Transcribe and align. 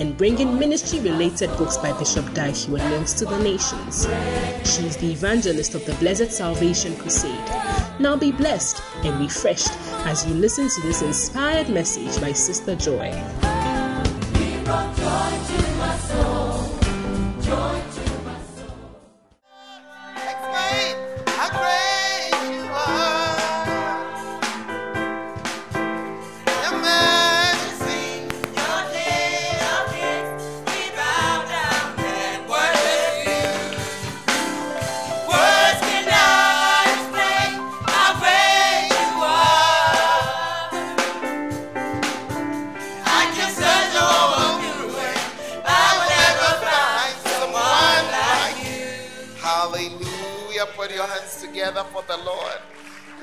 and 0.00 0.16
bringing 0.16 0.58
ministry 0.58 0.98
related 0.98 1.48
books 1.56 1.76
by 1.76 1.96
Bishop 1.98 2.26
Heward 2.36 2.82
Mills 2.90 3.14
to 3.14 3.24
the 3.24 3.38
nations. 3.38 4.06
She 4.68 4.86
is 4.86 4.96
the 4.96 5.12
evangelist 5.12 5.74
of 5.76 5.86
the 5.86 5.94
Blessed 5.94 6.32
Salvation 6.32 6.96
Crusade. 6.96 7.48
Now 8.00 8.16
be 8.16 8.32
blessed 8.32 8.82
and 9.04 9.20
refreshed 9.20 9.72
as 10.04 10.26
you 10.26 10.34
listen 10.34 10.68
to 10.68 10.80
this 10.82 11.02
inspired 11.02 11.68
message 11.68 12.20
by 12.20 12.32
Sister 12.32 12.74
Joy. 12.74 13.12
The 52.16 52.24
Lord. 52.24 52.58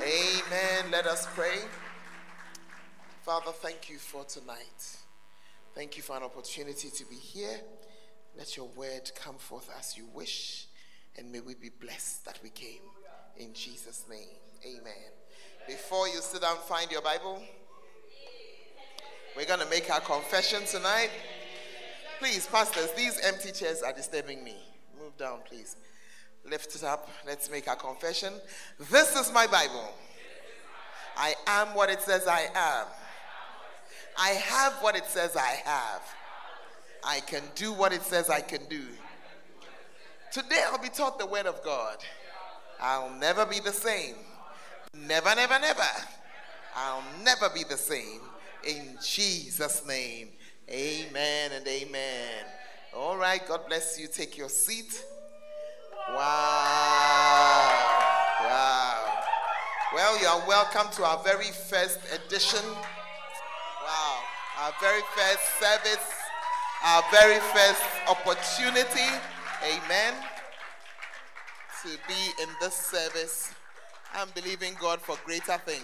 Amen. 0.00 0.90
Let 0.90 1.06
us 1.06 1.26
pray. 1.34 1.58
Father, 3.22 3.50
thank 3.50 3.88
you 3.88 3.98
for 3.98 4.24
tonight. 4.24 4.98
Thank 5.74 5.96
you 5.96 6.02
for 6.02 6.16
an 6.16 6.22
opportunity 6.22 6.90
to 6.90 7.06
be 7.06 7.16
here. 7.16 7.60
Let 8.36 8.56
your 8.56 8.66
word 8.76 9.10
come 9.14 9.36
forth 9.36 9.70
as 9.78 9.96
you 9.96 10.06
wish, 10.12 10.66
and 11.16 11.32
may 11.32 11.40
we 11.40 11.54
be 11.54 11.70
blessed 11.70 12.24
that 12.26 12.38
we 12.42 12.50
came. 12.50 12.82
In 13.36 13.52
Jesus' 13.52 14.04
name, 14.08 14.28
amen. 14.64 15.10
Before 15.66 16.06
you 16.06 16.20
sit 16.20 16.42
down, 16.42 16.56
find 16.68 16.90
your 16.90 17.02
Bible. 17.02 17.42
We're 19.36 19.46
going 19.46 19.60
to 19.60 19.70
make 19.70 19.90
our 19.90 20.00
confession 20.00 20.64
tonight. 20.66 21.10
Please, 22.20 22.46
pastors, 22.46 22.92
these 22.92 23.20
empty 23.24 23.50
chairs 23.50 23.82
are 23.82 23.92
disturbing 23.92 24.44
me. 24.44 24.56
Move 25.00 25.16
down, 25.16 25.40
please. 25.48 25.76
Lift 26.48 26.74
it 26.74 26.84
up. 26.84 27.08
Let's 27.26 27.50
make 27.50 27.66
a 27.66 27.76
confession. 27.76 28.32
This 28.90 29.16
is 29.16 29.32
my 29.32 29.46
Bible. 29.46 29.92
I 31.16 31.34
am 31.46 31.68
what 31.68 31.90
it 31.90 32.00
says 32.02 32.26
I 32.26 32.48
am. 32.54 32.86
I 34.18 34.28
have 34.30 34.74
what 34.74 34.96
it 34.96 35.06
says 35.06 35.36
I 35.36 35.60
have. 35.64 36.02
I 37.02 37.20
can 37.20 37.42
do 37.54 37.72
what 37.72 37.92
it 37.92 38.02
says 38.02 38.30
I 38.30 38.40
can 38.40 38.60
do. 38.68 38.82
Today 40.32 40.62
I'll 40.70 40.78
be 40.78 40.88
taught 40.88 41.18
the 41.18 41.26
word 41.26 41.46
of 41.46 41.62
God. 41.62 41.98
I'll 42.80 43.10
never 43.10 43.46
be 43.46 43.60
the 43.60 43.72
same. 43.72 44.16
Never, 45.06 45.34
never, 45.34 45.58
never. 45.58 45.82
I'll 46.76 47.04
never 47.24 47.48
be 47.50 47.64
the 47.64 47.76
same. 47.76 48.20
In 48.66 48.96
Jesus' 49.02 49.86
name. 49.86 50.28
Amen 50.70 51.52
and 51.52 51.66
amen. 51.66 52.44
All 52.96 53.16
right, 53.16 53.46
God 53.46 53.66
bless 53.68 53.98
you. 53.98 54.08
Take 54.08 54.36
your 54.36 54.48
seat. 54.48 55.04
Wow. 56.12 57.70
Wow. 58.42 59.22
Well, 59.94 60.20
you 60.20 60.26
are 60.26 60.46
welcome 60.46 60.92
to 60.96 61.04
our 61.04 61.22
very 61.24 61.46
first 61.46 61.98
edition. 62.12 62.62
Wow. 62.62 64.20
Our 64.60 64.72
very 64.82 65.00
first 65.16 65.58
service, 65.58 66.12
our 66.84 67.02
very 67.10 67.40
first 67.40 67.82
opportunity. 68.06 69.16
Amen. 69.64 70.14
To 71.82 71.88
be 72.06 72.42
in 72.42 72.50
this 72.60 72.74
service. 72.74 73.54
I'm 74.12 74.28
believing 74.34 74.76
God 74.78 75.00
for 75.00 75.16
greater 75.24 75.58
things. 75.64 75.82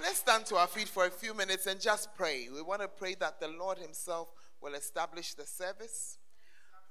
Let's 0.00 0.18
stand 0.18 0.44
to 0.46 0.56
our 0.56 0.66
feet 0.66 0.88
for 0.88 1.06
a 1.06 1.10
few 1.10 1.32
minutes 1.32 1.66
and 1.66 1.80
just 1.80 2.14
pray. 2.14 2.48
We 2.52 2.60
want 2.60 2.82
to 2.82 2.88
pray 2.88 3.14
that 3.20 3.40
the 3.40 3.48
Lord 3.48 3.78
Himself 3.78 4.28
will 4.60 4.74
establish 4.74 5.32
the 5.34 5.46
service. 5.46 6.18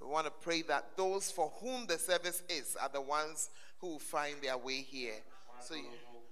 We 0.01 0.07
want 0.07 0.25
to 0.25 0.31
pray 0.31 0.61
that 0.63 0.95
those 0.95 1.29
for 1.29 1.51
whom 1.61 1.85
the 1.85 1.97
service 1.97 2.41
is 2.49 2.75
are 2.81 2.89
the 2.89 3.01
ones 3.01 3.49
who 3.79 3.99
find 3.99 4.35
their 4.41 4.57
way 4.57 4.81
here. 4.81 5.15
So 5.61 5.75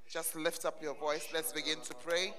just 0.09 0.35
lift 0.35 0.65
up 0.65 0.81
your 0.81 0.95
voice. 0.95 1.27
Let's 1.33 1.51
begin 1.51 1.81
to 1.81 1.93
pray. 1.93 2.33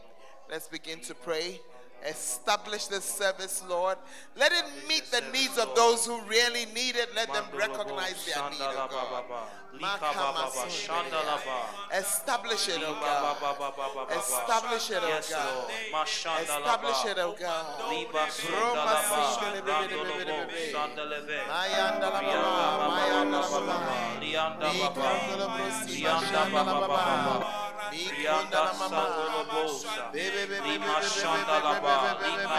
Let's 0.50 0.68
begin 0.68 1.00
to 1.00 1.14
pray. 1.14 1.60
Establish 2.06 2.86
this 2.86 3.04
service, 3.04 3.62
Lord. 3.68 3.98
Let 4.36 4.52
it 4.52 4.64
meet 4.88 5.10
the 5.10 5.20
needs 5.32 5.58
of 5.58 5.74
those 5.74 6.06
who 6.06 6.20
really 6.22 6.66
need 6.66 6.96
it. 6.96 7.12
Let 7.14 7.32
them 7.32 7.44
recognize 7.52 8.24
their 8.24 8.50
need, 8.50 8.60
oh 8.60 8.88
God. 8.88 9.24
Establish 11.92 12.68
it, 12.68 12.80
oh 12.84 12.94
God. 13.00 13.36
Establish 14.16 14.90
it, 14.90 15.02
oh 15.02 15.20
God. 15.28 15.70
Establish 16.40 17.04
it, 17.04 17.18
oh 17.18 17.34
God. 17.38 17.66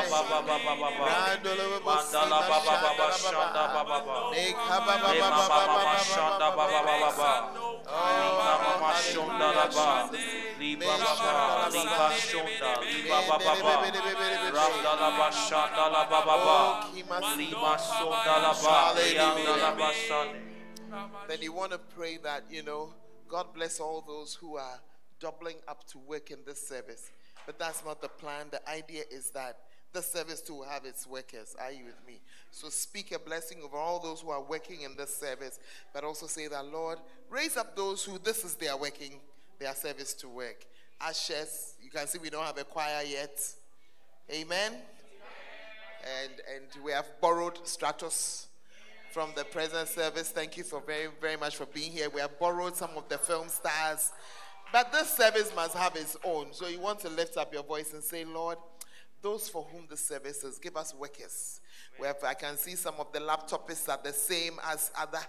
Baba, 0.10 0.48
Mandala 1.80 2.40
Baba 2.50 2.74
Baba 2.84 3.08
Shanda 3.12 3.72
Baba 3.74 4.00
Baba, 4.04 4.32
Baba 4.80 5.96
Shanda 6.00 6.48
Baba 6.56 6.80
Baba, 6.90 7.30
Mama 8.70 8.92
Shanda 9.00 9.40
Baba, 9.76 10.10
Baba 13.10 13.38
Baba, 13.40 15.28
Shanda 15.32 16.00
Baba. 16.10 16.40
Then 21.28 21.42
you 21.42 21.54
want 21.54 21.72
to 21.72 21.78
pray 21.78 22.18
that, 22.18 22.44
you 22.50 22.64
know, 22.64 22.94
God 23.28 23.54
bless 23.54 23.80
all 23.80 24.02
those 24.06 24.34
who 24.34 24.58
are 24.58 24.82
doubling 25.20 25.58
up 25.68 25.88
to 25.88 25.98
work 25.98 26.32
in 26.32 26.40
this 26.46 26.66
service. 26.68 27.12
But 27.46 27.58
that's 27.58 27.84
not 27.84 28.02
the 28.02 28.10
plan. 28.10 28.48
The 28.52 28.68
idea 28.70 29.04
is 29.12 29.32
that 29.32 29.58
the 29.92 30.02
service 30.02 30.42
to 30.42 30.62
have 30.70 30.86
its 30.86 31.08
workers. 31.08 31.56
Are 31.60 31.72
you 31.72 31.86
with 31.86 32.00
me? 32.06 32.20
So 32.52 32.70
speak 32.70 33.12
a 33.12 33.20
blessing 33.20 33.58
over 33.64 33.78
all 33.78 34.00
those 34.00 34.22
who 34.22 34.30
are 34.30 34.42
working 34.42 34.82
in 34.82 34.96
this 34.96 35.16
service, 35.16 35.60
but 35.94 36.04
also 36.04 36.28
say 36.28 36.48
that, 36.48 36.66
Lord, 36.66 37.00
raise 37.30 37.58
up 37.58 37.76
those 37.76 38.04
who 38.04 38.20
this 38.20 38.44
is 38.44 38.56
their 38.56 38.78
working, 38.78 39.14
their 39.58 39.74
service 39.74 40.14
to 40.16 40.30
work. 40.30 40.66
Ashes, 41.02 41.76
you 41.82 41.90
can 41.90 42.08
see 42.08 42.20
we 42.20 42.30
don't 42.30 42.46
have 42.46 42.58
a 42.58 42.64
choir 42.64 43.04
yet. 43.04 43.42
Amen. 44.32 44.74
And 46.24 46.34
and 46.56 46.84
we 46.84 46.92
have 46.92 47.08
borrowed 47.20 47.56
Stratos 47.66 48.46
from 49.12 49.32
the 49.36 49.44
present 49.44 49.88
service. 49.88 50.30
Thank 50.30 50.56
you 50.56 50.64
for 50.64 50.82
very, 50.82 51.08
very 51.20 51.36
much 51.36 51.56
for 51.56 51.66
being 51.66 51.92
here. 51.92 52.10
We 52.10 52.22
have 52.22 52.38
borrowed 52.40 52.76
some 52.76 52.92
of 52.96 53.10
the 53.10 53.18
film 53.18 53.50
stars 53.50 54.12
but 54.72 54.92
this 54.92 55.10
service 55.10 55.52
must 55.56 55.76
have 55.76 55.96
its 55.96 56.18
own. 56.24 56.48
So 56.52 56.68
you 56.68 56.80
want 56.80 57.00
to 57.02 57.10
lift 57.10 57.38
up 57.38 57.54
your 57.54 57.64
voice 57.64 57.94
and 57.94 58.04
say, 58.04 58.26
Lord, 58.26 58.58
those 59.22 59.50
for 59.50 59.68
whom 59.72 59.86
the 59.90 59.98
service 59.98 60.44
is, 60.44 60.60
give 60.60 60.78
us 60.78 60.94
workers. 60.94 61.62
Where 61.98 62.16
I 62.26 62.34
can 62.34 62.58
see 62.58 62.76
some 62.76 62.96
of 63.00 63.12
the 63.12 63.20
laptopists 63.20 63.90
are 63.90 64.00
the 64.02 64.14
same 64.14 64.54
as 64.72 64.92
other 64.98 65.20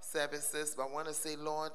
services, 0.00 0.74
but 0.76 0.88
I 0.88 0.92
want 0.92 1.08
to 1.08 1.14
say, 1.14 1.36
Lord, 1.36 1.72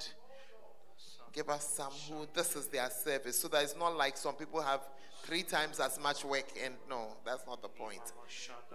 give 1.31 1.49
us 1.49 1.67
some 1.67 1.91
who 2.09 2.27
this 2.33 2.55
is 2.55 2.67
their 2.67 2.89
service 2.89 3.39
so 3.39 3.47
that 3.47 3.63
it's 3.63 3.75
not 3.75 3.97
like 3.97 4.17
some 4.17 4.35
people 4.35 4.61
have 4.61 4.81
three 5.23 5.41
times 5.41 5.79
as 5.79 5.99
much 5.99 6.23
work 6.25 6.45
and 6.63 6.75
no 6.89 7.15
that's 7.25 7.47
not 7.47 7.61
the 7.61 7.69
point. 7.69 8.01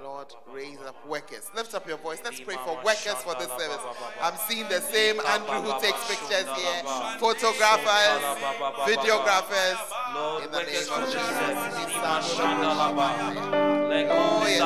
Lord 0.02 0.26
raise 0.52 0.78
up 0.86 1.06
workers. 1.06 1.50
Lift 1.54 1.74
up 1.74 1.86
your 1.86 1.98
voice. 1.98 2.20
Let's 2.24 2.40
pray 2.40 2.56
for 2.64 2.74
workers 2.84 3.22
for 3.22 3.34
this 3.34 3.48
service. 3.48 3.78
I'm 4.22 4.34
seeing 4.48 4.66
the 4.68 4.80
same 4.80 5.20
andrew 5.20 5.60
who 5.60 5.78
takes 5.80 6.04
pictures 6.08 6.48
here. 6.56 6.82
Photographers 7.18 8.22
videographers. 8.88 9.78
In 10.44 10.50
the 10.50 10.62
name 10.62 10.88
of 10.90 11.04
jesus. 11.06 11.28
oh 14.10 14.46
yes. 14.48 14.60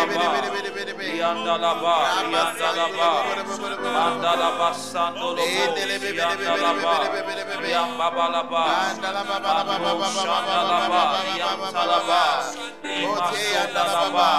la 13.86 14.04
ba, 14.10 14.30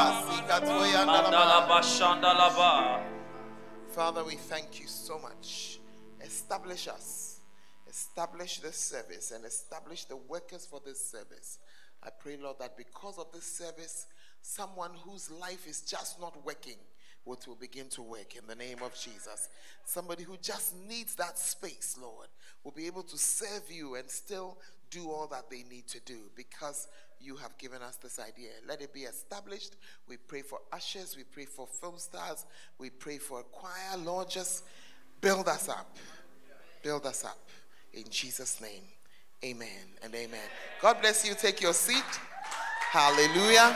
ba, 0.48 1.22
ba, 1.22 1.46
la 1.46 1.60
ba 1.68 1.82
shanda 1.84 2.34
la 2.34 2.50
ba. 2.50 2.72
Father, 3.90 4.24
we 4.24 4.36
thank 4.36 4.80
you 4.80 4.88
so 4.88 5.18
much. 5.20 5.77
Establish 6.28 6.88
us, 6.88 7.40
establish 7.90 8.60
this 8.60 8.76
service, 8.76 9.32
and 9.32 9.46
establish 9.46 10.04
the 10.04 10.18
workers 10.18 10.66
for 10.66 10.82
this 10.86 11.04
service. 11.04 11.60
I 12.04 12.10
pray, 12.10 12.38
Lord, 12.38 12.58
that 12.60 12.78
because 12.78 13.18
of 13.18 13.32
this 13.32 13.46
service, 13.46 14.08
someone 14.42 14.92
whose 15.04 15.32
life 15.32 15.66
is 15.68 15.82
just 15.82 16.20
not 16.20 16.46
working 16.46 16.78
will 17.28 17.58
begin 17.60 17.90
to 17.90 18.02
work 18.02 18.36
in 18.36 18.48
the 18.48 18.56
name 18.56 18.78
of 18.84 18.94
Jesus. 18.96 19.50
Somebody 19.84 20.24
who 20.24 20.38
just 20.42 20.76
needs 20.88 21.16
that 21.16 21.38
space, 21.38 21.98
Lord, 22.02 22.28
will 22.64 22.72
be 22.72 22.88
able 22.88 23.04
to 23.04 23.18
serve 23.18 23.64
you 23.70 23.96
and 23.96 24.10
still 24.10 24.58
do 24.90 25.10
all 25.10 25.28
that 25.28 25.50
they 25.50 25.64
need 25.70 25.88
to 25.90 26.00
do 26.06 26.18
because 26.36 26.88
you 27.20 27.36
have 27.36 27.58
given 27.58 27.82
us 27.82 27.98
this 27.98 28.20
idea. 28.20 28.52
Let 28.68 28.82
it 28.82 28.94
be 28.94 29.02
established. 29.02 29.76
We 30.08 30.16
pray 30.16 30.42
for 30.42 30.60
ushers, 30.72 31.18
we 31.18 31.24
pray 31.24 31.46
for 31.46 31.68
film 31.68 31.98
stars, 31.98 32.46
we 32.78 32.90
pray 32.90 33.18
for 33.18 33.42
a 33.42 33.44
choir. 33.44 33.98
Lord, 33.98 34.30
just 34.30 34.64
build 35.20 35.48
us 35.48 35.68
up. 35.68 35.98
Build 36.88 37.06
us 37.06 37.26
up. 37.26 37.38
In 37.94 38.06
Jesus' 38.10 38.62
name, 38.62 38.84
amen 39.44 39.68
and 40.02 40.16
amen. 40.16 40.40
God 40.82 41.02
bless 41.02 41.28
you. 41.28 41.36
Take 41.36 41.60
your 41.60 41.74
seat. 41.74 42.02
Hallelujah. 42.92 43.76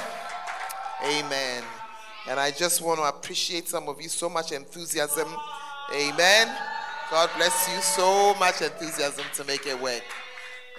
Amen. 1.04 1.62
And 2.30 2.40
I 2.40 2.52
just 2.52 2.82
want 2.82 3.00
to 3.00 3.04
appreciate 3.04 3.68
some 3.68 3.90
of 3.90 4.02
you 4.02 4.08
so 4.08 4.30
much 4.30 4.54
enthusiasm. 4.54 5.28
Amen. 5.94 6.56
God 7.12 7.30
bless 7.36 7.68
you 7.76 7.82
so 7.82 8.34
much 8.36 8.62
enthusiasm 8.62 9.26
to 9.34 9.44
make 9.44 9.68
it 9.68 9.78
work. 9.82 10.04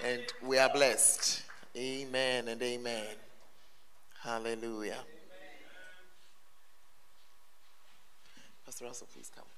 And 0.03 0.23
we 0.43 0.57
are 0.57 0.73
blessed. 0.73 1.43
Amen 1.77 2.47
and 2.47 2.59
amen. 2.59 3.13
Hallelujah. 4.23 4.97
Pastor 8.65 8.85
Russell, 8.85 9.07
please 9.13 9.29
come. 9.35 9.52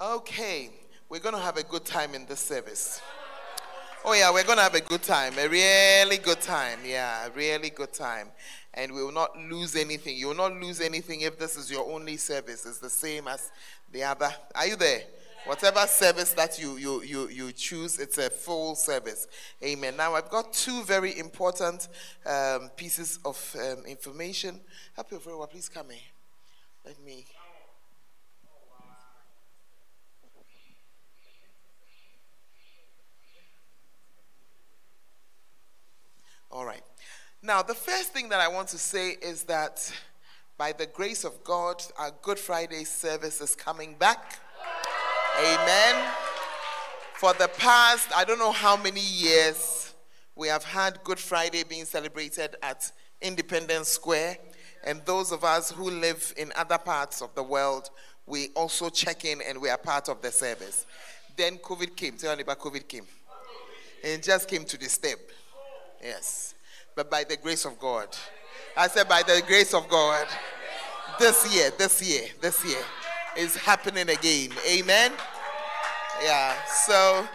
Okay, 0.00 0.70
we're 1.08 1.20
going 1.20 1.34
to 1.34 1.40
have 1.40 1.56
a 1.56 1.62
good 1.62 1.84
time 1.84 2.14
in 2.14 2.26
this 2.26 2.40
service. 2.40 3.00
Oh, 4.04 4.14
yeah, 4.14 4.32
we're 4.32 4.44
going 4.44 4.58
to 4.58 4.64
have 4.64 4.74
a 4.74 4.80
good 4.80 5.02
time. 5.02 5.34
A 5.38 5.48
really 5.48 6.18
good 6.18 6.40
time. 6.40 6.80
Yeah, 6.84 7.28
really 7.34 7.70
good 7.70 7.92
time 7.92 8.30
and 8.74 8.92
we 8.92 9.02
will 9.02 9.12
not 9.12 9.36
lose 9.36 9.76
anything. 9.76 10.16
You 10.16 10.28
will 10.28 10.34
not 10.34 10.54
lose 10.54 10.80
anything 10.80 11.22
if 11.22 11.38
this 11.38 11.56
is 11.56 11.70
your 11.70 11.90
only 11.90 12.16
service. 12.16 12.64
It's 12.64 12.78
the 12.78 12.90
same 12.90 13.28
as 13.28 13.50
the 13.90 14.02
other. 14.04 14.30
Are 14.54 14.66
you 14.66 14.76
there? 14.76 15.02
Whatever 15.44 15.80
service 15.86 16.32
that 16.34 16.58
you, 16.58 16.76
you, 16.76 17.02
you, 17.02 17.28
you 17.28 17.52
choose, 17.52 17.98
it's 17.98 18.16
a 18.16 18.30
full 18.30 18.76
service. 18.76 19.26
Amen. 19.62 19.96
Now, 19.96 20.14
I've 20.14 20.30
got 20.30 20.52
two 20.52 20.84
very 20.84 21.18
important 21.18 21.88
um, 22.24 22.70
pieces 22.76 23.18
of 23.24 23.56
um, 23.60 23.84
information. 23.84 24.60
Happy 24.96 25.16
Over, 25.16 25.46
please 25.48 25.68
come 25.68 25.90
in. 25.90 25.96
Let 26.86 27.02
me. 27.04 27.26
All 36.50 36.64
right. 36.64 36.82
Now, 37.52 37.60
the 37.60 37.74
first 37.74 38.14
thing 38.14 38.30
that 38.30 38.40
I 38.40 38.48
want 38.48 38.68
to 38.68 38.78
say 38.78 39.10
is 39.20 39.42
that 39.42 39.92
by 40.56 40.72
the 40.72 40.86
grace 40.86 41.22
of 41.22 41.44
God, 41.44 41.84
our 41.98 42.10
Good 42.22 42.38
Friday 42.38 42.84
service 42.84 43.42
is 43.42 43.54
coming 43.54 43.94
back. 43.98 44.38
Amen. 45.38 46.10
For 47.16 47.34
the 47.34 47.48
past, 47.58 48.08
I 48.16 48.24
don't 48.24 48.38
know 48.38 48.52
how 48.52 48.78
many 48.78 49.02
years, 49.02 49.92
we 50.34 50.48
have 50.48 50.64
had 50.64 51.04
Good 51.04 51.18
Friday 51.18 51.62
being 51.62 51.84
celebrated 51.84 52.56
at 52.62 52.90
Independence 53.20 53.88
Square. 53.88 54.38
And 54.82 55.02
those 55.04 55.30
of 55.30 55.44
us 55.44 55.70
who 55.70 55.90
live 55.90 56.32
in 56.38 56.52
other 56.56 56.78
parts 56.78 57.20
of 57.20 57.34
the 57.34 57.42
world, 57.42 57.90
we 58.24 58.48
also 58.56 58.88
check 58.88 59.26
in 59.26 59.42
and 59.46 59.60
we 59.60 59.68
are 59.68 59.76
part 59.76 60.08
of 60.08 60.22
the 60.22 60.30
service. 60.30 60.86
Then 61.36 61.58
COVID 61.58 61.96
came. 61.96 62.16
Tell 62.16 62.34
me 62.34 62.44
about 62.44 62.60
COVID 62.60 62.88
came. 62.88 63.04
And 64.02 64.22
just 64.22 64.48
came 64.48 64.64
to 64.64 64.78
the 64.78 64.88
step. 64.88 65.18
Yes 66.02 66.54
but 66.94 67.10
by 67.10 67.24
the 67.24 67.36
grace 67.36 67.64
of 67.64 67.78
God. 67.78 68.08
I 68.76 68.88
said, 68.88 69.08
by 69.08 69.22
the 69.22 69.42
grace 69.46 69.74
of 69.74 69.88
God. 69.88 70.26
This 71.18 71.54
year, 71.54 71.70
this 71.76 72.02
year, 72.02 72.28
this 72.40 72.64
year 72.64 72.82
is 73.36 73.54
happening 73.54 74.08
again. 74.08 74.50
Amen. 74.68 75.12
Yeah. 76.22 76.54
So 76.64 77.26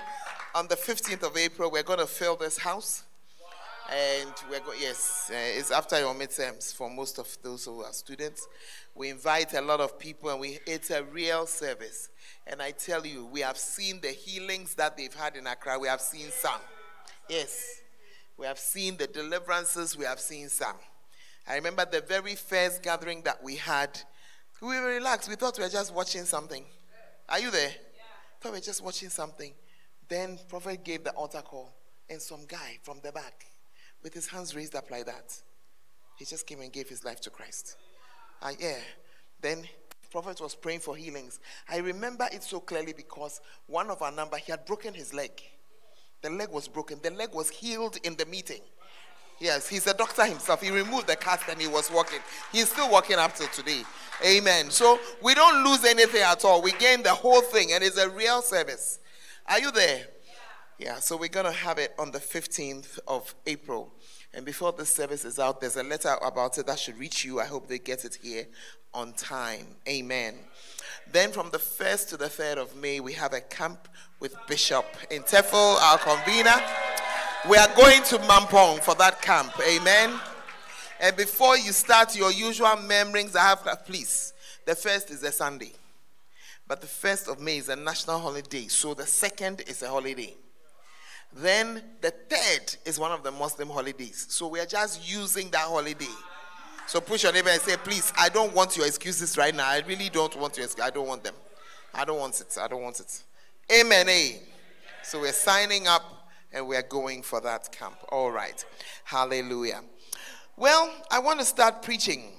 on 0.56 0.68
the 0.68 0.76
15th 0.76 1.24
of 1.24 1.38
April, 1.38 1.70
we're 1.72 1.84
going 1.84 2.00
to 2.00 2.08
fill 2.08 2.36
this 2.36 2.58
house. 2.58 3.04
And 3.90 4.34
we're 4.50 4.60
going, 4.60 4.80
yes, 4.82 5.32
uh, 5.32 5.36
it's 5.38 5.72
after 5.72 5.98
your 5.98 6.14
midterms 6.14 6.76
for 6.76 6.90
most 6.90 7.20
of 7.20 7.38
those 7.42 7.64
who 7.66 7.84
are 7.84 7.94
students. 7.94 8.46
We 8.96 9.10
invite 9.10 9.54
a 9.54 9.62
lot 9.62 9.80
of 9.80 9.98
people 9.98 10.30
and 10.30 10.42
we, 10.42 10.60
it's 10.66 10.90
a 10.90 11.04
real 11.04 11.46
service. 11.46 12.10
And 12.46 12.62
I 12.62 12.72
tell 12.72 13.06
you, 13.06 13.26
we 13.26 13.42
have 13.42 13.58
seen 13.58 14.02
the 14.02 14.10
healings 14.10 14.74
that 14.76 14.98
they've 14.98 15.14
had 15.14 15.38
in 15.38 15.48
Accra. 15.48 15.80
We 15.80 15.88
have 15.88 16.02
seen 16.02 16.28
some. 16.32 16.60
Yes. 17.30 17.82
We 18.38 18.46
have 18.46 18.60
seen 18.60 18.98
the 18.98 19.08
deliverances, 19.08 19.98
we 19.98 20.06
have 20.06 20.20
seen 20.20 20.50
some. 20.50 20.76
I 21.48 21.56
remember 21.56 21.86
the 21.86 22.02
very 22.02 22.36
first 22.36 22.84
gathering 22.84 23.24
that 23.24 23.42
we 23.44 23.56
had. 23.56 24.00
We 24.62 24.80
were 24.80 24.88
relaxed. 24.88 25.30
We 25.30 25.36
thought 25.36 25.58
we 25.58 25.64
were 25.64 25.70
just 25.70 25.94
watching 25.94 26.24
something. 26.26 26.64
Are 27.30 27.40
you 27.40 27.52
there? 27.52 27.70
Yeah. 27.70 28.04
Thought 28.42 28.52
we 28.52 28.58
were 28.58 28.64
just 28.64 28.84
watching 28.84 29.10
something. 29.10 29.54
Then 30.08 30.40
Prophet 30.50 30.84
gave 30.84 31.04
the 31.04 31.12
altar 31.12 31.42
call, 31.42 31.74
and 32.10 32.22
some 32.22 32.46
guy 32.48 32.78
from 32.84 33.00
the 33.04 33.12
back, 33.12 33.46
with 34.04 34.14
his 34.14 34.28
hands 34.28 34.56
raised 34.56 34.76
up 34.76 34.90
like 34.92 35.06
that, 35.06 35.36
he 36.18 36.26
just 36.26 36.46
came 36.48 36.62
and 36.62 36.72
gave 36.72 36.88
his 36.88 37.04
life 37.04 37.20
to 37.22 37.30
Christ. 37.30 37.76
Uh, 38.42 38.52
yeah. 38.60 38.78
Then 39.42 39.64
Prophet 40.12 40.40
was 40.40 40.56
praying 40.56 40.80
for 40.80 40.96
healings. 40.96 41.40
I 41.70 41.78
remember 41.78 42.28
it 42.32 42.44
so 42.44 42.60
clearly 42.60 42.94
because 42.94 43.42
one 43.68 43.90
of 43.90 44.02
our 44.02 44.12
number, 44.12 44.38
he 44.38 44.52
had 44.52 44.66
broken 44.66 44.94
his 44.94 45.14
leg. 45.14 45.32
The 46.22 46.30
leg 46.30 46.50
was 46.50 46.68
broken. 46.68 47.00
The 47.02 47.12
leg 47.12 47.34
was 47.34 47.50
healed 47.50 47.98
in 48.04 48.16
the 48.16 48.26
meeting. 48.26 48.62
Yes, 49.40 49.68
he's 49.68 49.86
a 49.86 49.94
doctor 49.94 50.26
himself. 50.26 50.62
He 50.62 50.72
removed 50.72 51.08
the 51.08 51.16
cast 51.16 51.48
and 51.48 51.62
he 51.62 51.68
was 51.68 51.92
walking. 51.92 52.20
He's 52.52 52.70
still 52.70 52.90
walking 52.92 53.18
up 53.18 53.36
till 53.36 53.48
today. 53.48 53.84
Amen. 54.26 54.72
So 54.72 55.00
we 55.22 55.36
don't 55.36 55.64
lose 55.64 55.86
anything 55.86 56.22
at 56.22 56.44
all. 56.44 56.62
We 56.62 56.72
gain 56.74 57.04
the 57.04 57.14
whole 57.14 57.42
thing 57.42 57.72
and 57.74 57.84
it's 57.84 57.98
a 57.98 58.10
real 58.10 58.42
service. 58.42 59.00
Are 59.48 59.60
you 59.60 59.70
there? 59.72 60.08
Yeah, 60.80 60.94
yeah 60.94 60.96
so 61.00 61.16
we're 61.18 61.30
going 61.30 61.46
to 61.46 61.52
have 61.52 61.78
it 61.78 61.94
on 62.00 62.12
the 62.12 62.20
15th 62.20 62.98
of 63.08 63.36
April. 63.46 63.94
And 64.34 64.46
before 64.46 64.72
the 64.72 64.86
service 64.86 65.26
is 65.26 65.40
out, 65.40 65.62
there's 65.62 65.78
a 65.78 65.84
letter 65.84 66.16
about 66.22 66.58
it 66.58 66.68
that 66.68 66.80
should 66.80 66.98
reach 67.00 67.26
you. 67.26 67.40
I 67.40 67.46
hope 67.46 67.68
they 67.68 67.80
get 67.80 68.06
it 68.06 68.20
here 68.22 68.48
on 68.94 69.14
time. 69.14 69.68
Amen. 69.88 70.36
Then 71.12 71.32
from 71.32 71.50
the 71.52 71.58
1st 71.58 72.10
to 72.10 72.18
the 72.18 72.26
3rd 72.26 72.58
of 72.58 72.76
May, 72.76 73.00
we 73.00 73.14
have 73.14 73.34
a 73.34 73.42
camp 73.42 73.88
with 74.20 74.36
Bishop 74.48 74.86
in 75.10 75.24
Tefel, 75.24 75.78
our 75.78 75.98
convener. 75.98 76.62
We 77.50 77.58
are 77.58 77.74
going 77.76 78.04
to 78.04 78.18
Mampong 78.20 78.82
for 78.82 78.96
that 78.96 79.22
camp. 79.22 79.54
Amen. 79.68 80.20
And 81.00 81.16
before 81.16 81.58
you 81.58 81.72
start 81.72 82.16
your 82.16 82.32
usual 82.32 82.76
memorings, 82.76 83.36
I 83.36 83.44
have, 83.44 83.86
please, 83.86 84.34
the 84.66 84.76
first 84.76 85.12
is 85.12 85.24
a 85.24 85.32
Sunday. 85.32 85.72
But 86.68 86.82
the 86.82 86.88
first 86.88 87.30
of 87.30 87.40
May 87.40 87.58
is 87.58 87.70
a 87.70 87.76
national 87.76 88.20
holiday, 88.20 88.68
so 88.68 88.94
the 88.94 89.06
second 89.06 89.62
is 89.68 89.82
a 89.84 89.88
holiday. 89.88 90.36
Then 91.34 91.84
the 92.02 92.12
third 92.12 92.78
is 92.86 93.00
one 93.00 93.12
of 93.12 93.24
the 93.24 93.32
Muslim 93.32 93.70
holidays. 93.70 94.26
So 94.30 94.48
we 94.48 94.60
are 94.60 94.66
just 94.66 95.10
using 95.10 95.50
that 95.52 95.62
holiday. 95.62 96.06
So 96.88 97.02
push 97.02 97.24
your 97.24 97.34
neighbor 97.34 97.50
and 97.50 97.62
say, 97.62 97.76
please, 97.78 98.12
I 98.18 98.30
don't 98.30 98.56
want 98.56 98.78
your 98.78 98.88
excuses 98.88 99.38
right 99.38 99.54
now. 99.54 99.68
I 99.68 99.84
really 99.88 100.10
don't 100.10 100.36
want 100.38 100.58
your 100.58 100.66
excuses. 100.66 100.88
I 100.88 100.90
don't 100.90 101.08
want 101.08 101.24
them. 101.24 101.36
I 101.94 102.06
don't 102.06 102.20
want 102.20 102.40
it. 102.40 102.58
I 102.60 102.68
don't 102.68 102.82
want 102.82 103.00
it. 103.00 103.24
Amen. 103.80 104.08
A. 104.08 104.42
So 105.04 105.22
we're 105.22 105.34
signing 105.34 105.88
up 105.88 106.04
and 106.54 106.68
we're 106.68 106.82
going 106.82 107.22
for 107.22 107.42
that 107.42 107.72
camp. 107.72 107.98
All 108.10 108.32
right. 108.32 108.64
Hallelujah. 109.04 109.82
Well, 110.56 110.94
I 111.12 111.20
want 111.20 111.40
to 111.40 111.46
start 111.46 111.84
preaching. 111.84 112.32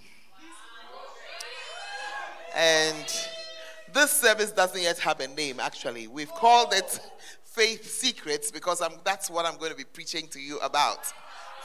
And 2.56 3.06
this 3.92 4.10
service 4.10 4.50
doesn't 4.50 4.80
yet 4.80 4.98
have 5.00 5.20
a 5.20 5.28
name, 5.28 5.60
actually. 5.60 6.08
We've 6.08 6.32
called 6.32 6.72
it 6.72 7.00
Faith 7.58 7.90
Secrets 7.90 8.52
because 8.52 8.80
I'm, 8.80 8.92
that's 9.02 9.28
what 9.28 9.44
I'm 9.44 9.58
going 9.58 9.72
to 9.72 9.76
be 9.76 9.82
preaching 9.82 10.28
to 10.28 10.38
you 10.38 10.58
about 10.58 11.04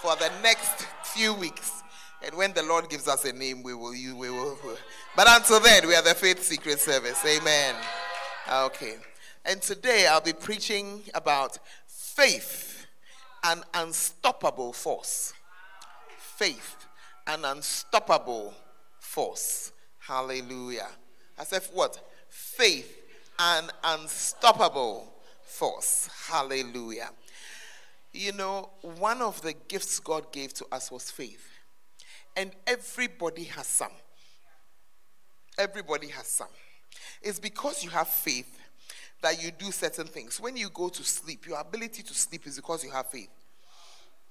for 0.01 0.15
the 0.15 0.31
next 0.41 0.87
few 1.03 1.35
weeks. 1.35 1.83
And 2.25 2.35
when 2.35 2.51
the 2.53 2.63
Lord 2.63 2.89
gives 2.89 3.07
us 3.07 3.25
a 3.25 3.31
name, 3.31 3.61
we 3.61 3.75
will 3.75 3.93
you 3.93 4.15
we 4.15 4.31
will. 4.31 4.57
But 5.15 5.27
until 5.29 5.59
then, 5.59 5.87
we 5.87 5.93
are 5.93 6.01
the 6.01 6.15
Faith 6.15 6.41
Secret 6.41 6.79
Service. 6.79 7.23
Amen. 7.23 7.75
Okay. 8.51 8.95
And 9.45 9.61
today 9.61 10.07
I'll 10.09 10.19
be 10.19 10.33
preaching 10.33 11.03
about 11.13 11.59
faith, 11.85 12.87
an 13.43 13.61
unstoppable 13.75 14.73
force 14.73 15.33
faith, 16.17 16.87
an 17.27 17.45
unstoppable 17.45 18.55
force. 18.99 19.71
Hallelujah. 19.99 20.87
I 21.37 21.43
said, 21.43 21.61
what? 21.71 21.99
Faith, 22.29 22.97
an 23.37 23.69
unstoppable 23.83 25.12
force. 25.53 26.09
Hallelujah. 26.27 27.09
You 28.11 28.31
know, 28.31 28.69
one 28.81 29.21
of 29.21 29.41
the 29.41 29.53
gifts 29.53 29.99
God 29.99 30.31
gave 30.31 30.53
to 30.55 30.65
us 30.71 30.91
was 30.91 31.09
faith. 31.09 31.47
And 32.35 32.51
everybody 32.65 33.43
has 33.45 33.67
some. 33.67 33.91
Everybody 35.57 36.07
has 36.07 36.27
some. 36.27 36.47
It's 37.21 37.39
because 37.39 37.83
you 37.83 37.89
have 37.91 38.07
faith 38.07 38.59
that 39.21 39.41
you 39.41 39.51
do 39.51 39.71
certain 39.71 40.07
things. 40.07 40.39
When 40.39 40.57
you 40.57 40.69
go 40.69 40.89
to 40.89 41.03
sleep, 41.03 41.47
your 41.47 41.59
ability 41.59 42.03
to 42.03 42.13
sleep 42.13 42.45
is 42.45 42.57
because 42.57 42.83
you 42.83 42.91
have 42.91 43.07
faith. 43.07 43.29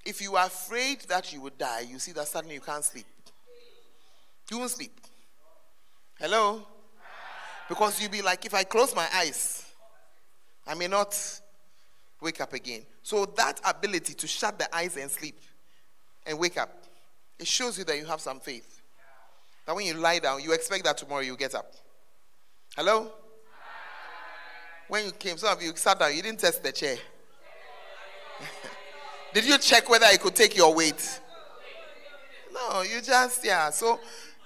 If 0.04 0.20
you 0.20 0.36
are 0.36 0.46
afraid 0.46 1.02
that 1.08 1.32
you 1.32 1.40
will 1.40 1.52
die, 1.56 1.86
you 1.88 1.98
see 1.98 2.12
that 2.12 2.26
suddenly 2.26 2.56
you 2.56 2.60
can't 2.60 2.84
sleep. 2.84 3.06
You 4.50 4.58
won't 4.58 4.70
sleep. 4.70 5.00
Hello? 6.18 6.66
Because 7.68 8.00
you'll 8.00 8.10
be 8.10 8.22
like, 8.22 8.44
if 8.44 8.52
I 8.52 8.64
close 8.64 8.94
my 8.94 9.06
eyes, 9.14 9.64
I 10.66 10.74
may 10.74 10.86
not 10.86 11.16
wake 12.20 12.40
up 12.40 12.52
again. 12.52 12.82
So 13.02 13.24
that 13.36 13.60
ability 13.64 14.14
to 14.14 14.26
shut 14.26 14.58
the 14.58 14.74
eyes 14.74 14.96
and 14.96 15.10
sleep 15.10 15.38
and 16.26 16.38
wake 16.38 16.56
up, 16.56 16.84
it 17.38 17.46
shows 17.46 17.78
you 17.78 17.84
that 17.84 17.98
you 17.98 18.06
have 18.06 18.20
some 18.20 18.40
faith. 18.40 18.80
That 19.66 19.74
when 19.74 19.86
you 19.86 19.94
lie 19.94 20.18
down, 20.18 20.42
you 20.42 20.52
expect 20.52 20.84
that 20.84 20.98
tomorrow 20.98 21.22
you 21.22 21.36
get 21.36 21.54
up. 21.54 21.72
Hello? 22.76 23.12
When 24.88 25.06
you 25.06 25.12
came, 25.12 25.36
some 25.36 25.56
of 25.56 25.62
you 25.62 25.72
sat 25.74 25.98
down, 25.98 26.14
you 26.14 26.22
didn't 26.22 26.40
test 26.40 26.62
the 26.62 26.72
chair. 26.72 26.96
Did 29.34 29.44
you 29.46 29.58
check 29.58 29.88
whether 29.88 30.06
it 30.06 30.20
could 30.20 30.34
take 30.34 30.56
your 30.56 30.74
weight? 30.74 31.20
No, 32.52 32.82
you 32.82 33.00
just, 33.00 33.44
yeah. 33.44 33.70
So 33.70 33.98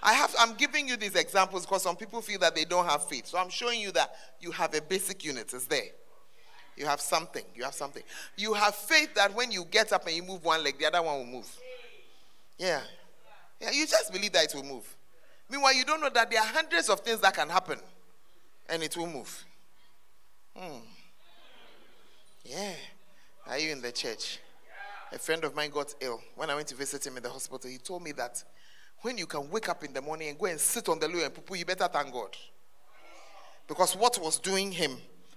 I 0.03 0.13
have 0.13 0.35
I'm 0.39 0.55
giving 0.55 0.87
you 0.87 0.97
these 0.97 1.17
examples 1.17 1.67
because 1.67 1.83
some 1.83 1.97
people 1.97 2.21
feel 2.23 2.39
that 2.41 2.55
they 2.55 2.65
don't 2.65 2.87
have 2.87 3.09
faith. 3.09 3.27
So 3.27 3.39
I'm 3.39 3.49
showing 3.49 3.81
you 3.81 3.91
that 3.93 4.15
you 4.41 4.53
have 4.53 4.75
a 4.75 4.81
basic 4.81 5.25
unit, 5.25 5.53
it's 5.53 5.67
there. 5.67 5.91
You 6.77 6.87
have 6.87 7.01
something. 7.01 7.45
You 7.55 7.65
have 7.65 7.75
something. 7.75 8.03
You 8.37 8.55
have 8.55 8.75
faith 8.75 9.15
that 9.15 9.35
when 9.35 9.51
you 9.51 9.65
get 9.65 9.93
up 9.93 10.07
and 10.07 10.15
you 10.15 10.23
move 10.23 10.45
one 10.45 10.63
leg, 10.63 10.79
the 10.79 10.87
other 10.87 11.03
one 11.03 11.19
will 11.19 11.27
move. 11.27 11.59
Yeah. 12.59 12.81
Yeah, 13.61 13.71
you 13.71 13.87
just 13.87 14.13
believe 14.13 14.33
that 14.33 14.45
it 14.45 14.55
will 14.55 14.65
move. 14.65 14.97
Meanwhile, 15.49 15.75
you 15.75 15.85
don't 15.85 16.01
know 16.01 16.11
that 16.11 16.31
there 16.31 16.41
are 16.41 16.47
hundreds 16.47 16.89
of 16.89 17.01
things 17.01 17.21
that 17.21 17.35
can 17.35 17.49
happen 17.49 17.79
and 18.69 18.83
it 18.83 18.97
will 18.97 19.07
move. 19.07 19.45
Hmm. 20.55 20.79
Yeah. 22.45 22.73
Are 23.47 23.59
you 23.59 23.73
in 23.73 23.81
the 23.81 23.93
church? 23.93 24.41
a 25.13 25.19
friend 25.19 25.45
of 25.45 25.55
mine 25.55 25.71
got 25.71 25.95
ill. 26.01 26.21
When 26.35 26.51
I 26.51 26.55
went 26.55 26.69
to 26.69 26.75
visit 26.75 27.07
him 27.07 27.17
in 27.17 27.23
the 27.23 27.31
hospital, 27.31 27.71
he 27.71 27.79
told 27.79 28.03
me 28.03 28.13
that 28.13 28.43
when 29.03 29.19
you 29.19 29.27
can 29.27 29.49
wake 29.51 29.69
up 29.69 29.85
in 29.85 29.93
the 29.93 30.03
morning 30.03 30.29
and 30.29 30.39
go 30.39 30.47
and 30.47 30.59
sit 30.59 30.89
on 30.89 30.99
the 30.99 31.09
loo 31.09 31.25
and 31.25 31.33
poo 31.33 31.55
you 31.55 31.65
better 31.65 31.89
thank 31.89 32.13
God. 32.13 32.37
Because 33.69 33.97
what 33.97 34.19
was 34.21 34.39
doing 34.39 34.73
him, 34.73 34.97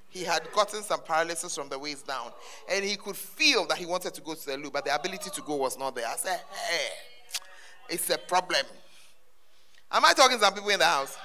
he 0.10 0.24
had 0.24 0.51
gotten 0.54 0.82
some 0.82 1.01
paralysis 1.01 1.56
from 1.56 1.70
the 1.70 1.78
waist 1.78 2.08
down. 2.08 2.32
And 2.70 2.84
he 2.84 2.96
could 2.96 3.16
feel 3.16 3.66
that 3.68 3.78
he 3.78 3.86
wanted 3.86 4.13
to 4.16 4.22
go 4.22 4.34
to 4.34 4.46
the 4.46 4.58
loo, 4.58 4.72
but 4.72 4.86
the 4.86 4.94
ability 4.94 5.30
to 5.30 5.42
go 5.42 5.56
was 5.56 5.78
not 5.78 5.96
there. 5.96 6.08
I 6.08 6.16
said, 6.16 6.42
hey, 6.70 6.88
it's 7.89 8.10
a 8.10 8.18
problem. 8.18 8.66
Am 9.92 10.04
I 10.06 10.13
talking 10.13 10.38
to 10.38 10.44
some 10.44 10.54
people 10.54 10.70
in 10.70 10.80
the 10.80 10.86
house? 10.86 11.18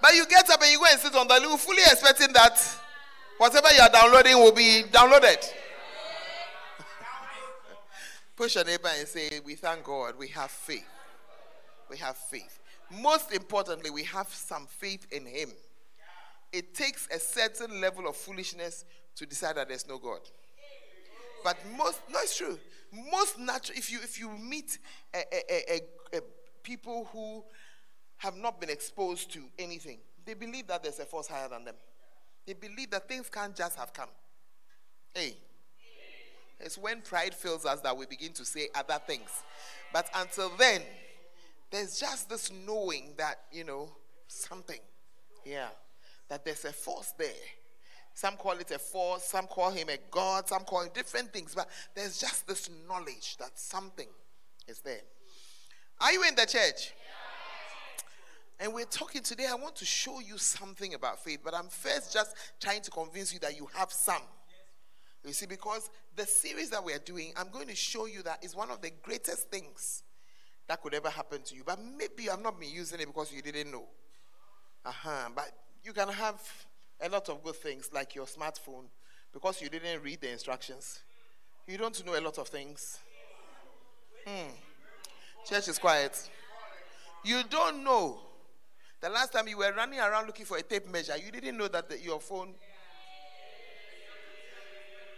But 0.00 0.14
you 0.14 0.26
get 0.26 0.48
up 0.50 0.60
and 0.60 0.70
you 0.70 0.78
go 0.78 0.86
and 0.90 0.98
sit 0.98 1.14
on 1.14 1.28
the 1.28 1.40
loo, 1.40 1.56
fully 1.56 1.82
expecting 1.82 2.32
that 2.32 2.58
whatever 3.38 3.68
you 3.74 3.80
are 3.80 3.90
downloading 3.90 4.34
will 4.38 4.52
be 4.52 4.82
downloaded. 4.90 5.38
Push 8.36 8.56
your 8.56 8.64
neighbor 8.64 8.88
and 8.98 9.06
say, 9.06 9.40
We 9.44 9.54
thank 9.54 9.84
God, 9.84 10.14
we 10.18 10.28
have 10.28 10.50
faith. 10.50 10.88
We 11.88 11.98
have 11.98 12.16
faith. 12.16 12.58
Most 13.00 13.32
importantly, 13.32 13.90
we 13.90 14.04
have 14.04 14.28
some 14.28 14.66
faith 14.66 15.06
in 15.12 15.24
Him. 15.24 15.50
It 16.52 16.74
takes 16.74 17.08
a 17.14 17.18
certain 17.18 17.80
level 17.80 18.06
of 18.06 18.16
foolishness 18.16 18.84
to 19.16 19.26
decide 19.26 19.56
that 19.56 19.68
there's 19.68 19.88
no 19.88 19.98
God. 19.98 20.20
But 21.44 21.56
most, 21.76 22.00
no, 22.10 22.18
it's 22.20 22.36
true. 22.36 22.58
Most 23.10 23.38
natural, 23.38 23.76
if 23.76 23.90
you 23.90 23.98
if 24.02 24.18
you 24.18 24.30
meet 24.30 24.78
a, 25.14 25.22
a, 25.50 25.80
a, 26.14 26.20
people 26.62 27.08
who 27.12 27.42
have 28.18 28.36
not 28.36 28.60
been 28.60 28.70
exposed 28.70 29.32
to 29.32 29.40
anything, 29.58 29.98
they 30.24 30.34
believe 30.34 30.66
that 30.68 30.82
there's 30.82 30.98
a 30.98 31.04
force 31.04 31.26
higher 31.26 31.48
than 31.48 31.64
them. 31.64 31.74
They 32.46 32.52
believe 32.52 32.90
that 32.90 33.08
things 33.08 33.28
can't 33.28 33.56
just 33.56 33.76
have 33.78 33.92
come. 33.92 34.10
Hey, 35.14 35.36
it's 36.60 36.78
when 36.78 37.00
pride 37.00 37.34
fills 37.34 37.64
us 37.64 37.80
that 37.80 37.96
we 37.96 38.06
begin 38.06 38.32
to 38.34 38.44
say 38.44 38.68
other 38.74 39.00
things. 39.06 39.30
But 39.92 40.08
until 40.14 40.50
then, 40.58 40.82
there's 41.70 41.98
just 41.98 42.30
this 42.30 42.52
knowing 42.52 43.14
that, 43.16 43.40
you 43.50 43.64
know, 43.64 43.90
something. 44.28 44.78
Yeah. 45.44 45.68
That 46.28 46.44
there's 46.44 46.64
a 46.64 46.72
force 46.72 47.12
there. 47.18 47.28
Some 48.14 48.36
call 48.36 48.52
it 48.52 48.70
a 48.70 48.78
force, 48.78 49.24
some 49.24 49.46
call 49.46 49.70
him 49.70 49.88
a 49.88 49.98
God, 50.10 50.48
some 50.48 50.64
call 50.64 50.82
him 50.82 50.90
different 50.94 51.32
things. 51.32 51.54
But 51.54 51.68
there's 51.94 52.18
just 52.18 52.46
this 52.46 52.68
knowledge 52.86 53.36
that 53.38 53.58
something 53.58 54.08
is 54.68 54.80
there. 54.80 55.00
Are 56.00 56.12
you 56.12 56.22
in 56.24 56.34
the 56.34 56.46
church? 56.46 56.92
And 58.60 58.72
we're 58.72 58.84
talking 58.84 59.22
today. 59.22 59.46
I 59.50 59.54
want 59.54 59.74
to 59.76 59.84
show 59.84 60.20
you 60.20 60.38
something 60.38 60.94
about 60.94 61.22
faith, 61.22 61.40
but 61.44 61.54
I'm 61.54 61.68
first 61.68 62.12
just 62.12 62.36
trying 62.60 62.82
to 62.82 62.90
convince 62.90 63.32
you 63.32 63.40
that 63.40 63.56
you 63.56 63.68
have 63.74 63.90
some. 63.90 64.22
You 65.24 65.32
see, 65.32 65.46
because 65.46 65.90
the 66.16 66.26
series 66.26 66.70
that 66.70 66.84
we 66.84 66.92
are 66.92 66.98
doing, 66.98 67.32
I'm 67.36 67.48
going 67.50 67.68
to 67.68 67.74
show 67.74 68.06
you 68.06 68.22
that 68.22 68.44
is 68.44 68.54
one 68.54 68.70
of 68.70 68.80
the 68.80 68.90
greatest 69.02 69.50
things 69.50 70.02
that 70.68 70.82
could 70.82 70.94
ever 70.94 71.10
happen 71.10 71.42
to 71.42 71.54
you. 71.54 71.62
But 71.64 71.78
maybe 71.80 72.30
I've 72.30 72.42
not 72.42 72.58
been 72.58 72.70
using 72.70 73.00
it 73.00 73.06
because 73.06 73.32
you 73.32 73.42
didn't 73.42 73.70
know. 73.70 73.86
Uh-huh. 74.84 75.28
But 75.34 75.50
you 75.84 75.92
can 75.92 76.08
have 76.08 76.40
a 77.00 77.08
lot 77.08 77.28
of 77.28 77.42
good 77.42 77.56
things 77.56 77.90
like 77.92 78.14
your 78.14 78.26
smartphone 78.26 78.84
because 79.32 79.60
you 79.60 79.68
didn't 79.68 80.02
read 80.02 80.20
the 80.20 80.30
instructions. 80.30 81.00
You 81.66 81.78
don't 81.78 82.04
know 82.06 82.18
a 82.18 82.20
lot 82.20 82.38
of 82.38 82.48
things. 82.48 82.98
Hmm. 84.26 84.50
Church 85.46 85.68
is 85.68 85.78
quiet. 85.78 86.30
You 87.24 87.42
don't 87.48 87.82
know. 87.82 88.20
The 89.00 89.08
last 89.08 89.32
time 89.32 89.48
you 89.48 89.58
were 89.58 89.72
running 89.72 89.98
around 89.98 90.26
looking 90.26 90.46
for 90.46 90.56
a 90.56 90.62
tape 90.62 90.88
measure, 90.88 91.16
you 91.16 91.32
didn't 91.32 91.56
know 91.56 91.68
that 91.68 91.88
the, 91.88 92.00
your 92.00 92.20
phone 92.20 92.54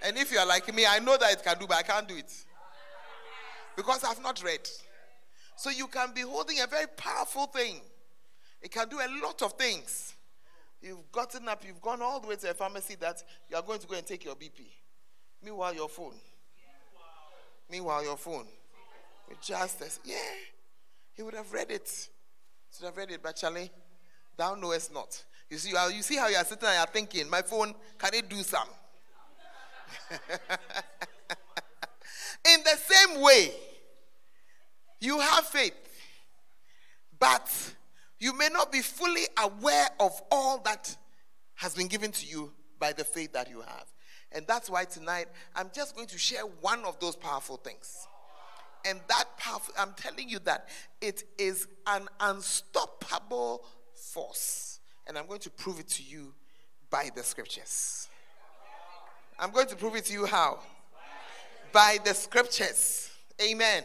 and 0.04 0.18
if 0.18 0.30
you 0.30 0.38
are 0.38 0.46
like 0.46 0.72
me, 0.74 0.84
I 0.86 0.98
know 0.98 1.16
that 1.16 1.32
it 1.32 1.42
can 1.42 1.58
do, 1.58 1.66
but 1.66 1.78
I 1.78 1.82
can't 1.82 2.06
do 2.06 2.14
it. 2.14 2.30
Because 3.74 4.04
I've 4.04 4.22
not 4.22 4.42
read. 4.44 4.60
So 5.56 5.70
you 5.70 5.86
can 5.86 6.12
be 6.12 6.20
holding 6.20 6.60
a 6.60 6.66
very 6.66 6.86
powerful 6.86 7.46
thing. 7.46 7.80
It 8.60 8.70
can 8.70 8.88
do 8.90 8.98
a 8.98 9.08
lot 9.22 9.40
of 9.40 9.54
things. 9.54 10.13
You've 10.84 11.10
gotten 11.12 11.48
up, 11.48 11.64
you've 11.66 11.80
gone 11.80 12.02
all 12.02 12.20
the 12.20 12.28
way 12.28 12.36
to 12.36 12.50
a 12.50 12.54
pharmacy 12.54 12.94
that 13.00 13.22
you 13.48 13.56
are 13.56 13.62
going 13.62 13.78
to 13.78 13.86
go 13.86 13.94
and 13.96 14.06
take 14.06 14.22
your 14.22 14.34
BP. 14.34 14.66
Meanwhile, 15.42 15.74
your 15.74 15.88
phone. 15.88 16.12
Meanwhile, 17.70 18.04
your 18.04 18.18
phone. 18.18 18.44
With 19.26 19.40
justice. 19.40 19.98
Yeah. 20.04 20.16
He 21.14 21.22
would 21.22 21.32
have 21.32 21.50
read 21.54 21.70
it. 21.70 22.08
He 22.70 22.84
would 22.84 22.88
have 22.88 22.96
read 22.98 23.10
it, 23.12 23.22
but 23.22 23.34
Charlie, 23.34 23.70
thou 24.36 24.56
knowest 24.56 24.92
not. 24.92 25.24
You 25.48 25.56
see, 25.56 25.70
you 25.70 26.02
see 26.02 26.16
how 26.16 26.28
you 26.28 26.36
are 26.36 26.44
sitting 26.44 26.68
and 26.68 26.74
you 26.74 26.80
are 26.80 26.86
thinking, 26.86 27.30
my 27.30 27.40
phone, 27.40 27.74
can 27.96 28.12
it 28.12 28.28
do 28.28 28.42
some? 28.42 28.68
In 32.44 32.60
the 32.62 32.76
same 32.76 33.22
way, 33.22 33.52
you 35.00 35.18
have 35.18 35.46
faith, 35.46 35.72
but 37.18 37.50
you 38.18 38.36
may 38.36 38.48
not 38.52 38.72
be 38.72 38.80
fully 38.80 39.24
aware 39.42 39.88
of 40.00 40.20
all 40.30 40.58
that 40.64 40.96
has 41.56 41.74
been 41.74 41.88
given 41.88 42.10
to 42.12 42.26
you 42.26 42.52
by 42.78 42.92
the 42.92 43.04
faith 43.04 43.32
that 43.32 43.48
you 43.48 43.60
have. 43.60 43.84
And 44.32 44.46
that's 44.46 44.68
why 44.68 44.84
tonight 44.84 45.26
I'm 45.54 45.70
just 45.74 45.94
going 45.94 46.08
to 46.08 46.18
share 46.18 46.42
one 46.60 46.84
of 46.84 46.98
those 46.98 47.16
powerful 47.16 47.56
things. 47.56 48.06
And 48.84 49.00
that 49.08 49.24
powerful, 49.38 49.74
I'm 49.78 49.94
telling 49.96 50.28
you 50.28 50.38
that 50.40 50.68
it 51.00 51.24
is 51.38 51.68
an 51.86 52.08
unstoppable 52.20 53.64
force. 53.94 54.80
And 55.06 55.16
I'm 55.16 55.26
going 55.26 55.40
to 55.40 55.50
prove 55.50 55.80
it 55.80 55.88
to 55.88 56.02
you 56.02 56.34
by 56.90 57.10
the 57.14 57.22
scriptures. 57.22 58.08
I'm 59.38 59.50
going 59.50 59.66
to 59.68 59.76
prove 59.76 59.96
it 59.96 60.04
to 60.06 60.12
you 60.12 60.26
how? 60.26 60.60
By 61.72 61.98
the 62.04 62.14
scriptures. 62.14 63.10
Amen. 63.40 63.78
Amen. 63.78 63.84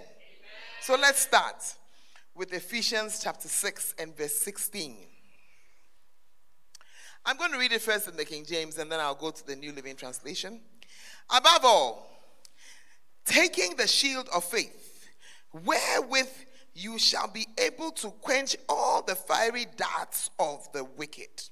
So 0.82 0.96
let's 0.96 1.20
start 1.20 1.76
with 2.36 2.54
Ephesians 2.54 3.20
chapter 3.24 3.48
6 3.48 3.96
and 4.00 4.16
verse 4.16 4.36
16. 4.36 4.96
I'm 7.26 7.38
going 7.38 7.52
to 7.52 7.58
read 7.58 7.72
it 7.72 7.82
first 7.82 8.08
in 8.08 8.16
the 8.16 8.26
King 8.26 8.46
James 8.46 8.78
and 8.78 8.92
then 8.92 9.00
I'll 9.00 9.16
go 9.16 9.32
to 9.32 9.46
the 9.46 9.56
New 9.56 9.72
Living 9.74 9.96
Translation. 9.96 10.62
Above 11.30 11.64
all, 11.64 12.10
taking 13.26 13.76
the 13.76 13.88
shield 13.88 14.30
of 14.34 14.44
faith, 14.44 15.08
wherewith 15.66 16.32
you 16.74 16.98
shall 16.98 17.28
be 17.28 17.46
able 17.58 17.92
to 17.92 18.10
quench 18.22 18.56
all 18.68 19.02
the 19.02 19.16
fiery 19.16 19.66
darts 19.76 20.30
of 20.40 20.72
the 20.72 20.84
wicked. 20.84 21.50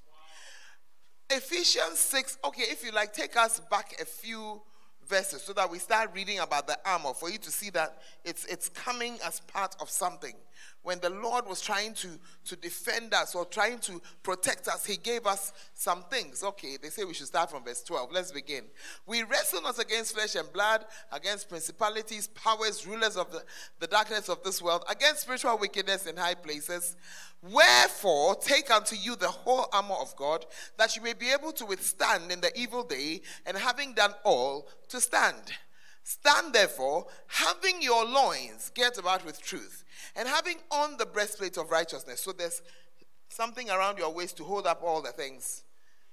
Ephesians 1.30 1.98
6, 1.98 2.38
okay, 2.44 2.62
if 2.62 2.82
you 2.82 2.90
like, 2.90 3.12
take 3.12 3.36
us 3.36 3.60
back 3.70 3.94
a 4.00 4.04
few 4.06 4.62
verses 5.06 5.42
so 5.42 5.52
that 5.52 5.70
we 5.70 5.78
start 5.78 6.10
reading 6.14 6.38
about 6.38 6.66
the 6.66 6.78
armor 6.86 7.12
for 7.12 7.30
you 7.30 7.38
to 7.38 7.50
see 7.50 7.70
that 7.70 7.98
it's, 8.24 8.46
it's 8.46 8.68
coming 8.70 9.18
as 9.24 9.40
part 9.40 9.76
of 9.80 9.90
something 9.90 10.34
when 10.82 11.00
the 11.00 11.10
Lord 11.10 11.46
was 11.46 11.60
trying 11.60 11.92
to, 11.94 12.08
to 12.46 12.56
defend 12.56 13.12
us 13.12 13.34
or 13.34 13.44
trying 13.44 13.78
to 13.80 14.00
protect 14.22 14.68
us, 14.68 14.84
He 14.84 14.96
gave 14.96 15.26
us 15.26 15.52
some 15.74 16.04
things. 16.10 16.42
Okay, 16.42 16.78
they 16.80 16.88
say 16.88 17.04
we 17.04 17.14
should 17.14 17.26
start 17.26 17.50
from 17.50 17.64
verse 17.64 17.82
12. 17.82 18.10
Let's 18.12 18.32
begin. 18.32 18.64
We 19.06 19.22
wrestle 19.22 19.62
not 19.62 19.78
against 19.78 20.14
flesh 20.14 20.34
and 20.34 20.50
blood, 20.52 20.84
against 21.12 21.48
principalities, 21.48 22.28
powers, 22.28 22.86
rulers 22.86 23.16
of 23.16 23.30
the, 23.30 23.42
the 23.80 23.86
darkness 23.86 24.28
of 24.28 24.42
this 24.42 24.62
world, 24.62 24.84
against 24.88 25.22
spiritual 25.22 25.58
wickedness 25.58 26.06
in 26.06 26.16
high 26.16 26.34
places. 26.34 26.96
Wherefore, 27.42 28.34
take 28.36 28.70
unto 28.70 28.96
you 28.96 29.14
the 29.14 29.28
whole 29.28 29.66
armor 29.72 29.96
of 30.00 30.16
God, 30.16 30.46
that 30.76 30.96
you 30.96 31.02
may 31.02 31.12
be 31.12 31.30
able 31.30 31.52
to 31.52 31.66
withstand 31.66 32.32
in 32.32 32.40
the 32.40 32.56
evil 32.58 32.82
day, 32.82 33.20
and 33.46 33.56
having 33.56 33.94
done 33.94 34.14
all, 34.24 34.68
to 34.88 35.00
stand. 35.00 35.42
Stand 36.08 36.54
therefore, 36.54 37.06
having 37.26 37.82
your 37.82 38.02
loins 38.02 38.72
girt 38.74 38.96
about 38.96 39.26
with 39.26 39.42
truth, 39.42 39.84
and 40.16 40.28
having 40.28 40.56
on 40.70 40.96
the 40.96 41.06
breastplate 41.06 41.56
of 41.56 41.70
righteousness. 41.70 42.20
So 42.20 42.32
there's 42.32 42.62
something 43.28 43.70
around 43.70 43.98
your 43.98 44.12
waist 44.12 44.36
to 44.38 44.44
hold 44.44 44.66
up 44.66 44.82
all 44.82 45.02
the 45.02 45.12
things. 45.12 45.64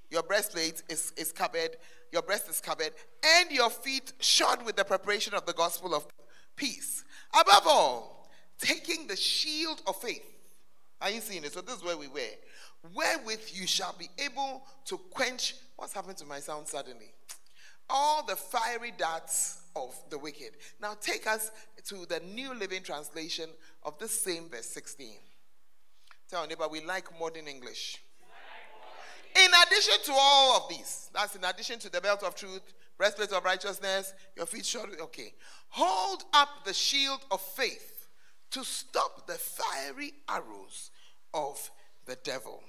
Your 0.10 0.24
breastplate 0.24 0.84
is, 0.90 1.14
is 1.18 1.32
covered, 1.32 1.78
your 2.12 2.22
breast 2.22 2.50
is 2.50 2.62
covered, 2.62 2.92
and 3.24 3.52
your 3.52 3.70
feet 3.70 4.14
shod 4.20 4.66
with 4.66 4.76
the 4.76 4.86
preparation 4.86 5.34
of 5.34 5.46
the 5.46 5.54
gospel 5.54 5.96
of 5.96 6.06
peace. 6.56 7.04
Above 7.34 7.64
all, 7.66 8.30
taking 8.60 9.08
the 9.08 9.16
shield 9.16 9.82
of 9.88 9.96
faith. 9.98 10.26
Are 11.02 11.10
you 11.10 11.22
seeing 11.22 11.44
it? 11.44 11.54
So 11.54 11.62
this 11.62 11.78
is 11.78 11.84
where 11.84 11.98
we 11.98 12.08
were. 12.08 12.22
Wherewith 12.94 13.50
you 13.52 13.68
shall 13.68 13.96
be 13.98 14.08
able 14.24 14.64
to 14.86 14.98
quench. 15.10 15.56
What's 15.76 15.94
happened 15.94 16.18
to 16.18 16.26
my 16.26 16.40
sound 16.40 16.68
suddenly? 16.68 17.12
all 17.90 18.24
the 18.26 18.36
fiery 18.36 18.94
darts 18.98 19.62
of 19.76 19.94
the 20.10 20.18
wicked. 20.18 20.52
Now 20.82 20.96
take 21.00 21.28
us 21.28 21.52
to 21.86 22.06
the 22.06 22.22
New 22.34 22.54
Living 22.54 22.84
Translation 22.84 23.50
of 23.84 23.98
the 24.00 24.08
same 24.08 24.50
verse 24.50 24.68
16. 24.68 25.08
Tell 26.30 26.42
your 26.42 26.50
neighbor, 26.50 26.68
we 26.70 26.82
like 26.82 27.08
modern 27.20 27.48
English. 27.48 28.02
In 29.36 29.52
addition 29.68 29.96
to 30.06 30.14
all 30.14 30.58
of 30.58 30.70
these, 30.70 31.10
that's 31.14 31.36
in 31.36 31.44
addition 31.44 31.78
to 31.80 31.92
the 31.92 32.00
belt 32.00 32.24
of 32.24 32.36
truth, 32.36 32.62
breastplate 32.98 33.34
of 33.34 33.44
righteousness, 33.44 34.14
your 34.36 34.46
feet 34.46 34.66
shod. 34.66 34.88
Okay. 35.00 35.34
Hold 35.70 36.24
up 36.34 36.64
the 36.66 36.74
shield 36.74 37.20
of 37.32 37.42
faith 37.42 38.08
to 38.52 38.64
stop 38.64 39.28
the 39.28 39.34
fiery 39.34 40.14
arrows 40.30 40.92
of 41.34 41.70
the 42.06 42.18
devil. 42.24 42.64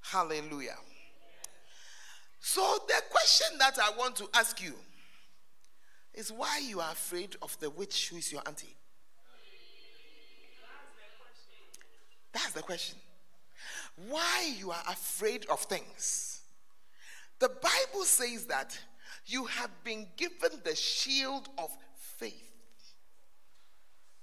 Hallelujah. 0.00 0.78
So, 2.40 2.78
the 2.86 3.02
question 3.10 3.58
that 3.58 3.76
I 3.78 3.90
want 3.98 4.16
to 4.16 4.28
ask 4.32 4.62
you 4.62 4.74
is 6.16 6.32
why 6.32 6.60
you 6.66 6.80
are 6.80 6.92
afraid 6.92 7.36
of 7.42 7.56
the 7.60 7.70
witch 7.70 8.08
who 8.08 8.16
is 8.16 8.32
your 8.32 8.42
auntie? 8.46 8.74
That's 12.32 12.52
the 12.52 12.62
question. 12.62 12.98
Why 14.08 14.54
you 14.58 14.70
are 14.70 14.82
afraid 14.88 15.46
of 15.46 15.60
things? 15.60 16.40
The 17.38 17.48
Bible 17.48 18.04
says 18.04 18.46
that 18.46 18.78
you 19.26 19.44
have 19.44 19.70
been 19.84 20.06
given 20.16 20.50
the 20.64 20.74
shield 20.74 21.48
of 21.58 21.70
faith. 21.96 22.42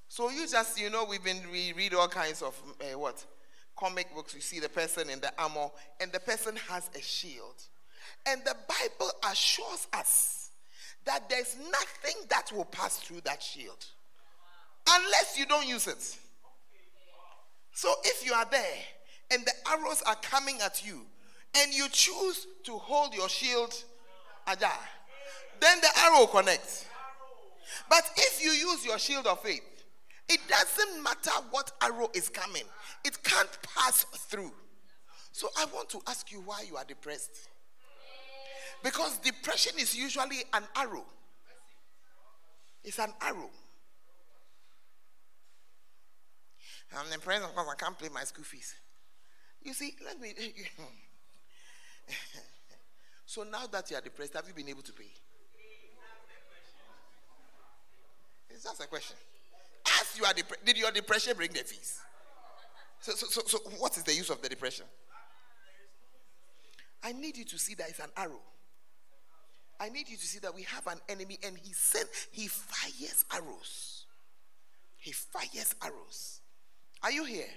So 0.08 0.30
you 0.30 0.48
just, 0.48 0.80
you 0.80 0.90
know, 0.90 1.06
we've 1.06 1.24
been 1.24 1.42
we 1.52 1.74
read 1.74 1.94
all 1.96 2.08
kinds 2.08 2.42
of 2.42 2.56
uh, 2.82 2.98
what 2.98 3.26
comic 3.76 4.14
books. 4.14 4.36
You 4.36 4.42
see 4.42 4.60
the 4.60 4.70
person 4.70 5.10
in 5.10 5.20
the 5.20 5.32
armor, 5.38 5.70
and 6.00 6.12
the 6.12 6.20
person 6.20 6.56
has 6.70 6.90
a 6.96 7.02
shield. 7.02 7.56
And 8.28 8.42
the 8.46 8.56
Bible 8.68 9.12
assures 9.32 9.88
us 9.92 10.43
that 11.06 11.30
there's 11.30 11.56
nothing 11.58 12.22
that 12.30 12.52
will 12.54 12.66
pass 12.66 12.98
through 12.98 13.22
that 13.26 13.42
shield 13.42 13.86
unless 14.90 15.38
you 15.38 15.46
don't 15.46 15.68
use 15.68 15.88
it. 15.88 16.18
So 17.74 17.94
if 18.04 18.26
you 18.26 18.34
are 18.34 18.46
there 18.50 18.78
and 19.32 19.44
the 19.46 19.54
arrows 19.70 20.02
are 20.06 20.16
coming 20.16 20.60
at 20.62 20.86
you 20.86 21.02
and 21.58 21.74
you 21.74 21.88
choose 21.92 22.48
to 22.64 22.74
hold 22.74 23.14
your 23.14 23.30
shield 23.30 23.74
ajar, 24.48 24.72
then 25.60 25.80
the 25.82 25.90
arrow 26.02 26.28
connects. 26.28 26.86
But 27.90 28.04
if 28.18 28.44
you 28.44 28.52
use 28.52 28.86
your 28.86 29.00
shield 29.00 29.28
of 29.28 29.40
faith, 29.42 29.64
it 30.30 30.40
doesn't 30.48 31.04
matter 31.04 31.32
what 31.52 31.72
arrow 31.82 32.10
is 32.14 32.30
coming, 32.30 32.64
it 33.04 33.22
can't 33.24 33.58
pass 33.76 34.04
through. 34.04 34.52
So 35.32 35.50
I 35.58 35.66
want 35.74 35.90
to 35.90 36.02
ask 36.08 36.32
you 36.32 36.42
why 36.46 36.64
you 36.70 36.78
are 36.78 36.86
depressed. 36.86 37.50
Because 38.84 39.18
depression 39.20 39.74
is 39.80 39.96
usually 39.96 40.44
an 40.54 40.64
arrow. 40.76 41.06
It's 42.84 43.00
an 43.00 43.14
arrow. 43.22 43.50
I'm 46.96 47.10
depressed 47.10 47.48
because 47.48 47.68
I 47.72 47.76
can't 47.76 47.98
pay 47.98 48.10
my 48.10 48.24
school 48.24 48.44
fees. 48.44 48.76
You 49.64 49.74
see, 49.74 49.96
let 50.06 50.20
me. 50.20 50.34
so 53.26 53.44
now 53.44 53.66
that 53.72 53.90
you 53.90 53.98
are 53.98 54.02
depressed, 54.02 54.34
have 54.34 54.48
you 54.48 54.54
been 54.54 54.70
able 54.70 54.84
to 54.84 54.92
pay? 54.92 55.10
It's 58.50 58.64
just 58.64 58.84
a 58.84 58.88
question. 58.88 59.16
As 60.02 60.18
you 60.18 60.26
are 60.26 60.34
depressed, 60.34 60.66
did 60.66 60.78
your 60.78 60.92
depression 60.92 61.36
bring 61.36 61.52
the 61.52 61.60
fees? 61.60 62.02
So, 63.00 63.14
so, 63.14 63.28
so, 63.28 63.42
so, 63.48 63.58
what 63.80 63.98
is 63.98 64.04
the 64.04 64.14
use 64.14 64.30
of 64.30 64.42
the 64.42 64.50
depression? 64.50 64.86
I 67.02 67.14
need 67.14 67.38
you 67.38 67.46
to 67.46 67.58
see 67.58 67.74
that 67.76 67.90
it's 67.90 68.00
an 68.00 68.12
arrow. 68.16 68.40
I 69.80 69.90
need 69.90 70.10
you 70.10 70.18
to 70.18 70.26
see 70.26 70.40
that 70.40 70.54
we 70.56 70.64
have 70.64 70.88
an 70.88 71.00
enemy 71.10 71.40
and 71.46 71.58
he 71.58 71.74
sent, 71.74 72.08
he 72.32 72.48
fires 72.48 73.26
arrows. 73.34 74.06
He 74.98 75.12
fires 75.12 75.76
arrows. 75.84 76.40
Are 77.02 77.12
you 77.12 77.26
here? 77.26 77.50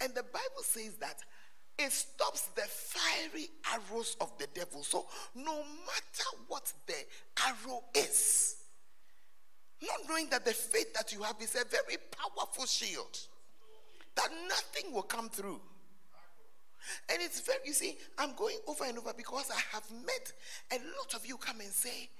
And 0.00 0.14
the 0.14 0.22
Bible 0.22 0.62
says 0.62 0.94
that 0.96 1.16
it 1.78 1.92
stops 1.92 2.48
the 2.56 2.62
fiery 2.62 3.48
arrows 3.72 4.16
of 4.20 4.36
the 4.38 4.46
devil. 4.54 4.82
So 4.82 5.06
no 5.34 5.56
matter 5.56 6.28
what 6.48 6.72
the 6.86 6.94
arrow 7.46 7.84
is, 7.94 8.56
not 9.82 10.08
knowing 10.08 10.28
that 10.30 10.44
the 10.44 10.52
faith 10.52 10.92
that 10.94 11.12
you 11.12 11.22
have 11.22 11.36
is 11.40 11.54
a 11.54 11.64
very 11.68 11.98
powerful 12.10 12.66
shield, 12.66 13.18
that 14.16 14.28
nothing 14.48 14.92
will 14.92 15.02
come 15.02 15.28
through. 15.28 15.60
And 17.10 17.18
it's 17.20 17.40
very, 17.40 17.58
you 17.64 17.72
see, 17.72 17.96
I'm 18.18 18.34
going 18.34 18.56
over 18.66 18.84
and 18.84 18.98
over 18.98 19.12
because 19.16 19.50
I 19.50 19.60
have 19.72 19.90
met 19.90 20.32
a 20.72 20.76
lot 20.76 21.14
of 21.14 21.26
you 21.26 21.36
come 21.36 21.60
and 21.60 21.70
say, 21.70 22.10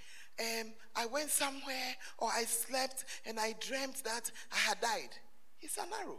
um, 0.41 0.73
I 0.95 1.07
went 1.07 1.31
somewhere 1.31 1.97
or 2.19 2.29
I 2.33 2.45
slept 2.45 3.05
and 3.27 3.41
I 3.41 3.55
dreamt 3.61 4.05
that 4.05 4.31
I 4.53 4.57
had 4.57 4.81
died. 4.81 5.11
It's 5.61 5.77
an 5.79 5.85
arrow. 6.01 6.19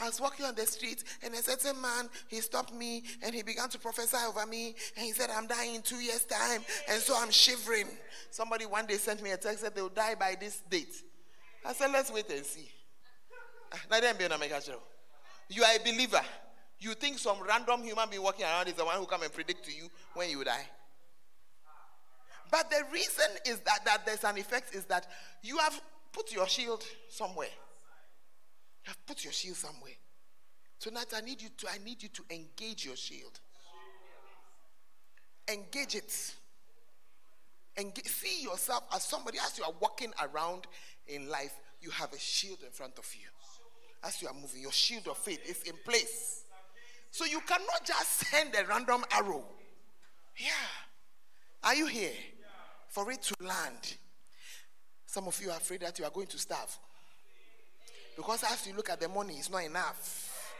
I 0.00 0.06
was 0.06 0.20
walking 0.20 0.44
on 0.44 0.54
the 0.54 0.66
street 0.66 1.04
and 1.22 1.32
a 1.34 1.38
certain 1.38 1.80
man, 1.80 2.08
he 2.28 2.40
stopped 2.40 2.74
me 2.74 3.04
and 3.22 3.34
he 3.34 3.42
began 3.42 3.68
to 3.70 3.78
prophesy 3.78 4.16
over 4.26 4.44
me. 4.46 4.74
And 4.96 5.06
he 5.06 5.12
said, 5.12 5.30
I'm 5.30 5.46
dying 5.46 5.76
in 5.76 5.82
two 5.82 6.00
years' 6.00 6.24
time. 6.24 6.62
And 6.90 7.00
so 7.00 7.14
I'm 7.16 7.30
shivering. 7.30 7.86
Somebody 8.30 8.66
one 8.66 8.86
day 8.86 8.96
sent 8.96 9.22
me 9.22 9.30
a 9.30 9.36
text 9.36 9.62
that 9.62 9.74
they'll 9.74 9.88
die 9.88 10.16
by 10.16 10.36
this 10.38 10.62
date. 10.68 10.94
I 11.64 11.72
said, 11.72 11.90
let's 11.92 12.12
wait 12.12 12.28
and 12.30 12.44
see. 12.44 12.68
You 15.48 15.64
are 15.64 15.74
a 15.74 15.78
believer. 15.78 16.20
You 16.80 16.94
think 16.94 17.18
some 17.18 17.38
random 17.46 17.82
human 17.82 18.08
being 18.08 18.22
walking 18.22 18.44
around 18.44 18.68
is 18.68 18.74
the 18.74 18.84
one 18.84 18.96
who 18.98 19.06
come 19.06 19.22
and 19.22 19.32
predict 19.32 19.64
to 19.64 19.72
you 19.72 19.88
when 20.14 20.30
you 20.30 20.44
die. 20.44 20.66
But 22.50 22.70
the 22.70 22.82
reason 22.92 23.26
is 23.46 23.58
that, 23.60 23.84
that 23.84 24.06
there's 24.06 24.24
an 24.24 24.38
effect 24.38 24.74
is 24.74 24.84
that 24.86 25.06
you 25.42 25.58
have 25.58 25.80
put 26.12 26.32
your 26.32 26.46
shield 26.46 26.84
somewhere. 27.08 27.48
You 28.84 28.88
have 28.88 29.06
put 29.06 29.24
your 29.24 29.32
shield 29.32 29.56
somewhere. 29.56 29.92
Tonight 30.80 31.12
I 31.14 31.20
need 31.20 31.42
you 31.42 31.48
to 31.58 31.68
I 31.68 31.78
need 31.84 32.02
you 32.02 32.08
to 32.10 32.22
engage 32.30 32.86
your 32.86 32.96
shield. 32.96 33.40
engage 35.50 35.94
it. 35.94 36.34
And 37.76 37.92
see 38.04 38.42
yourself 38.42 38.84
as 38.94 39.04
somebody 39.04 39.38
as 39.38 39.58
you 39.58 39.64
are 39.64 39.72
walking 39.80 40.12
around 40.22 40.66
in 41.06 41.28
life, 41.28 41.54
you 41.80 41.90
have 41.90 42.12
a 42.12 42.18
shield 42.18 42.58
in 42.64 42.70
front 42.70 42.98
of 42.98 43.06
you. 43.14 43.28
As 44.04 44.22
you 44.22 44.28
are 44.28 44.34
moving, 44.34 44.62
your 44.62 44.72
shield 44.72 45.08
of 45.08 45.18
faith 45.18 45.40
is 45.48 45.62
in 45.62 45.74
place. 45.84 46.44
So 47.10 47.24
you 47.24 47.40
cannot 47.40 47.84
just 47.84 48.10
send 48.26 48.54
a 48.54 48.64
random 48.66 49.04
arrow. 49.10 49.44
Yeah. 50.36 50.50
Are 51.64 51.74
you 51.74 51.86
here? 51.86 52.12
For 52.88 53.10
it 53.10 53.22
to 53.22 53.34
land. 53.40 53.96
Some 55.06 55.26
of 55.26 55.40
you 55.42 55.50
are 55.50 55.56
afraid 55.56 55.80
that 55.80 55.98
you 55.98 56.04
are 56.04 56.10
going 56.10 56.26
to 56.28 56.38
starve. 56.38 56.78
Because 58.16 58.44
as 58.44 58.66
you 58.66 58.74
look 58.74 58.90
at 58.90 59.00
the 59.00 59.08
money, 59.08 59.34
it's 59.34 59.50
not 59.50 59.64
enough. 59.64 60.54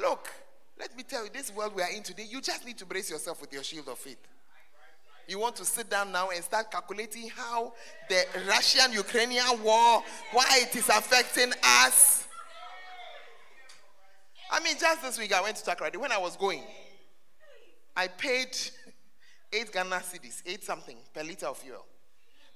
Look, 0.00 0.30
let 0.78 0.96
me 0.96 1.02
tell 1.02 1.24
you, 1.24 1.30
this 1.32 1.54
world 1.54 1.74
we 1.74 1.82
are 1.82 1.90
in 1.90 2.02
today, 2.02 2.26
you 2.28 2.40
just 2.40 2.64
need 2.64 2.78
to 2.78 2.86
brace 2.86 3.10
yourself 3.10 3.40
with 3.40 3.52
your 3.52 3.62
shield 3.62 3.88
of 3.88 3.98
faith. 3.98 4.18
You 5.28 5.38
want 5.38 5.56
to 5.56 5.64
sit 5.64 5.88
down 5.88 6.10
now 6.10 6.30
and 6.30 6.42
start 6.42 6.70
calculating 6.70 7.28
how 7.28 7.72
the 8.08 8.24
Russian 8.48 8.92
Ukrainian 8.92 9.62
war, 9.62 10.02
why 10.32 10.46
it 10.62 10.74
is 10.74 10.88
affecting 10.88 11.52
us. 11.62 12.26
I 14.50 14.60
mean, 14.60 14.76
just 14.78 15.02
this 15.02 15.18
week 15.18 15.32
I 15.32 15.40
went 15.40 15.56
to 15.56 15.70
Takoradi. 15.70 15.96
When 15.96 16.10
I 16.10 16.18
was 16.18 16.36
going, 16.36 16.62
I 17.96 18.08
paid 18.08 18.56
eight 19.52 19.72
Ghana 19.72 19.96
cedis, 19.96 20.42
eight 20.46 20.64
something 20.64 20.96
per 21.14 21.22
liter 21.22 21.46
of 21.46 21.58
fuel. 21.58 21.84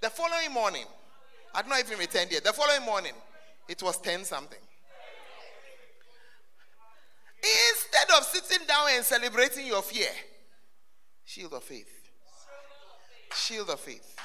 The 0.01 0.11
following 0.11 0.53
morning, 0.53 0.87
I 1.55 1.63
not 1.63 1.71
know 1.71 1.79
if 1.79 1.91
it 1.91 1.99
returned 1.99 2.33
yet. 2.33 2.45
The 2.45 2.53
following 2.53 2.83
morning, 2.83 3.13
it 3.69 3.83
was 3.83 3.99
10 3.99 4.25
something. 4.25 4.59
Instead 7.39 8.19
of 8.19 8.25
sitting 8.25 8.67
down 8.67 8.87
and 8.93 9.05
celebrating 9.05 9.67
your 9.67 9.83
fear, 9.83 10.09
shield 11.25 11.53
of 11.53 11.63
faith. 11.63 11.89
Shield 13.35 13.71
of 13.71 13.81
faith. 13.81 14.17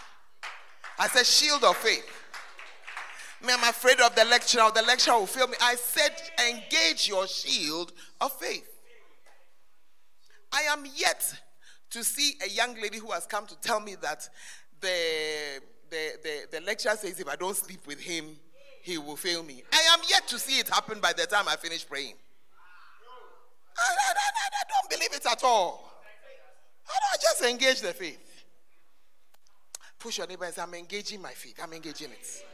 I 0.98 1.08
said, 1.08 1.26
shield 1.26 1.64
of 1.64 1.78
faith. 1.78 2.06
Me, 3.42 3.54
I'm 3.54 3.70
afraid 3.70 4.00
of 4.02 4.16
the 4.16 4.26
lecturer. 4.26 4.70
The 4.74 4.82
lecturer 4.82 5.18
will 5.18 5.26
fail 5.26 5.48
me. 5.48 5.56
I 5.62 5.76
said, 5.76 6.12
engage 6.50 7.08
your 7.08 7.26
shield 7.28 7.94
of 8.20 8.34
faith. 8.34 8.68
I 10.52 10.62
am 10.64 10.84
yet 10.96 11.34
to 11.92 12.04
see 12.04 12.34
a 12.46 12.50
young 12.50 12.76
lady 12.82 12.98
who 12.98 13.12
has 13.12 13.26
come 13.26 13.46
to 13.48 13.56
tell 13.62 13.80
me 13.80 13.96
that 14.02 14.28
the, 14.82 15.62
the, 15.90 16.12
the, 16.24 16.60
the 16.60 16.62
lecturer 16.66 16.96
says 16.96 17.20
if 17.20 17.28
I 17.28 17.36
don't 17.36 17.56
sleep 17.56 17.86
with 17.88 18.00
him, 18.00 18.36
he 18.82 18.98
will 18.98 19.16
fail 19.16 19.44
me. 19.44 19.64
I 19.72 19.94
am 19.94 20.00
yet 20.10 20.28
to 20.28 20.40
see 20.40 20.60
it 20.60 20.70
happen 20.70 21.00
by 21.00 21.14
the 21.14 21.26
time 21.26 21.46
I 21.48 21.56
finish 21.56 21.88
praying. 21.88 22.16
I, 23.78 23.82
I, 23.82 24.12
I, 24.12 24.14
I 24.14 24.64
don't 24.70 24.90
believe 24.90 25.14
it 25.14 25.26
at 25.26 25.44
all. 25.44 25.94
I 26.88 26.98
don't 27.12 27.22
just 27.22 27.42
engage 27.44 27.82
the 27.82 27.94
faith. 27.94 28.44
Push 30.00 30.18
your 30.18 30.28
neighbor 30.28 30.46
and 30.46 30.54
say, 30.54 30.62
I'm 30.62 30.74
engaging 30.74 31.22
my 31.22 31.32
faith. 31.32 31.60
I'm 31.62 31.74
engaging 31.74 32.12
it. 32.12 32.46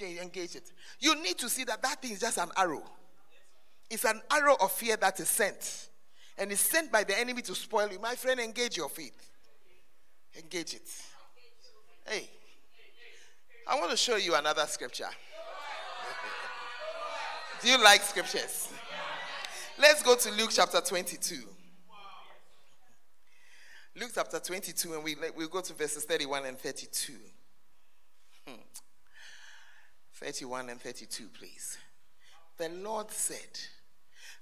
Engage, 0.00 0.56
it. 0.56 0.72
You 1.00 1.20
need 1.22 1.38
to 1.38 1.48
see 1.48 1.64
that 1.64 1.82
that 1.82 2.00
thing 2.00 2.12
is 2.12 2.20
just 2.20 2.38
an 2.38 2.50
arrow. 2.56 2.82
It's 3.90 4.04
an 4.04 4.20
arrow 4.30 4.56
of 4.60 4.72
fear 4.72 4.96
that 4.96 5.20
is 5.20 5.28
sent. 5.28 5.88
And 6.38 6.50
it's 6.50 6.62
sent 6.62 6.90
by 6.90 7.04
the 7.04 7.18
enemy 7.18 7.42
to 7.42 7.54
spoil 7.54 7.90
you. 7.92 8.00
My 8.00 8.14
friend, 8.14 8.40
engage 8.40 8.76
your 8.76 8.88
faith. 8.88 9.30
Engage 10.36 10.74
it. 10.74 10.88
Hey, 12.06 12.28
I 13.68 13.78
want 13.78 13.90
to 13.90 13.96
show 13.96 14.16
you 14.16 14.34
another 14.34 14.64
scripture. 14.66 15.08
Do 17.62 17.68
you 17.68 17.82
like 17.82 18.02
scriptures? 18.02 18.70
Let's 19.78 20.02
go 20.02 20.16
to 20.16 20.30
Luke 20.32 20.50
chapter 20.52 20.80
22. 20.80 21.36
Luke 23.94 24.10
chapter 24.14 24.38
22, 24.38 24.94
and 24.94 25.04
we, 25.04 25.16
we'll 25.36 25.48
go 25.48 25.60
to 25.60 25.74
verses 25.74 26.04
31 26.04 26.46
and 26.46 26.58
32. 26.58 27.12
Hmm. 28.46 28.54
31 30.22 30.70
and 30.70 30.80
32, 30.80 31.26
please. 31.36 31.78
The 32.56 32.68
Lord 32.68 33.10
said, 33.10 33.58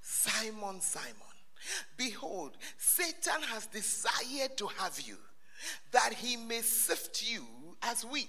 Simon, 0.03 0.81
Simon, 0.81 1.15
behold, 1.97 2.57
Satan 2.77 3.43
has 3.49 3.67
desired 3.67 4.57
to 4.59 4.67
have 4.79 5.01
you, 5.01 5.17
that 5.93 6.13
he 6.13 6.37
may 6.37 6.61
sift 6.61 7.23
you 7.27 7.43
as 7.83 8.05
wheat. 8.05 8.29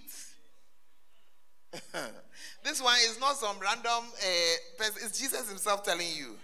this 2.63 2.81
one 2.81 2.95
is 3.03 3.19
not 3.19 3.35
some 3.35 3.57
random 3.59 3.83
uh, 3.85 4.77
person, 4.77 5.01
it's 5.05 5.19
Jesus 5.19 5.49
himself 5.49 5.83
telling 5.83 6.07
you. 6.15 6.35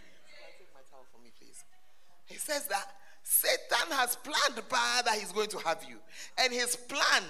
He 2.25 2.35
says 2.35 2.67
that 2.67 2.85
Satan 3.23 3.91
has 3.91 4.17
planned 4.17 4.67
by 4.67 5.01
that 5.05 5.15
he's 5.17 5.31
going 5.31 5.49
to 5.49 5.59
have 5.59 5.85
you. 5.87 5.97
And 6.37 6.51
his 6.51 6.75
plan 6.75 7.23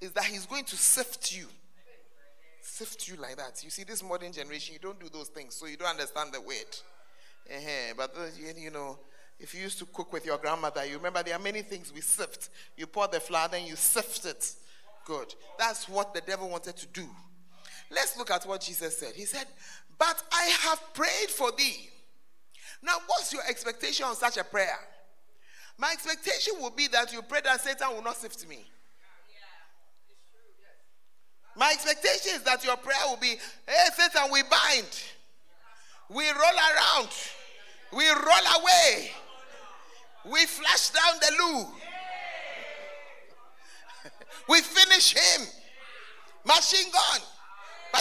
is 0.00 0.12
that 0.12 0.24
he's 0.24 0.44
going 0.44 0.64
to 0.64 0.76
sift 0.76 1.34
you. 1.34 1.46
Sift 2.62 3.08
you 3.08 3.16
like 3.16 3.36
that. 3.36 3.62
You 3.64 3.70
see, 3.70 3.84
this 3.84 4.02
modern 4.02 4.32
generation, 4.32 4.74
you 4.74 4.80
don't 4.80 5.00
do 5.00 5.08
those 5.08 5.28
things, 5.28 5.54
so 5.54 5.66
you 5.66 5.76
don't 5.76 5.88
understand 5.88 6.32
the 6.32 6.40
word. 6.40 6.76
Uh-huh. 7.48 7.94
But, 7.96 8.14
you 8.56 8.70
know, 8.70 8.98
if 9.38 9.54
you 9.54 9.62
used 9.62 9.78
to 9.78 9.86
cook 9.86 10.12
with 10.12 10.26
your 10.26 10.38
grandmother, 10.38 10.84
you 10.84 10.96
remember 10.96 11.22
there 11.22 11.34
are 11.36 11.40
many 11.42 11.62
things 11.62 11.92
we 11.92 12.00
sift. 12.02 12.50
You 12.76 12.86
pour 12.86 13.08
the 13.08 13.20
flour, 13.20 13.48
then 13.48 13.66
you 13.66 13.76
sift 13.76 14.26
it. 14.26 14.52
Good. 15.06 15.34
That's 15.58 15.88
what 15.88 16.14
the 16.14 16.20
devil 16.20 16.48
wanted 16.48 16.76
to 16.76 16.86
do. 16.88 17.08
Let's 17.90 18.16
look 18.16 18.30
at 18.30 18.44
what 18.46 18.60
Jesus 18.60 18.98
said. 18.98 19.14
He 19.14 19.24
said, 19.24 19.46
But 19.98 20.22
I 20.32 20.44
have 20.62 20.94
prayed 20.94 21.30
for 21.30 21.50
thee. 21.52 21.88
Now, 22.82 22.98
what's 23.06 23.32
your 23.32 23.42
expectation 23.48 24.06
on 24.06 24.14
such 24.14 24.36
a 24.36 24.44
prayer? 24.44 24.78
My 25.78 25.92
expectation 25.92 26.54
will 26.60 26.70
be 26.70 26.88
that 26.88 27.12
you 27.12 27.22
pray 27.22 27.40
that 27.42 27.60
Satan 27.60 27.88
will 27.94 28.02
not 28.02 28.16
sift 28.16 28.46
me. 28.46 28.64
My 31.60 31.70
expectation 31.72 32.32
is 32.36 32.42
that 32.44 32.64
your 32.64 32.78
prayer 32.78 32.96
will 33.06 33.18
be, 33.18 33.36
hey, 33.68 33.90
Satan, 33.94 34.30
we 34.32 34.42
bind. 34.44 34.88
We 36.08 36.26
roll 36.30 36.40
around. 36.40 37.10
We 37.92 38.08
roll 38.08 38.62
away. 38.62 39.10
We 40.24 40.46
flash 40.46 40.88
down 40.88 41.20
the 41.20 41.32
loo. 41.38 41.66
we 44.48 44.62
finish 44.62 45.12
him. 45.12 45.46
Machine 46.46 46.90
gun. 46.90 47.20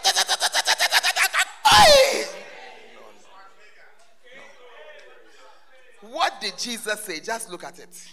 What 6.01 6.39
did 6.41 6.57
Jesus 6.57 7.03
say? 7.03 7.19
Just 7.19 7.51
look 7.51 7.63
at 7.63 7.77
it. 7.77 8.07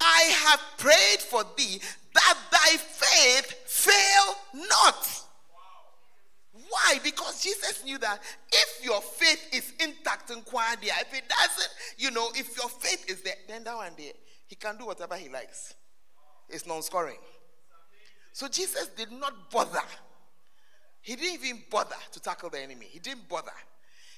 I 0.00 0.32
have 0.44 0.60
prayed 0.76 1.20
for 1.20 1.44
thee 1.56 1.80
that 2.14 2.38
thy 2.50 2.76
faith 2.76 3.54
fail 3.66 4.66
not. 4.68 5.22
Why? 6.52 6.98
Because 7.02 7.42
Jesus 7.42 7.84
knew 7.84 7.98
that 7.98 8.20
if 8.50 8.84
your 8.84 9.00
faith 9.00 9.48
is 9.52 9.72
intact 9.80 10.30
in 10.30 10.40
Kwadia, 10.42 10.92
if 11.00 11.12
it 11.14 11.24
doesn't, 11.28 11.70
you 11.98 12.10
know, 12.10 12.28
if 12.34 12.56
your 12.56 12.68
faith 12.68 13.10
is 13.10 13.22
there, 13.22 13.34
then 13.48 13.64
that 13.64 13.76
one 13.76 13.94
day 13.96 14.12
he 14.46 14.54
can 14.54 14.76
do 14.76 14.86
whatever 14.86 15.16
he 15.16 15.28
likes. 15.28 15.74
It's 16.48 16.66
non-scoring. 16.66 17.18
So 18.32 18.48
Jesus 18.48 18.88
did 18.96 19.12
not 19.12 19.50
bother. 19.50 19.82
He 21.00 21.16
didn't 21.16 21.44
even 21.44 21.62
bother 21.70 21.96
to 22.12 22.20
tackle 22.20 22.50
the 22.50 22.60
enemy. 22.60 22.86
He 22.88 22.98
didn't 22.98 23.28
bother. 23.28 23.52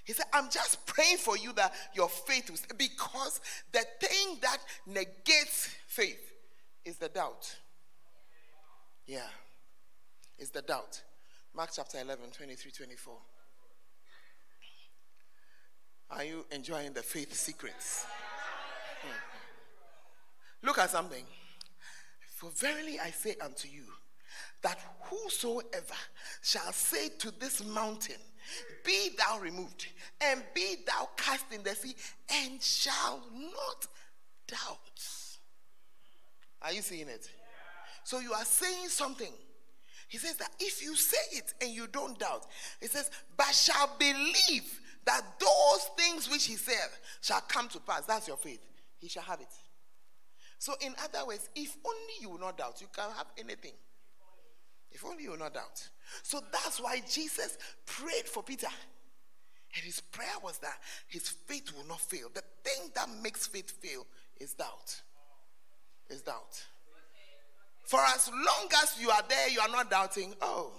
He 0.05 0.13
said, 0.13 0.27
I'm 0.33 0.51
just 0.51 0.85
praying 0.87 1.17
for 1.17 1.37
you 1.37 1.53
that 1.55 1.73
your 1.95 2.09
faith 2.09 2.51
will 2.51 2.59
because 2.77 3.41
the 3.73 3.85
thing 4.01 4.39
that 4.43 4.59
negates 4.87 5.75
faith 5.89 6.33
is 6.85 6.97
the 6.97 7.09
doubt. 7.09 7.57
Yeah. 9.07 9.29
It's 10.39 10.51
the 10.51 10.63
doubt. 10.63 11.03
Mark 11.55 11.71
chapter 11.75 11.99
11, 12.01 12.31
23, 12.31 12.71
24. 12.73 13.15
Are 16.11 16.25
you 16.25 16.45
enjoying 16.51 16.93
the 16.93 17.03
faith 17.03 17.33
secrets? 17.35 18.07
Hmm. 19.03 20.67
Look 20.67 20.79
at 20.79 20.91
something. 20.91 21.25
For 22.37 22.51
verily 22.51 22.99
I 22.99 23.11
say 23.11 23.37
unto 23.41 23.69
you, 23.69 23.85
that 24.63 24.79
whosoever 25.03 25.95
shall 26.43 26.73
say 26.73 27.09
to 27.21 27.31
this 27.39 27.65
mountain, 27.65 28.17
be 28.85 29.11
thou 29.17 29.39
removed, 29.39 29.87
and 30.21 30.43
be 30.55 30.77
thou 30.87 31.09
cast 31.17 31.53
in 31.53 31.63
the 31.63 31.75
sea, 31.75 31.95
and 32.31 32.61
shall 32.61 33.23
not 33.33 33.87
doubt. 34.49 35.01
Are 36.63 36.73
you 36.73 36.83
seeing 36.83 37.09
it? 37.09 37.31
So 38.05 38.21
you 38.21 38.33
are 38.33 38.45
saying 38.45 38.89
something. 38.89 39.33
He 40.09 40.19
says 40.19 40.37
that 40.37 40.51
if 40.61 40.83
you 40.83 40.95
say 40.95 41.39
it 41.39 41.55
and 41.61 41.71
you 41.71 41.87
don't 41.87 42.19
doubt, 42.19 42.47
he 42.81 42.87
says, 42.87 43.11
but 43.37 43.53
shall 43.55 43.91
believe 43.99 44.81
that 45.07 45.23
those 45.41 45.91
things 45.99 46.31
which 46.31 46.47
he 46.47 46.55
said 46.55 46.89
shall 47.21 47.41
come 47.41 47.69
to 47.69 47.81
pass. 47.81 48.05
That's 48.05 48.29
your 48.29 48.37
faith. 48.37 48.65
He 48.99 49.09
shall 49.09 49.23
have 49.23 49.41
it. 49.41 49.49
So, 50.59 50.75
in 50.81 50.95
other 51.03 51.27
words, 51.27 51.49
if 51.55 51.77
only 51.85 52.15
you 52.21 52.31
will 52.31 52.39
not 52.39 52.57
doubt, 52.57 52.81
you 52.81 52.87
can 52.95 53.11
have 53.17 53.27
anything. 53.37 53.73
If 54.91 55.05
only 55.05 55.25
you 55.25 55.33
will 55.33 55.39
not 55.39 55.55
doubt. 55.55 55.89
So 56.23 56.41
that's 56.53 56.81
why 56.81 57.01
Jesus 57.11 57.59
prayed 57.85 58.27
for 58.27 58.43
Peter. 58.43 58.69
And 59.75 59.85
his 59.85 60.01
prayer 60.01 60.29
was 60.43 60.59
that 60.59 60.79
his 61.09 61.29
faith 61.29 61.73
will 61.77 61.87
not 61.87 62.01
fail. 62.01 62.29
The 62.33 62.43
thing 62.63 62.91
that 62.95 63.09
makes 63.23 63.47
faith 63.47 63.73
fail 63.83 64.07
is 64.41 64.55
doubt. 64.55 65.03
Is 66.09 66.23
doubt. 66.23 66.65
For 67.85 68.01
as 68.01 68.31
long 68.31 68.69
as 68.83 68.97
you 69.01 69.11
are 69.11 69.23
there, 69.29 69.49
you 69.51 69.61
are 69.61 69.69
not 69.69 69.91
doubting. 69.91 70.35
Oh, 70.41 70.73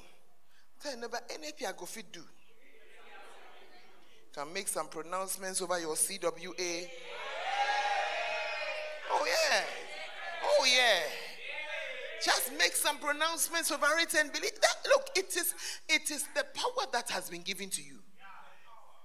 tell 0.82 0.98
never 0.98 1.20
anything 1.34 1.68
I 1.68 1.72
go 1.78 1.86
fit 1.86 2.12
do. 2.12 2.22
Can 4.34 4.52
make 4.52 4.68
some 4.68 4.88
pronouncements 4.88 5.62
over 5.62 5.80
your 5.80 5.96
CWA. 5.96 6.88
Oh 9.12 9.26
yeah. 9.26 9.62
Oh 10.44 10.65
yeah. 10.65 11.00
Just 12.24 12.52
make 12.58 12.76
some 12.76 12.98
pronouncements 12.98 13.72
over 13.72 13.86
it 14.00 14.13
and 14.15 14.34
believe 14.34 14.60
that. 14.62 14.76
Look, 14.88 15.08
it 15.15 15.38
is 15.38 15.54
it 15.88 16.10
is 16.10 16.28
the 16.36 16.44
power 16.54 16.88
that 16.91 17.10
has 17.12 17.30
been 17.30 17.44
given 17.44 17.70
to 17.70 17.82
you. 17.82 18.00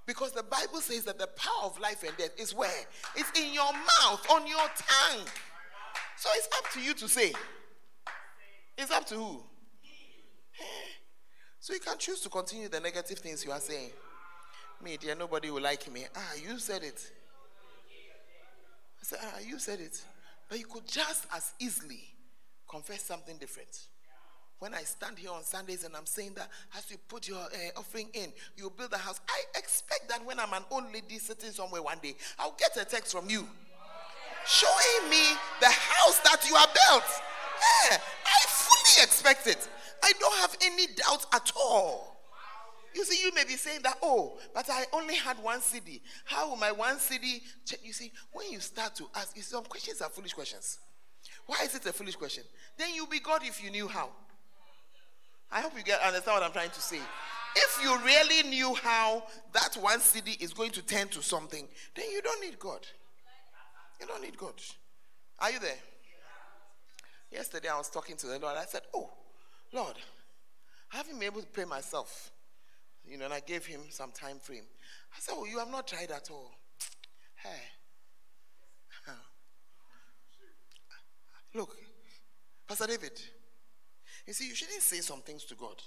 Because 0.07 0.33
the 0.33 0.43
Bible 0.43 0.81
says 0.81 1.05
that 1.05 1.19
the 1.19 1.29
power 1.29 1.67
of 1.67 1.79
life 1.79 2.03
and 2.03 2.17
death 2.17 2.35
is 2.37 2.55
where? 2.55 2.87
It's 3.15 3.31
in 3.39 3.55
your 3.55 3.73
mouth, 3.73 4.27
on 4.31 4.47
your 4.47 4.57
tongue. 4.59 5.27
So 6.17 6.29
it's 6.35 6.49
up 6.57 6.71
to 6.73 6.81
you 6.81 6.95
to 6.95 7.09
say. 7.09 7.33
It's 8.81 8.91
up 8.91 9.05
to 9.09 9.15
who? 9.15 9.43
So 11.59 11.75
you 11.75 11.81
can 11.81 11.99
choose 11.99 12.21
to 12.23 12.31
continue 12.31 12.69
the 12.69 12.81
negative 12.81 13.19
things 13.19 13.45
you 13.45 13.53
are 13.53 13.61
saying. 13.61 13.91
Me, 14.83 14.97
dear, 14.97 15.15
nobody 15.15 15.51
will 15.51 15.61
like 15.61 15.93
me. 15.93 16.07
Ah, 16.17 16.33
you 16.43 16.59
said 16.59 16.83
it. 16.83 16.99
I 18.99 19.03
said, 19.03 19.19
ah, 19.23 19.39
you 19.47 19.59
said 19.59 19.81
it. 19.81 20.03
But 20.49 20.59
you 20.59 20.65
could 20.65 20.87
just 20.87 21.27
as 21.37 21.53
easily 21.59 22.01
confess 22.67 23.03
something 23.03 23.37
different. 23.37 23.87
When 24.59 24.73
I 24.73 24.83
stand 24.83 25.19
here 25.19 25.31
on 25.31 25.43
Sundays 25.43 25.85
and 25.85 25.95
I'm 25.95 26.07
saying 26.07 26.33
that 26.37 26.49
as 26.79 26.91
you 26.91 26.97
put 27.07 27.29
your 27.29 27.39
uh, 27.39 27.79
offering 27.79 28.09
in, 28.15 28.33
you 28.57 28.73
build 28.75 28.95
a 28.95 28.99
house, 28.99 29.21
I 29.29 29.59
expect 29.59 30.09
that 30.09 30.25
when 30.25 30.41
I'm 30.41 30.55
an 30.55 30.65
old 30.71 30.85
lady 30.93 31.19
sitting 31.19 31.51
somewhere 31.51 31.83
one 31.83 31.99
day, 32.03 32.15
I'll 32.39 32.57
get 32.59 32.77
a 32.81 32.89
text 32.89 33.13
from 33.13 33.29
you 33.29 33.47
showing 34.47 35.11
me 35.11 35.37
the 35.61 35.69
house 35.69 36.19
that 36.21 36.49
you 36.49 36.55
have 36.55 36.71
built. 36.89 37.05
Yeah, 37.91 37.99
I 38.25 38.41
fully 38.85 39.05
expect 39.05 39.47
it. 39.47 39.69
I 40.03 40.13
don't 40.19 40.37
have 40.39 40.57
any 40.63 40.87
doubt 40.89 41.27
at 41.33 41.53
all. 41.57 42.17
You 42.95 43.05
see, 43.05 43.25
you 43.25 43.33
may 43.35 43.45
be 43.45 43.57
saying 43.57 43.81
that, 43.85 43.99
oh, 44.03 44.39
but 44.53 44.69
I 44.69 44.85
only 44.93 45.15
had 45.15 45.39
one 45.39 45.61
cedi. 45.61 46.01
How 46.25 46.49
will 46.49 46.57
my 46.57 46.73
one 46.73 46.97
cedi? 46.97 47.41
You 47.85 47.93
see, 47.93 48.11
when 48.33 48.51
you 48.51 48.59
start 48.59 48.97
to 48.97 49.05
ask, 49.15 49.37
some 49.43 49.65
questions 49.65 50.01
are 50.01 50.09
foolish 50.09 50.33
questions. 50.33 50.79
Why 51.47 51.59
is 51.65 51.75
it 51.75 51.87
a 51.87 51.93
foolish 51.93 52.17
question? 52.17 52.45
Then 52.77 52.89
you'll 52.95 53.07
be 53.07 53.21
God 53.21 53.43
if 53.45 53.63
you 53.63 53.71
knew 53.71 53.87
how. 53.87 54.11
I 55.53 55.61
hope 55.61 55.77
you 55.77 55.85
get 55.85 56.01
understand 56.01 56.37
what 56.37 56.43
I'm 56.43 56.53
trying 56.53 56.71
to 56.71 56.81
say. 56.81 56.99
If 57.57 57.81
you 57.83 57.97
really 58.05 58.49
knew 58.49 58.75
how 58.75 59.25
that 59.53 59.77
one 59.81 59.99
cedi 59.99 60.41
is 60.41 60.53
going 60.53 60.71
to 60.73 60.83
turn 60.83 61.09
to 61.09 61.23
something, 61.23 61.67
then 61.95 62.07
you 62.11 62.23
don't 62.23 62.41
need 62.41 62.59
God. 62.59 62.87
You 64.01 64.07
don't 64.07 64.23
need 64.23 64.37
God. 64.37 64.55
Are 65.39 65.51
you 65.51 65.59
there? 65.59 65.79
Yesterday 67.31 67.69
I 67.69 67.79
was 67.79 67.89
talking 67.89 68.17
to 68.17 68.27
the 68.27 68.39
Lord. 68.39 68.57
I 68.57 68.65
said, 68.65 68.83
Oh, 68.93 69.11
Lord, 69.73 69.95
I 70.93 70.97
haven't 70.97 71.15
been 71.15 71.27
able 71.27 71.41
to 71.43 71.47
pray 71.47 71.65
myself. 71.65 72.33
You 73.05 73.19
know, 73.19 73.25
and 73.27 73.35
I 73.35 73.41
gave 73.41 73.65
him 73.67 73.81
some 73.91 74.11
time 74.11 74.39
frame. 74.41 74.65
I 75.17 75.21
said, 75.21 75.35
Oh, 75.37 75.45
you 75.45 75.59
have 75.59 75.71
not 75.71 75.87
tried 75.87 76.11
at 76.11 76.29
all. 76.31 76.53
Hey. 77.43 77.63
Look, 81.55 81.75
Pastor 82.69 82.87
David, 82.87 83.19
you 84.27 84.35
see, 84.35 84.49
you 84.49 84.55
shouldn't 84.55 84.83
say 84.83 85.01
some 85.01 85.23
things 85.23 85.45
to 85.45 85.55
God. 85.55 85.83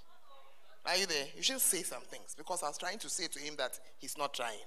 Are 0.86 0.98
you 0.98 1.06
there? 1.06 1.28
You 1.36 1.44
shouldn't 1.44 1.62
say 1.62 1.84
some 1.84 2.02
things 2.02 2.34
because 2.36 2.64
I 2.64 2.68
was 2.68 2.78
trying 2.78 2.98
to 3.00 3.10
say 3.10 3.28
to 3.28 3.40
him 3.40 3.56
that 3.58 3.80
he's 4.00 4.18
not 4.18 4.34
trying. 4.34 4.58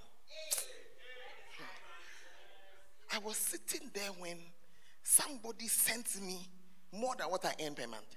Hmm. 1.59 3.17
I 3.17 3.19
was 3.19 3.37
sitting 3.37 3.91
there 3.93 4.11
when 4.19 4.39
somebody 5.03 5.69
sent 5.69 6.23
me 6.23 6.49
more 6.93 7.15
than 7.17 7.29
what 7.29 7.45
I 7.45 7.55
earn 7.65 7.75
per 7.75 7.87
month. 7.87 8.17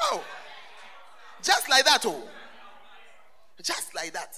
Oh, 0.00 0.24
just 1.42 1.68
like 1.68 1.84
that, 1.84 2.04
oh, 2.06 2.22
just 3.62 3.94
like 3.94 4.12
that. 4.12 4.36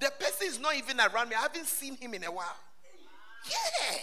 The 0.00 0.10
person 0.18 0.48
is 0.48 0.58
not 0.58 0.74
even 0.76 0.98
around 1.00 1.28
me. 1.28 1.36
I 1.36 1.42
haven't 1.42 1.66
seen 1.66 1.96
him 1.96 2.14
in 2.14 2.24
a 2.24 2.30
while. 2.30 2.56
Yeah. 3.44 3.98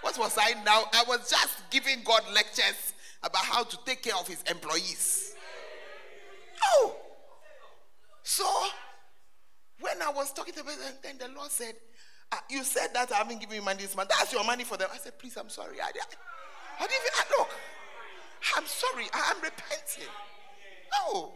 What 0.00 0.18
was 0.18 0.38
I 0.38 0.54
now? 0.64 0.84
I 0.92 1.04
was 1.08 1.28
just 1.28 1.70
giving 1.70 2.02
God 2.04 2.22
lectures 2.32 2.94
about 3.22 3.44
how 3.44 3.64
to 3.64 3.78
take 3.84 4.02
care 4.02 4.16
of 4.16 4.28
his 4.28 4.42
employees. 4.48 5.34
Oh, 6.64 6.96
so 8.22 8.44
when 9.80 10.00
I 10.00 10.10
was 10.10 10.32
talking 10.32 10.54
to 10.54 10.60
him, 10.60 10.66
then 11.02 11.18
the 11.18 11.28
Lord 11.28 11.50
said, 11.50 11.74
You 12.50 12.64
said 12.64 12.88
that 12.94 13.12
I 13.12 13.16
haven't 13.16 13.40
given 13.40 13.56
you 13.56 13.62
money 13.62 13.82
this 13.82 13.94
month. 13.94 14.10
That's 14.10 14.32
your 14.32 14.44
money 14.44 14.64
for 14.64 14.76
them. 14.76 14.88
I 14.92 14.98
said, 14.98 15.18
Please, 15.18 15.36
I'm 15.36 15.48
sorry. 15.48 15.80
I, 15.80 15.86
I, 15.86 15.88
I 15.88 16.86
didn't 16.86 17.02
even, 17.02 17.12
I, 17.16 17.38
look, 17.38 17.50
I'm 18.56 18.66
sorry. 18.66 19.04
I 19.12 19.32
am 19.34 19.42
repenting. 19.42 20.08
No. 21.12 21.32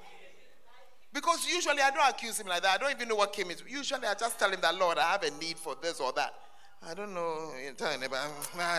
Because 1.12 1.46
usually 1.46 1.80
I 1.82 1.90
don't 1.90 2.08
accuse 2.08 2.40
him 2.40 2.46
like 2.46 2.62
that. 2.62 2.74
I 2.74 2.78
don't 2.78 2.90
even 2.90 3.08
know 3.08 3.16
what 3.16 3.34
came 3.34 3.50
into 3.50 3.64
Usually 3.68 4.06
I 4.06 4.14
just 4.14 4.38
tell 4.38 4.50
him 4.50 4.60
that, 4.62 4.74
Lord, 4.76 4.96
I 4.96 5.12
have 5.12 5.22
a 5.22 5.30
need 5.32 5.58
for 5.58 5.76
this 5.80 6.00
or 6.00 6.12
that. 6.12 6.32
I 6.88 6.94
don't 6.94 7.14
know. 7.14 7.52
You're 7.62 7.74
telling 7.74 8.02
about. 8.02 8.30
Uh, 8.58 8.78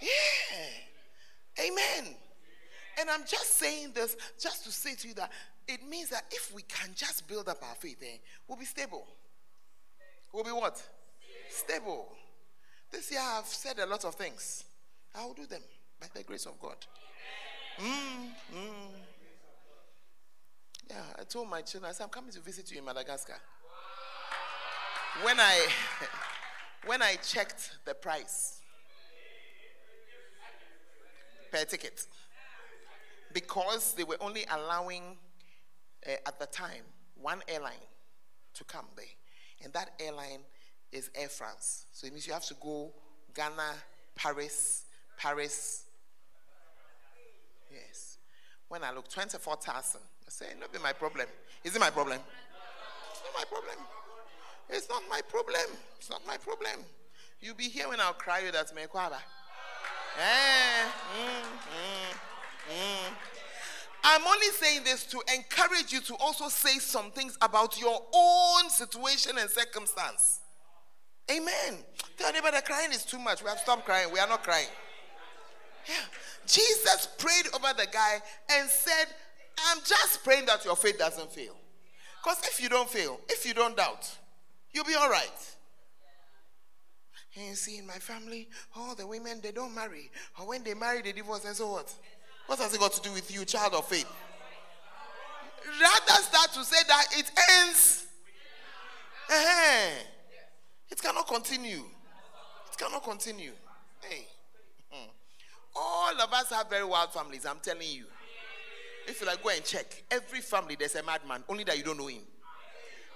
yeah. 0.00 0.08
Amen. 1.64 2.14
And 3.00 3.10
I'm 3.10 3.22
just 3.26 3.56
saying 3.58 3.92
this 3.94 4.16
just 4.40 4.64
to 4.64 4.72
say 4.72 4.94
to 4.94 5.08
you 5.08 5.14
that 5.14 5.30
it 5.68 5.86
means 5.88 6.10
that 6.10 6.24
if 6.30 6.52
we 6.54 6.62
can 6.62 6.90
just 6.94 7.26
build 7.28 7.48
up 7.48 7.58
our 7.62 7.74
faith, 7.76 8.02
eh, 8.02 8.18
we'll 8.48 8.58
be 8.58 8.64
stable. 8.64 9.06
We'll 10.36 10.44
be 10.44 10.50
what? 10.50 10.82
Stable. 11.48 12.08
This 12.92 13.10
year 13.10 13.22
I've 13.22 13.46
said 13.46 13.78
a 13.78 13.86
lot 13.86 14.04
of 14.04 14.16
things. 14.16 14.64
I 15.14 15.24
will 15.24 15.32
do 15.32 15.46
them 15.46 15.62
by 15.98 16.08
the 16.14 16.22
grace 16.24 16.44
of 16.44 16.60
God. 16.60 16.76
Mm, 17.78 17.86
mm. 18.54 18.90
Yeah, 20.90 20.96
I 21.18 21.24
told 21.24 21.48
my 21.48 21.62
children, 21.62 21.88
I 21.88 21.94
said, 21.94 22.04
I'm 22.04 22.10
coming 22.10 22.32
to 22.32 22.40
visit 22.40 22.70
you 22.70 22.76
in 22.76 22.84
Madagascar. 22.84 23.38
When 25.22 25.40
I 25.40 25.68
when 26.84 27.00
I 27.00 27.14
checked 27.14 27.78
the 27.86 27.94
price 27.94 28.60
per 31.50 31.64
ticket, 31.64 32.04
because 33.32 33.94
they 33.94 34.04
were 34.04 34.18
only 34.20 34.44
allowing 34.52 35.16
uh, 36.06 36.10
at 36.26 36.38
the 36.38 36.46
time 36.46 36.82
one 37.14 37.40
airline 37.48 37.72
to 38.52 38.64
come 38.64 38.84
there, 38.96 39.06
and 39.62 39.72
that 39.72 39.90
airline 40.00 40.40
is 40.92 41.10
Air 41.14 41.28
France. 41.28 41.86
So 41.92 42.06
it 42.06 42.12
means 42.12 42.26
you 42.26 42.32
have 42.32 42.44
to 42.46 42.54
go 42.54 42.92
Ghana, 43.34 43.74
Paris, 44.14 44.84
Paris. 45.18 45.84
Yes. 47.70 48.18
When 48.68 48.82
I 48.82 48.92
look, 48.92 49.08
24,000. 49.08 50.00
I 50.00 50.30
say, 50.30 50.46
not 50.58 50.72
be 50.72 50.78
my 50.78 50.92
problem. 50.92 51.26
Is 51.64 51.76
it 51.76 51.80
my 51.80 51.90
problem? 51.90 52.18
It's 53.12 53.22
not 53.22 53.34
my 53.34 53.44
problem. 53.44 53.86
It's 54.68 54.88
not 54.88 55.02
my 55.08 55.20
problem. 55.28 55.76
It's 55.98 56.10
not 56.10 56.26
my 56.26 56.36
problem. 56.36 56.84
You'll 57.40 57.54
be 57.54 57.68
here 57.68 57.88
when 57.88 58.00
I'll 58.00 58.14
cry 58.14 58.40
you 58.40 58.50
that's 58.50 58.72
mekwaba. 58.72 59.18
Eh, 60.18 60.84
mm, 61.14 61.42
mm, 61.70 62.12
mm. 62.72 63.35
I'm 64.08 64.24
only 64.24 64.46
saying 64.52 64.84
this 64.84 65.04
to 65.06 65.20
encourage 65.34 65.92
you 65.92 66.00
to 66.02 66.14
also 66.20 66.48
say 66.48 66.78
some 66.78 67.10
things 67.10 67.36
about 67.42 67.80
your 67.80 68.00
own 68.14 68.70
situation 68.70 69.36
and 69.36 69.50
circumstance. 69.50 70.42
Amen. 71.28 71.78
Tell 72.16 72.28
anybody 72.28 72.58
crying 72.64 72.92
is 72.92 73.04
too 73.04 73.18
much. 73.18 73.42
We 73.42 73.48
have 73.48 73.58
stopped 73.58 73.84
crying. 73.84 74.12
We 74.12 74.20
are 74.20 74.28
not 74.28 74.44
crying. 74.44 74.68
Yeah. 75.88 75.94
Jesus 76.46 77.08
prayed 77.18 77.46
over 77.52 77.74
the 77.76 77.88
guy 77.92 78.20
and 78.52 78.70
said, 78.70 79.06
I'm 79.68 79.78
just 79.78 80.22
praying 80.22 80.46
that 80.46 80.64
your 80.64 80.76
faith 80.76 80.98
doesn't 80.98 81.32
fail. 81.32 81.56
Because 82.22 82.38
if 82.44 82.62
you 82.62 82.68
don't 82.68 82.88
fail, 82.88 83.18
if 83.28 83.44
you 83.44 83.54
don't 83.54 83.76
doubt, 83.76 84.08
you'll 84.70 84.84
be 84.84 84.94
all 84.94 85.10
right. 85.10 85.56
And 87.34 87.48
you 87.48 87.54
see, 87.56 87.78
in 87.78 87.88
my 87.88 87.94
family, 87.94 88.48
all 88.76 88.94
the 88.94 89.06
women, 89.06 89.40
they 89.42 89.50
don't 89.50 89.74
marry. 89.74 90.12
Or 90.38 90.46
when 90.46 90.62
they 90.62 90.74
marry, 90.74 91.02
they 91.02 91.10
divorce. 91.10 91.44
And 91.44 91.56
so 91.56 91.72
what? 91.72 91.92
What 92.46 92.58
has 92.60 92.72
it 92.72 92.80
got 92.80 92.92
to 92.92 93.00
do 93.02 93.12
with 93.12 93.32
you, 93.34 93.44
child 93.44 93.74
of 93.74 93.86
faith? 93.86 94.10
Rather 95.80 96.22
start 96.22 96.52
to 96.52 96.64
say 96.64 96.78
that 96.86 97.04
it 97.12 97.30
ends. 97.60 98.06
Uh-huh. 99.28 99.90
It 100.90 101.02
cannot 101.02 101.26
continue. 101.26 101.82
It 102.72 102.78
cannot 102.78 103.02
continue. 103.02 103.52
Hey. 104.00 104.26
Hmm. 104.90 105.08
All 105.74 106.20
of 106.20 106.32
us 106.32 106.50
have 106.50 106.70
very 106.70 106.84
wild 106.84 107.12
families, 107.12 107.44
I'm 107.44 107.58
telling 107.60 107.88
you. 107.88 108.04
If 109.08 109.20
you 109.20 109.26
like, 109.26 109.42
go 109.42 109.50
and 109.50 109.64
check. 109.64 110.04
Every 110.10 110.40
family, 110.40 110.76
there's 110.78 110.94
a 110.94 111.02
madman, 111.02 111.42
only 111.48 111.64
that 111.64 111.76
you 111.76 111.84
don't 111.84 111.98
know 111.98 112.06
him. 112.06 112.22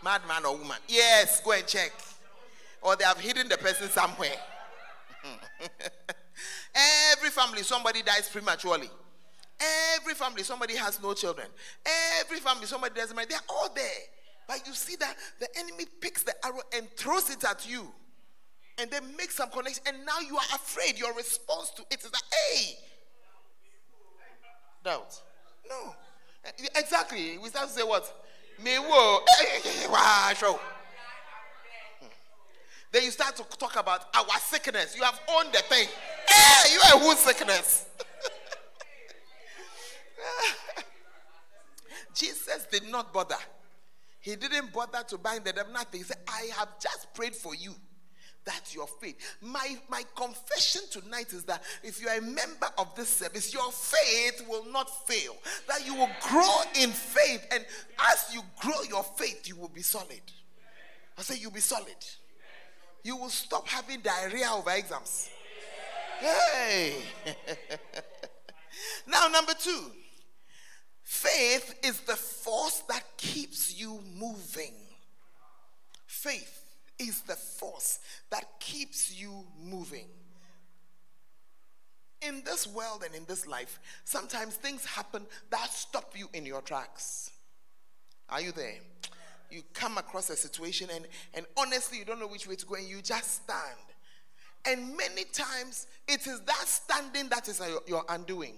Madman 0.04 0.44
or 0.44 0.56
woman. 0.56 0.76
Yes, 0.88 1.40
go 1.40 1.52
and 1.52 1.66
check. 1.66 1.92
Or 2.82 2.96
they 2.96 3.04
have 3.04 3.18
hidden 3.18 3.48
the 3.48 3.58
person 3.58 3.88
somewhere. 3.88 4.36
Every 7.12 7.28
family, 7.30 7.62
somebody 7.62 8.02
dies 8.02 8.28
prematurely. 8.28 8.90
Every 9.96 10.14
family, 10.14 10.42
somebody 10.42 10.74
has 10.76 11.02
no 11.02 11.12
children. 11.12 11.46
Every 12.20 12.38
family, 12.38 12.66
somebody 12.66 12.94
doesn't 12.94 13.14
marry. 13.14 13.26
They're 13.28 13.38
all 13.48 13.68
there. 13.74 13.84
But 14.48 14.66
you 14.66 14.72
see 14.72 14.96
that 14.96 15.16
the 15.38 15.48
enemy 15.58 15.84
picks 16.00 16.22
the 16.22 16.34
arrow 16.44 16.62
and 16.74 16.88
throws 16.96 17.30
it 17.30 17.44
at 17.44 17.68
you. 17.68 17.92
And 18.78 18.90
then 18.90 19.02
makes 19.16 19.34
some 19.34 19.50
connection. 19.50 19.82
And 19.86 20.06
now 20.06 20.20
you 20.20 20.36
are 20.36 20.54
afraid. 20.54 20.98
Your 20.98 21.14
response 21.14 21.70
to 21.76 21.82
it 21.90 22.00
is 22.00 22.10
like, 22.12 22.22
hey. 22.32 22.74
Doubt. 24.82 25.20
No. 25.68 25.94
Exactly. 26.74 27.36
We 27.38 27.50
start 27.50 27.68
to 27.68 27.74
say 27.74 27.82
what? 27.82 28.12
Me 28.64 28.78
wo. 28.78 29.20
Show. 30.38 30.58
Then 32.92 33.04
you 33.04 33.10
start 33.10 33.36
to 33.36 33.44
talk 33.58 33.76
about 33.78 34.06
our 34.14 34.38
sickness. 34.40 34.96
You 34.96 35.02
have 35.04 35.20
owned 35.28 35.52
the 35.52 35.58
thing. 35.58 35.86
Hey, 36.28 36.72
you 36.72 36.80
are 36.80 36.98
whose 36.98 37.18
sickness? 37.18 37.86
Jesus 42.14 42.66
did 42.70 42.88
not 42.88 43.12
bother. 43.12 43.36
He 44.20 44.36
didn't 44.36 44.72
bother 44.72 45.02
to 45.08 45.18
bind 45.18 45.44
the 45.44 45.52
devil. 45.52 45.72
Nothing. 45.72 46.00
He 46.00 46.04
said, 46.04 46.18
I 46.28 46.50
have 46.58 46.78
just 46.78 47.12
prayed 47.14 47.34
for 47.34 47.54
you. 47.54 47.74
That's 48.44 48.74
your 48.74 48.86
faith. 48.86 49.16
My, 49.42 49.76
my 49.88 50.02
confession 50.16 50.82
tonight 50.90 51.32
is 51.32 51.44
that 51.44 51.62
if 51.82 52.00
you 52.00 52.08
are 52.08 52.18
a 52.18 52.22
member 52.22 52.68
of 52.78 52.94
this 52.94 53.08
service, 53.08 53.52
your 53.52 53.70
faith 53.70 54.46
will 54.48 54.64
not 54.72 54.88
fail. 55.06 55.36
That 55.68 55.86
you 55.86 55.94
will 55.94 56.08
grow 56.22 56.60
in 56.80 56.90
faith. 56.90 57.46
And 57.52 57.64
as 58.10 58.30
you 58.32 58.42
grow 58.60 58.82
your 58.88 59.04
faith, 59.04 59.46
you 59.46 59.56
will 59.56 59.68
be 59.68 59.82
solid. 59.82 60.22
I 61.18 61.22
say, 61.22 61.36
you'll 61.38 61.50
be 61.50 61.60
solid. 61.60 61.96
You 63.02 63.16
will 63.16 63.28
stop 63.28 63.68
having 63.68 64.00
diarrhea 64.00 64.50
over 64.52 64.70
exams. 64.70 65.28
Hey. 66.18 66.96
now, 69.06 69.28
number 69.28 69.52
two 69.54 69.92
faith 71.10 71.74
is 71.82 72.00
the 72.02 72.14
force 72.14 72.84
that 72.88 73.02
keeps 73.16 73.76
you 73.76 74.00
moving. 74.16 74.74
Faith 76.06 76.62
is 77.00 77.22
the 77.22 77.34
force 77.34 77.98
that 78.30 78.44
keeps 78.60 79.20
you 79.20 79.44
moving. 79.60 80.06
In 82.22 82.42
this 82.44 82.64
world 82.68 83.02
and 83.04 83.12
in 83.16 83.24
this 83.24 83.44
life, 83.44 83.80
sometimes 84.04 84.54
things 84.54 84.84
happen 84.84 85.26
that 85.50 85.70
stop 85.70 86.14
you 86.16 86.28
in 86.32 86.46
your 86.46 86.60
tracks. 86.60 87.32
Are 88.28 88.40
you 88.40 88.52
there? 88.52 88.76
You 89.50 89.62
come 89.72 89.98
across 89.98 90.30
a 90.30 90.36
situation 90.36 90.90
and, 90.94 91.08
and 91.34 91.44
honestly, 91.56 91.98
you 91.98 92.04
don't 92.04 92.20
know 92.20 92.28
which 92.28 92.46
way 92.46 92.54
to 92.54 92.66
go, 92.66 92.76
and 92.76 92.86
you 92.86 93.02
just 93.02 93.42
stand. 93.42 93.80
And 94.64 94.96
many 94.96 95.24
times, 95.24 95.88
it 96.06 96.24
is 96.28 96.40
that 96.42 96.68
standing 96.68 97.28
that 97.30 97.48
is 97.48 97.60
your 97.88 98.04
undoing. 98.08 98.54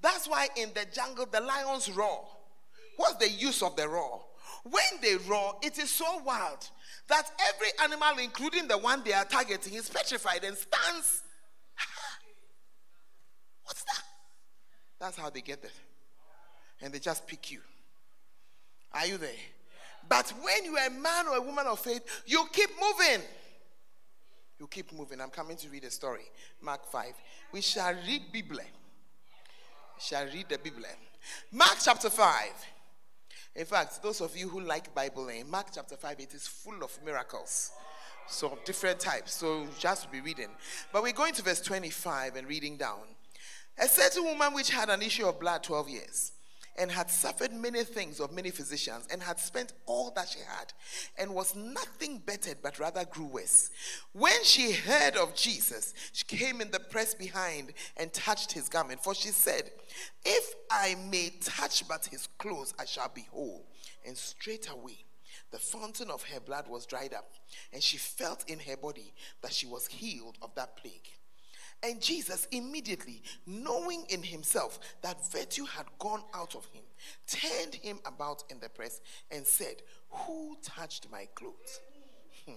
That's 0.00 0.28
why 0.28 0.48
in 0.56 0.70
the 0.74 0.86
jungle, 0.92 1.26
the 1.30 1.40
lions 1.40 1.90
roar. 1.90 2.26
What's 2.96 3.16
the 3.16 3.28
use 3.28 3.62
of 3.62 3.76
the 3.76 3.88
roar? 3.88 4.22
When 4.64 5.00
they 5.02 5.16
roar, 5.28 5.56
it 5.62 5.78
is 5.78 5.90
so 5.90 6.22
wild 6.24 6.68
that 7.08 7.30
every 7.48 7.68
animal, 7.82 8.22
including 8.22 8.68
the 8.68 8.78
one 8.78 9.02
they 9.04 9.12
are 9.12 9.24
targeting, 9.24 9.74
is 9.74 9.88
petrified 9.90 10.44
and 10.44 10.56
stands. 10.56 11.22
What's 13.64 13.82
that? 13.84 14.02
That's 15.00 15.18
how 15.18 15.30
they 15.30 15.42
get 15.42 15.62
there. 15.62 15.70
And 16.80 16.92
they 16.92 16.98
just 16.98 17.26
pick 17.26 17.50
you. 17.50 17.60
Are 18.92 19.06
you 19.06 19.18
there? 19.18 19.30
But 20.08 20.32
when 20.42 20.64
you 20.64 20.76
are 20.76 20.86
a 20.86 20.90
man 20.90 21.28
or 21.28 21.36
a 21.36 21.42
woman 21.42 21.66
of 21.66 21.80
faith, 21.80 22.22
you 22.26 22.44
keep 22.52 22.70
moving. 22.80 23.24
You 24.58 24.66
keep 24.68 24.92
moving. 24.92 25.20
I'm 25.20 25.30
coming 25.30 25.56
to 25.58 25.68
read 25.68 25.84
a 25.84 25.90
story. 25.90 26.24
Mark 26.60 26.90
5. 26.90 27.06
We 27.52 27.60
shall 27.60 27.94
read 28.06 28.22
Bible. 28.32 28.64
Shall 29.98 30.26
read 30.26 30.48
the 30.48 30.58
Bible. 30.58 30.84
Eh? 30.84 30.94
Mark 31.52 31.76
chapter 31.82 32.10
5. 32.10 32.32
In 33.56 33.64
fact, 33.66 34.02
those 34.02 34.20
of 34.20 34.36
you 34.36 34.48
who 34.48 34.60
like 34.60 34.94
Bible, 34.94 35.28
in 35.28 35.48
Mark 35.48 35.68
chapter 35.72 35.96
5, 35.96 36.20
it 36.20 36.34
is 36.34 36.46
full 36.46 36.82
of 36.82 36.98
miracles. 37.04 37.70
So 38.26 38.58
different 38.64 38.98
types. 39.00 39.34
So 39.34 39.66
just 39.78 40.10
be 40.10 40.20
reading. 40.20 40.48
But 40.92 41.02
we're 41.02 41.12
going 41.12 41.34
to 41.34 41.42
verse 41.42 41.60
25 41.60 42.36
and 42.36 42.48
reading 42.48 42.76
down. 42.76 43.02
A 43.78 43.86
certain 43.86 44.24
woman 44.24 44.54
which 44.54 44.70
had 44.70 44.88
an 44.88 45.02
issue 45.02 45.26
of 45.26 45.38
blood 45.38 45.62
12 45.62 45.88
years 45.88 46.32
and 46.76 46.90
had 46.90 47.10
suffered 47.10 47.52
many 47.52 47.84
things 47.84 48.20
of 48.20 48.32
many 48.32 48.50
physicians 48.50 49.06
and 49.10 49.22
had 49.22 49.38
spent 49.38 49.72
all 49.86 50.12
that 50.16 50.28
she 50.28 50.40
had 50.40 50.72
and 51.18 51.34
was 51.34 51.54
nothing 51.54 52.18
bettered 52.18 52.58
but 52.62 52.78
rather 52.78 53.04
grew 53.04 53.26
worse. 53.26 53.70
When 54.12 54.42
she 54.42 54.72
heard 54.72 55.16
of 55.16 55.34
Jesus, 55.34 55.94
she 56.12 56.24
came 56.24 56.60
in 56.60 56.70
the 56.70 56.80
press 56.80 57.14
behind 57.14 57.72
and 57.96 58.12
touched 58.12 58.52
his 58.52 58.68
garment, 58.68 59.02
for 59.02 59.14
she 59.14 59.28
said, 59.28 59.70
If 60.24 60.54
I 60.70 60.96
may 61.10 61.32
touch 61.40 61.86
but 61.86 62.06
his 62.06 62.26
clothes, 62.38 62.74
I 62.78 62.84
shall 62.84 63.10
be 63.14 63.26
whole. 63.30 63.66
And 64.06 64.16
straightway 64.16 65.04
the 65.54 65.60
fountain 65.60 66.10
of 66.10 66.24
her 66.24 66.40
blood 66.40 66.66
was 66.66 66.84
dried 66.84 67.14
up, 67.14 67.32
and 67.72 67.80
she 67.80 67.96
felt 67.96 68.42
in 68.50 68.58
her 68.58 68.76
body 68.76 69.14
that 69.40 69.52
she 69.52 69.68
was 69.68 69.86
healed 69.86 70.36
of 70.42 70.52
that 70.56 70.76
plague. 70.76 71.08
And 71.84 72.00
Jesus, 72.00 72.48
immediately 72.50 73.22
knowing 73.46 74.06
in 74.08 74.22
himself 74.22 74.78
that 75.02 75.30
virtue 75.30 75.66
had 75.66 75.84
gone 75.98 76.22
out 76.34 76.54
of 76.54 76.64
him, 76.72 76.82
turned 77.26 77.74
him 77.74 77.98
about 78.06 78.42
in 78.48 78.58
the 78.58 78.70
press 78.70 79.02
and 79.30 79.46
said, 79.46 79.82
Who 80.08 80.56
touched 80.62 81.08
my 81.12 81.28
clothes? 81.34 81.80
Hmm. 82.46 82.54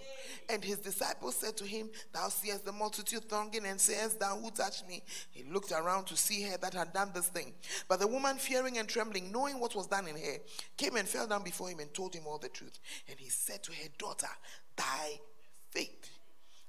And 0.50 0.64
his 0.64 0.78
disciples 0.78 1.36
said 1.36 1.58
to 1.58 1.66
him, 1.66 1.90
Thou 2.14 2.30
seest 2.30 2.64
the 2.64 2.72
multitude 2.72 3.30
thronging, 3.30 3.66
and 3.66 3.80
sayest, 3.80 4.18
Thou 4.18 4.38
who 4.38 4.50
touched 4.50 4.88
me? 4.88 5.04
He 5.32 5.44
looked 5.44 5.74
around 5.74 6.06
to 6.06 6.16
see 6.16 6.44
her 6.44 6.58
that 6.58 6.74
had 6.74 6.94
done 6.94 7.12
this 7.14 7.28
thing. 7.28 7.54
But 7.90 8.00
the 8.00 8.08
woman, 8.08 8.38
fearing 8.38 8.78
and 8.78 8.88
trembling, 8.88 9.32
knowing 9.32 9.60
what 9.60 9.76
was 9.76 9.88
done 9.88 10.08
in 10.08 10.16
her, 10.16 10.38
came 10.78 10.96
and 10.96 11.08
fell 11.08 11.28
down 11.28 11.44
before 11.44 11.70
him 11.70 11.80
and 11.80 11.94
told 11.94 12.16
him 12.16 12.24
all 12.28 12.38
the 12.38 12.50
truth. 12.50 12.80
And 13.10 13.20
he 13.20 13.30
said 13.30 13.62
to 13.64 13.74
her, 13.74 13.90
Daughter, 13.98 14.28
thy 14.78 15.20
faith 15.72 16.17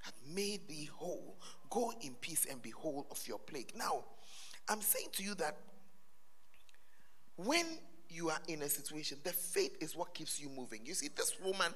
hath 0.01 0.15
made 0.35 0.67
thee 0.69 0.89
whole. 0.93 1.37
Go 1.71 1.93
in 2.01 2.15
peace 2.15 2.47
and 2.51 2.61
be 2.63 2.71
whole 2.71 3.07
of 3.11 3.27
your 3.27 3.39
plague. 3.39 3.73
Now, 3.77 4.05
I'm 4.69 4.81
saying 4.81 5.09
to 5.13 5.23
you 5.23 5.35
that 5.37 5.57
when 7.37 7.67
you 8.11 8.31
are 8.31 8.41
in 8.49 8.63
a 8.63 8.69
situation, 8.69 9.19
the 9.23 9.33
faith 9.33 9.77
is 9.81 9.95
what 9.97 10.15
keeps 10.15 10.41
you 10.41 10.49
moving. 10.49 10.81
You 10.85 10.95
see, 10.95 11.09
this 11.15 11.35
woman, 11.43 11.73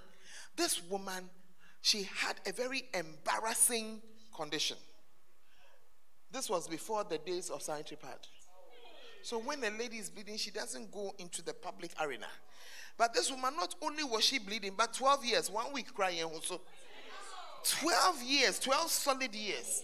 this 0.56 0.82
woman, 0.88 1.28
she 1.80 2.02
had 2.02 2.36
a 2.46 2.52
very 2.52 2.84
embarrassing 2.94 4.00
condition. 4.34 4.76
This 6.30 6.48
was 6.48 6.66
before 6.66 7.04
the 7.04 7.18
days 7.18 7.50
of 7.50 7.62
sanitary 7.62 7.98
pad. 8.02 8.18
So 9.22 9.38
when 9.38 9.62
a 9.62 9.70
lady 9.70 9.98
is 9.98 10.10
bleeding, 10.10 10.36
she 10.36 10.50
doesn't 10.50 10.90
go 10.90 11.14
into 11.18 11.42
the 11.42 11.52
public 11.52 11.92
arena. 12.00 12.26
But 12.98 13.14
this 13.14 13.30
woman, 13.30 13.54
not 13.56 13.74
only 13.82 14.04
was 14.04 14.24
she 14.24 14.38
bleeding, 14.38 14.72
but 14.76 14.94
12 14.94 15.24
years, 15.24 15.50
one 15.50 15.72
week 15.72 15.94
crying 15.94 16.24
also. 16.24 16.60
12 17.64 18.22
years, 18.22 18.58
12 18.58 18.90
solid 18.90 19.34
years. 19.34 19.82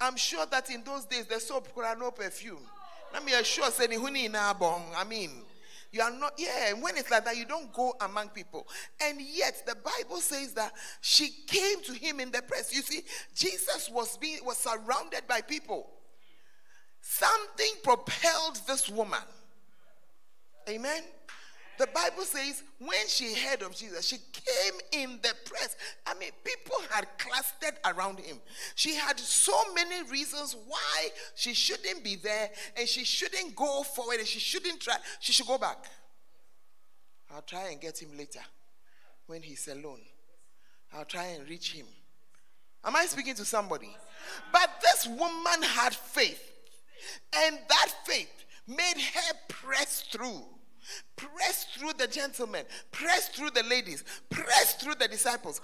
I'm 0.00 0.16
sure 0.16 0.46
that 0.46 0.70
in 0.70 0.82
those 0.82 1.04
days 1.04 1.26
the 1.26 1.38
soap 1.40 1.74
could 1.74 1.84
have 1.84 1.98
no 1.98 2.10
perfume. 2.10 2.66
Let 3.12 3.24
me 3.24 3.32
assure 3.34 3.70
say 3.70 3.86
I 3.86 5.04
mean, 5.04 5.30
you 5.92 6.02
are 6.02 6.10
not, 6.10 6.34
yeah, 6.38 6.70
and 6.70 6.82
when 6.82 6.96
it's 6.96 7.10
like 7.10 7.24
that, 7.24 7.36
you 7.36 7.44
don't 7.44 7.72
go 7.72 7.94
among 8.00 8.28
people. 8.28 8.66
And 9.02 9.20
yet 9.20 9.62
the 9.66 9.74
Bible 9.74 10.18
says 10.18 10.52
that 10.54 10.72
she 11.00 11.30
came 11.48 11.82
to 11.82 11.92
him 11.92 12.20
in 12.20 12.30
the 12.30 12.42
press. 12.42 12.72
You 12.74 12.82
see, 12.82 13.02
Jesus 13.34 13.90
was 13.92 14.16
being 14.16 14.38
was 14.44 14.58
surrounded 14.58 15.22
by 15.28 15.40
people. 15.40 15.90
Something 17.00 17.72
propelled 17.82 18.60
this 18.68 18.88
woman. 18.88 19.18
Amen. 20.68 21.02
The 21.80 21.86
Bible 21.94 22.24
says 22.24 22.62
when 22.78 23.08
she 23.08 23.34
heard 23.34 23.62
of 23.62 23.74
Jesus, 23.74 24.06
she 24.06 24.18
came 24.18 25.02
in 25.02 25.18
the 25.22 25.32
press. 25.46 25.74
I 26.06 26.12
mean, 26.12 26.28
people 26.44 26.76
had 26.90 27.06
clustered 27.16 27.78
around 27.86 28.20
him. 28.20 28.36
She 28.74 28.96
had 28.96 29.18
so 29.18 29.54
many 29.74 30.06
reasons 30.10 30.54
why 30.68 31.08
she 31.34 31.54
shouldn't 31.54 32.04
be 32.04 32.16
there 32.16 32.50
and 32.76 32.86
she 32.86 33.02
shouldn't 33.04 33.56
go 33.56 33.82
forward 33.82 34.18
and 34.18 34.28
she 34.28 34.38
shouldn't 34.40 34.80
try. 34.80 34.96
She 35.20 35.32
should 35.32 35.46
go 35.46 35.56
back. 35.56 35.86
I'll 37.30 37.40
try 37.40 37.70
and 37.70 37.80
get 37.80 38.02
him 38.02 38.10
later 38.14 38.42
when 39.26 39.40
he's 39.40 39.66
alone. 39.66 40.02
I'll 40.92 41.06
try 41.06 41.28
and 41.28 41.48
reach 41.48 41.72
him. 41.72 41.86
Am 42.84 42.94
I 42.94 43.06
speaking 43.06 43.36
to 43.36 43.44
somebody? 43.46 43.96
But 44.52 44.68
this 44.82 45.06
woman 45.06 45.62
had 45.62 45.94
faith, 45.94 46.52
and 47.34 47.58
that 47.70 47.88
faith 48.04 48.44
made 48.66 49.00
her 49.14 49.32
press 49.48 50.02
through 50.12 50.44
Press 51.16 51.66
through 51.76 51.92
the 51.98 52.06
gentlemen, 52.06 52.64
press 52.90 53.28
through 53.28 53.50
the 53.50 53.62
ladies, 53.64 54.04
press 54.30 54.76
through 54.76 54.94
the 54.94 55.08
disciples. 55.08 55.60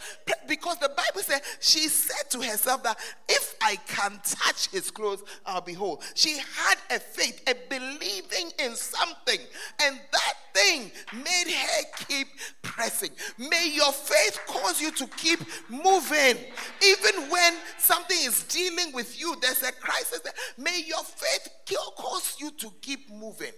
Because 0.46 0.78
the 0.78 0.90
Bible 0.90 1.22
said 1.22 1.40
she 1.60 1.88
said 1.88 2.30
to 2.30 2.42
herself 2.42 2.82
that 2.82 2.98
if 3.28 3.54
I 3.62 3.76
can 3.86 4.20
touch 4.22 4.68
his 4.70 4.90
clothes, 4.90 5.22
I'll 5.46 5.62
be 5.62 5.72
whole. 5.72 6.02
She 6.14 6.38
had 6.38 6.78
a 6.90 7.00
faith, 7.00 7.42
a 7.48 7.54
believing 7.70 8.52
in 8.58 8.74
something, 8.74 9.38
and 9.82 9.98
that 10.12 10.34
thing 10.52 10.90
made 11.14 11.52
her 11.52 11.82
keep 12.06 12.28
pressing. 12.62 13.10
May 13.38 13.70
your 13.72 13.92
faith 13.92 14.38
cause 14.46 14.80
you 14.80 14.90
to 14.92 15.06
keep 15.16 15.40
moving. 15.70 16.36
Even 16.84 17.30
when 17.30 17.54
something 17.78 18.18
is 18.20 18.44
dealing 18.44 18.92
with 18.92 19.18
you, 19.18 19.36
there's 19.40 19.62
a 19.62 19.72
crisis. 19.72 20.20
May 20.58 20.82
your 20.86 21.02
faith 21.02 21.48
cause 21.96 22.36
you 22.38 22.50
to 22.52 22.70
keep 22.80 23.10
moving. 23.10 23.52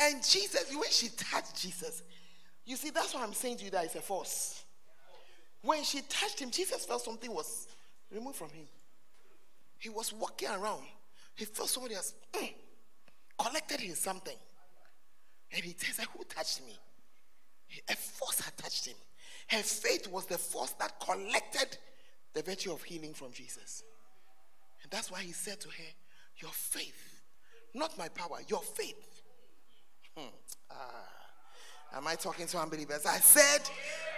And 0.00 0.22
Jesus, 0.24 0.70
when 0.72 0.90
she 0.90 1.08
touched 1.08 1.60
Jesus, 1.60 2.02
You 2.64 2.76
see, 2.76 2.90
that's 2.90 3.14
why 3.14 3.22
I'm 3.22 3.32
saying 3.32 3.58
to 3.58 3.64
you 3.64 3.70
that 3.72 3.84
it's 3.84 3.94
a 3.94 4.00
force. 4.00 4.64
When 5.62 5.82
she 5.82 6.02
touched 6.02 6.40
him, 6.40 6.50
Jesus 6.50 6.84
felt 6.84 7.02
something 7.02 7.32
was 7.32 7.66
removed 8.12 8.36
from 8.36 8.50
him. 8.50 8.66
He 9.78 9.88
was 9.88 10.12
walking 10.12 10.48
around. 10.48 10.82
He 11.34 11.44
felt 11.44 11.68
somebody 11.68 11.94
has 11.94 12.14
mm, 12.32 12.52
collected 13.38 13.80
him 13.80 13.94
something. 13.94 14.36
And 15.52 15.64
he 15.64 15.74
says, 15.78 16.06
Who 16.16 16.24
touched 16.24 16.64
me? 16.64 16.76
A 17.88 17.94
force 17.94 18.40
had 18.40 18.56
touched 18.56 18.86
him. 18.86 18.96
Her 19.48 19.62
faith 19.62 20.08
was 20.08 20.26
the 20.26 20.38
force 20.38 20.72
that 20.78 21.00
collected 21.00 21.78
the 22.34 22.42
virtue 22.42 22.72
of 22.72 22.82
healing 22.82 23.14
from 23.14 23.32
Jesus. 23.32 23.82
And 24.82 24.90
that's 24.90 25.10
why 25.10 25.22
he 25.22 25.32
said 25.32 25.60
to 25.60 25.68
her, 25.68 25.90
Your 26.38 26.50
faith, 26.50 27.22
not 27.74 27.96
my 27.98 28.08
power, 28.08 28.38
your 28.48 28.60
faith. 28.60 29.17
Hmm. 30.18 30.28
Ah. 30.70 31.96
Am 31.96 32.06
I 32.06 32.16
talking 32.16 32.46
to 32.46 32.58
unbelievers? 32.58 33.06
I 33.06 33.18
said, 33.18 33.68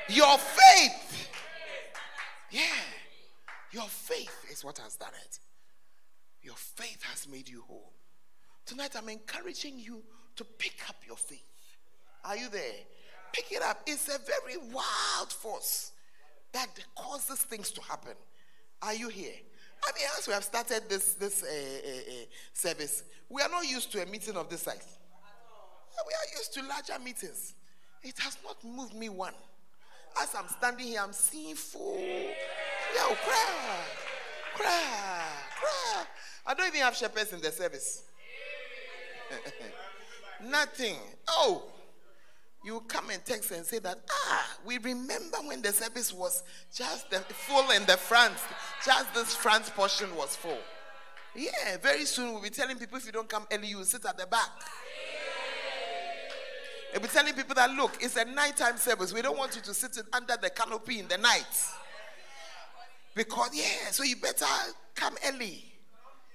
Your 0.08 0.38
faith. 0.38 1.28
Yeah. 2.50 2.60
Your 3.72 3.86
faith 3.86 4.46
is 4.50 4.64
what 4.64 4.78
has 4.78 4.96
done 4.96 5.12
it. 5.24 5.38
Your 6.42 6.56
faith 6.56 7.02
has 7.02 7.28
made 7.28 7.48
you 7.48 7.62
whole. 7.68 7.92
Tonight, 8.64 8.92
I'm 8.96 9.08
encouraging 9.08 9.78
you 9.78 10.02
to 10.36 10.44
pick 10.44 10.76
up 10.88 10.96
your 11.06 11.16
faith. 11.16 11.38
Are 12.24 12.36
you 12.36 12.48
there? 12.48 12.80
Pick 13.32 13.52
it 13.52 13.62
up. 13.62 13.82
It's 13.86 14.08
a 14.08 14.18
very 14.18 14.56
wild 14.72 15.30
force 15.30 15.92
that 16.52 16.66
causes 16.96 17.38
things 17.40 17.70
to 17.72 17.82
happen. 17.82 18.14
Are 18.82 18.94
you 18.94 19.08
here? 19.08 19.34
I 19.84 19.92
mean, 19.94 20.04
as 20.18 20.26
we 20.26 20.34
have 20.34 20.44
started 20.44 20.82
this 20.88 21.14
this 21.14 21.42
uh, 21.42 21.46
uh, 21.46 21.90
uh, 22.12 22.24
service, 22.52 23.04
we 23.28 23.40
are 23.42 23.48
not 23.48 23.66
used 23.66 23.92
to 23.92 24.02
a 24.02 24.06
meeting 24.06 24.36
of 24.36 24.48
this 24.48 24.62
size. 24.62 24.98
We 26.06 26.12
are 26.14 26.38
used 26.38 26.54
to 26.54 26.62
larger 26.62 26.98
meetings. 27.02 27.54
It 28.02 28.18
has 28.20 28.36
not 28.44 28.62
moved 28.64 28.94
me 28.94 29.08
one. 29.08 29.34
As 30.20 30.34
I'm 30.34 30.48
standing 30.48 30.86
here, 30.86 31.00
I'm 31.02 31.12
seeing 31.12 31.54
full. 31.54 31.98
Yo, 31.98 33.14
cry, 33.14 33.78
cry, 34.54 35.22
cry. 35.58 36.04
I 36.46 36.54
don't 36.54 36.68
even 36.68 36.80
have 36.80 36.96
shepherds 36.96 37.32
in 37.32 37.40
the 37.40 37.50
service. 37.50 38.04
Nothing. 40.42 40.96
Oh, 41.28 41.64
you 42.64 42.80
come 42.88 43.10
and 43.10 43.24
text 43.24 43.50
and 43.52 43.64
say 43.64 43.78
that, 43.78 43.98
ah, 44.10 44.56
we 44.66 44.78
remember 44.78 45.38
when 45.44 45.62
the 45.62 45.72
service 45.72 46.12
was 46.12 46.42
just 46.74 47.10
the 47.10 47.18
full 47.20 47.70
in 47.70 47.84
the 47.86 47.96
front, 47.96 48.34
just 48.84 49.14
this 49.14 49.34
front 49.34 49.64
portion 49.74 50.14
was 50.16 50.36
full. 50.36 50.58
Yeah, 51.34 51.76
very 51.80 52.04
soon 52.04 52.32
we'll 52.32 52.42
be 52.42 52.50
telling 52.50 52.76
people 52.76 52.98
if 52.98 53.06
you 53.06 53.12
don't 53.12 53.28
come 53.28 53.46
early, 53.52 53.68
you 53.68 53.84
sit 53.84 54.04
at 54.04 54.18
the 54.18 54.26
back. 54.26 54.50
We'll 56.92 57.02
be 57.02 57.08
telling 57.08 57.34
people 57.34 57.54
that 57.54 57.70
look, 57.70 57.96
it's 58.00 58.16
a 58.16 58.24
nighttime 58.24 58.76
service. 58.76 59.12
We 59.12 59.22
don't 59.22 59.38
want 59.38 59.54
you 59.54 59.62
to 59.62 59.74
sit 59.74 59.96
under 60.12 60.36
the 60.40 60.50
canopy 60.50 60.98
in 60.98 61.08
the 61.08 61.18
night. 61.18 61.46
Because, 63.14 63.50
yeah, 63.52 63.90
so 63.90 64.02
you 64.02 64.16
better 64.16 64.46
come 64.94 65.14
early. 65.26 65.64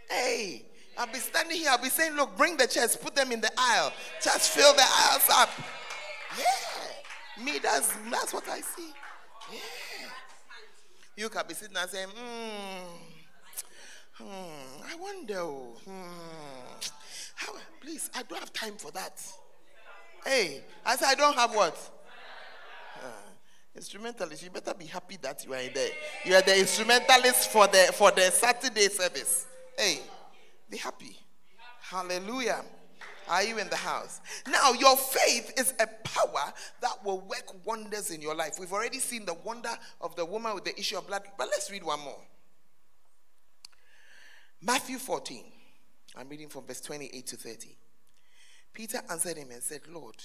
Hey, 0.09 0.65
I'll 0.97 1.07
be 1.07 1.19
standing 1.19 1.57
here, 1.57 1.69
I'll 1.71 1.81
be 1.81 1.89
saying, 1.89 2.15
look, 2.15 2.37
bring 2.37 2.57
the 2.57 2.67
chairs, 2.67 2.95
put 2.95 3.15
them 3.15 3.31
in 3.31 3.41
the 3.41 3.51
aisle. 3.57 3.91
Just 4.21 4.51
fill 4.51 4.73
the 4.73 4.83
aisles 4.83 5.27
up. 5.31 5.49
Yeah. 6.37 7.43
Me, 7.43 7.59
that's 7.61 7.91
that's 8.09 8.33
what 8.33 8.47
I 8.47 8.61
see. 8.61 8.93
Yeah. 9.51 9.59
You 11.17 11.29
can 11.29 11.43
be 11.47 11.53
sitting 11.53 11.75
and 11.75 11.89
saying, 11.89 12.07
hmm, 12.15 12.85
hmm 14.23 14.83
I 14.85 14.95
wonder, 14.95 15.41
hmm, 15.41 16.01
how, 17.35 17.53
please, 17.81 18.09
I 18.15 18.23
don't 18.23 18.39
have 18.39 18.53
time 18.53 18.75
for 18.77 18.91
that. 18.91 19.21
Hey, 20.25 20.63
I 20.83 20.95
said, 20.95 21.09
I 21.09 21.15
don't 21.15 21.35
have 21.35 21.53
what? 21.53 21.77
Uh, 23.03 23.07
instrumentalist, 23.75 24.43
you 24.43 24.49
better 24.49 24.73
be 24.73 24.85
happy 24.85 25.17
that 25.21 25.45
you 25.45 25.53
are 25.53 25.59
in 25.59 25.71
there. 25.73 25.89
You 26.25 26.33
are 26.35 26.41
the 26.41 26.57
instrumentalist 26.57 27.51
for 27.51 27.67
the 27.67 27.91
for 27.93 28.09
the 28.11 28.31
Saturday 28.31 28.87
service. 28.87 29.45
Hey, 29.77 29.99
be 30.69 30.77
happy. 30.77 31.15
Hallelujah. 31.81 32.63
Are 33.27 33.43
you 33.43 33.57
in 33.57 33.69
the 33.69 33.75
house? 33.75 34.21
Now, 34.47 34.73
your 34.73 34.95
faith 34.97 35.53
is 35.57 35.73
a 35.79 35.87
power 35.87 36.53
that 36.81 37.03
will 37.03 37.21
work 37.21 37.65
wonders 37.65 38.11
in 38.11 38.21
your 38.21 38.35
life. 38.35 38.57
We've 38.59 38.71
already 38.73 38.99
seen 38.99 39.25
the 39.25 39.33
wonder 39.33 39.69
of 40.01 40.15
the 40.15 40.25
woman 40.25 40.53
with 40.53 40.63
the 40.63 40.79
issue 40.79 40.97
of 40.97 41.07
blood, 41.07 41.23
but 41.37 41.47
let's 41.47 41.71
read 41.71 41.83
one 41.83 41.99
more. 42.01 42.19
Matthew 44.61 44.97
14. 44.97 45.43
I'm 46.15 46.29
reading 46.29 46.49
from 46.49 46.65
verse 46.65 46.81
28 46.81 47.27
to 47.27 47.35
30. 47.35 47.75
Peter 48.75 49.01
answered 49.09 49.37
him 49.37 49.49
and 49.51 49.63
said, 49.63 49.81
Lord, 49.89 50.17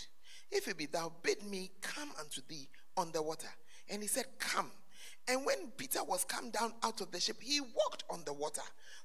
if 0.51 0.69
it 0.69 0.77
be 0.77 0.87
thou, 0.87 1.13
bid 1.23 1.43
me 1.43 1.71
come 1.81 2.11
unto 2.19 2.43
thee 2.49 2.69
on 2.97 3.13
the 3.13 3.23
water. 3.23 3.49
And 3.89 4.03
he 4.03 4.09
said, 4.09 4.27
Come. 4.39 4.71
And 5.29 5.47
when 5.47 5.71
Peter 5.77 6.03
was 6.03 6.25
come 6.25 6.51
down 6.51 6.73
out 6.83 7.01
of 7.01 7.13
the 7.13 7.21
ship, 7.21 7.37
he 7.41 7.61
walked 7.61 8.05
on 8.11 8.23
the 8.25 8.33
water 8.33 8.63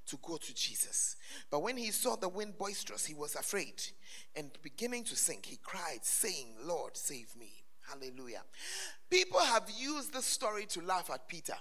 to 0.07 0.17
go 0.23 0.37
to 0.37 0.55
Jesus. 0.55 1.17
But 1.51 1.61
when 1.61 1.77
he 1.77 1.91
saw 1.91 2.15
the 2.15 2.29
wind 2.29 2.57
boisterous, 2.57 3.05
he 3.05 3.13
was 3.13 3.35
afraid. 3.35 3.81
And 4.35 4.49
beginning 4.63 5.03
to 5.05 5.15
sink, 5.15 5.45
he 5.45 5.57
cried, 5.57 5.99
saying, 6.03 6.55
Lord, 6.63 6.97
save 6.97 7.35
me. 7.37 7.51
Hallelujah. 7.87 8.41
People 9.09 9.39
have 9.39 9.69
used 9.77 10.13
this 10.13 10.25
story 10.25 10.65
to 10.67 10.81
laugh 10.81 11.11
at 11.13 11.27
Peter, 11.27 11.55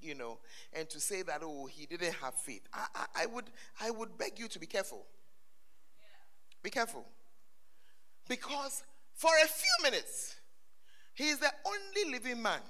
you 0.00 0.14
know, 0.14 0.38
and 0.72 0.88
to 0.90 1.00
say 1.00 1.22
that, 1.22 1.40
oh, 1.42 1.66
he 1.66 1.86
didn't 1.86 2.14
have 2.14 2.34
faith. 2.34 2.62
I, 2.72 2.86
I, 2.94 3.22
I 3.22 3.26
would, 3.26 3.50
I 3.80 3.90
would 3.90 4.16
beg 4.16 4.38
you 4.38 4.46
to 4.48 4.58
be 4.60 4.66
careful. 4.66 5.06
Be 6.62 6.70
careful. 6.70 7.04
Because 8.28 8.82
for 9.14 9.30
a 9.44 9.46
few 9.46 9.82
minutes, 9.82 10.36
he 11.14 11.28
is 11.28 11.38
the 11.38 11.50
only 11.66 12.12
living 12.12 12.42
man 12.42 12.60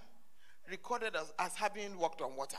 recorded 0.70 1.14
as, 1.16 1.32
as 1.38 1.54
having 1.54 1.98
walked 1.98 2.20
on 2.20 2.36
water. 2.36 2.58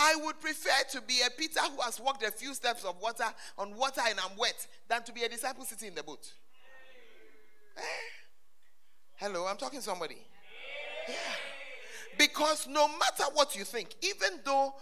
I 0.00 0.14
would 0.24 0.40
prefer 0.40 0.70
to 0.92 1.00
be 1.00 1.20
a 1.26 1.30
Peter 1.36 1.60
who 1.60 1.80
has 1.82 1.98
walked 1.98 2.22
a 2.22 2.30
few 2.30 2.54
steps 2.54 2.84
of 2.84 3.00
water 3.00 3.24
on 3.56 3.76
water 3.76 4.00
and 4.06 4.18
I'm 4.20 4.36
wet 4.36 4.66
than 4.88 5.02
to 5.02 5.12
be 5.12 5.24
a 5.24 5.28
disciple 5.28 5.64
sitting 5.64 5.88
in 5.88 5.94
the 5.96 6.04
boat. 6.04 6.32
Eh? 7.76 7.80
Hello, 9.16 9.46
I'm 9.46 9.56
talking 9.56 9.80
to 9.80 9.84
somebody. 9.84 10.18
Yeah. 11.08 11.14
Because 12.16 12.68
no 12.68 12.86
matter 12.86 13.24
what 13.34 13.56
you 13.56 13.64
think, 13.64 13.94
even 14.02 14.40
though 14.44 14.74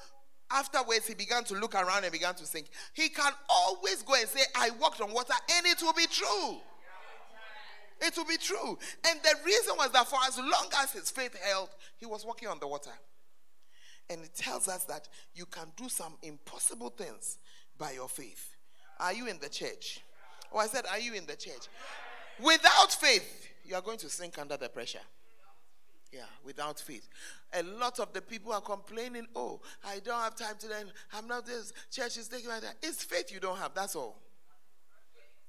afterwards 0.51 1.07
he 1.07 1.15
began 1.15 1.45
to 1.45 1.55
look 1.55 1.75
around 1.75 2.05
and 2.05 2.13
began 2.13 2.35
to 2.35 2.45
think, 2.45 2.67
he 2.93 3.09
can 3.09 3.33
always 3.49 4.03
go 4.03 4.15
and 4.15 4.29
say, 4.29 4.41
I 4.55 4.71
walked 4.81 5.01
on 5.01 5.13
water, 5.13 5.35
and 5.57 5.67
it 5.67 5.83
will 5.83 5.93
be 5.93 6.07
true. 6.07 6.59
It 8.01 8.17
will 8.17 8.27
be 8.27 8.37
true. 8.37 8.79
And 9.09 9.21
the 9.23 9.35
reason 9.45 9.75
was 9.77 9.91
that 9.93 10.07
for 10.07 10.19
as 10.27 10.39
long 10.39 10.69
as 10.83 10.93
his 10.93 11.11
faith 11.11 11.37
held, 11.43 11.71
he 11.97 12.07
was 12.07 12.27
walking 12.27 12.49
on 12.49 12.59
the 12.59 12.69
water. 12.69 12.91
And 14.11 14.23
it 14.23 14.35
tells 14.35 14.69
us 14.69 14.85
that 14.85 15.09
you 15.35 15.47
can 15.47 15.73
do 15.77 15.89
some 15.89 16.15
impossible 16.23 16.91
things 16.91 17.39
by 17.79 17.93
your 17.93 18.09
faith. 18.09 18.53
Are 19.01 19.13
you 19.13 19.27
in 19.27 19.39
the 19.41 19.49
church? 19.49 20.01
Oh, 20.53 20.59
I 20.59 20.67
said, 20.67 20.85
Are 20.91 20.99
you 20.99 21.15
in 21.15 21.27
the 21.27 21.37
church? 21.37 21.69
Without 22.39 22.93
faith, 22.93 23.49
you 23.65 23.75
are 23.75 23.83
going 23.83 23.99
to 23.99 24.09
sink 24.09 24.39
under 24.39 24.57
the 24.57 24.69
pressure. 24.69 25.01
Yeah, 26.13 26.21
without 26.45 26.79
faith. 26.79 27.09
A 27.53 27.63
lot 27.63 27.99
of 27.99 28.13
the 28.13 28.23
people 28.23 28.53
are 28.53 28.61
complaining, 28.61 29.27
oh, 29.35 29.61
I 29.85 29.99
don't 29.99 30.21
have 30.21 30.37
time 30.37 30.55
to 30.61 30.69
learn. 30.69 30.91
I'm 31.13 31.27
not 31.27 31.47
this. 31.47 31.73
Church 31.91 32.17
is 32.17 32.29
taking 32.29 32.49
my 32.49 32.61
time. 32.61 32.75
It's 32.83 33.03
faith 33.03 33.33
you 33.33 33.41
don't 33.41 33.59
have. 33.59 33.73
That's 33.75 33.97
all. 33.97 34.17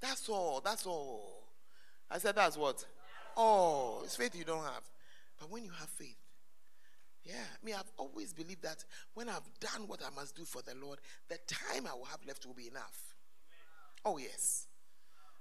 That's 0.01 0.27
all. 0.29 0.61
That's 0.63 0.85
all. 0.85 1.43
I 2.09 2.17
said, 2.17 2.35
that's 2.35 2.57
what? 2.57 2.83
Oh, 3.35 4.01
it's 4.03 4.15
faith 4.15 4.35
you 4.35 4.43
don't 4.43 4.63
have. 4.63 4.83
But 5.39 5.51
when 5.51 5.63
you 5.63 5.71
have 5.71 5.89
faith, 5.89 6.17
yeah, 7.23 7.35
me, 7.63 7.73
I've 7.73 7.91
always 7.97 8.33
believed 8.33 8.63
that 8.63 8.83
when 9.13 9.27
I've 9.27 9.47
done 9.59 9.87
what 9.87 10.01
I 10.01 10.15
must 10.15 10.35
do 10.35 10.45
for 10.45 10.61
the 10.61 10.73
Lord, 10.81 10.99
the 11.27 11.37
time 11.45 11.85
I 11.85 11.93
will 11.93 12.05
have 12.05 12.21
left 12.25 12.45
will 12.45 12.53
be 12.53 12.67
enough. 12.67 13.15
Oh, 14.05 14.17
yes. 14.17 14.67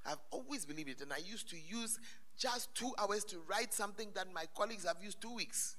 I've 0.05 0.19
always 0.31 0.65
believed 0.65 0.91
it. 0.91 1.01
And 1.01 1.13
I 1.13 1.19
used 1.19 1.49
to 1.51 1.57
use 1.57 1.99
just 2.39 2.75
two 2.75 2.93
hours 2.99 3.25
to 3.25 3.39
write 3.49 3.73
something 3.73 4.09
that 4.15 4.33
my 4.33 4.45
colleagues 4.57 4.85
have 4.85 4.97
used 5.03 5.21
two 5.21 5.35
weeks 5.35 5.77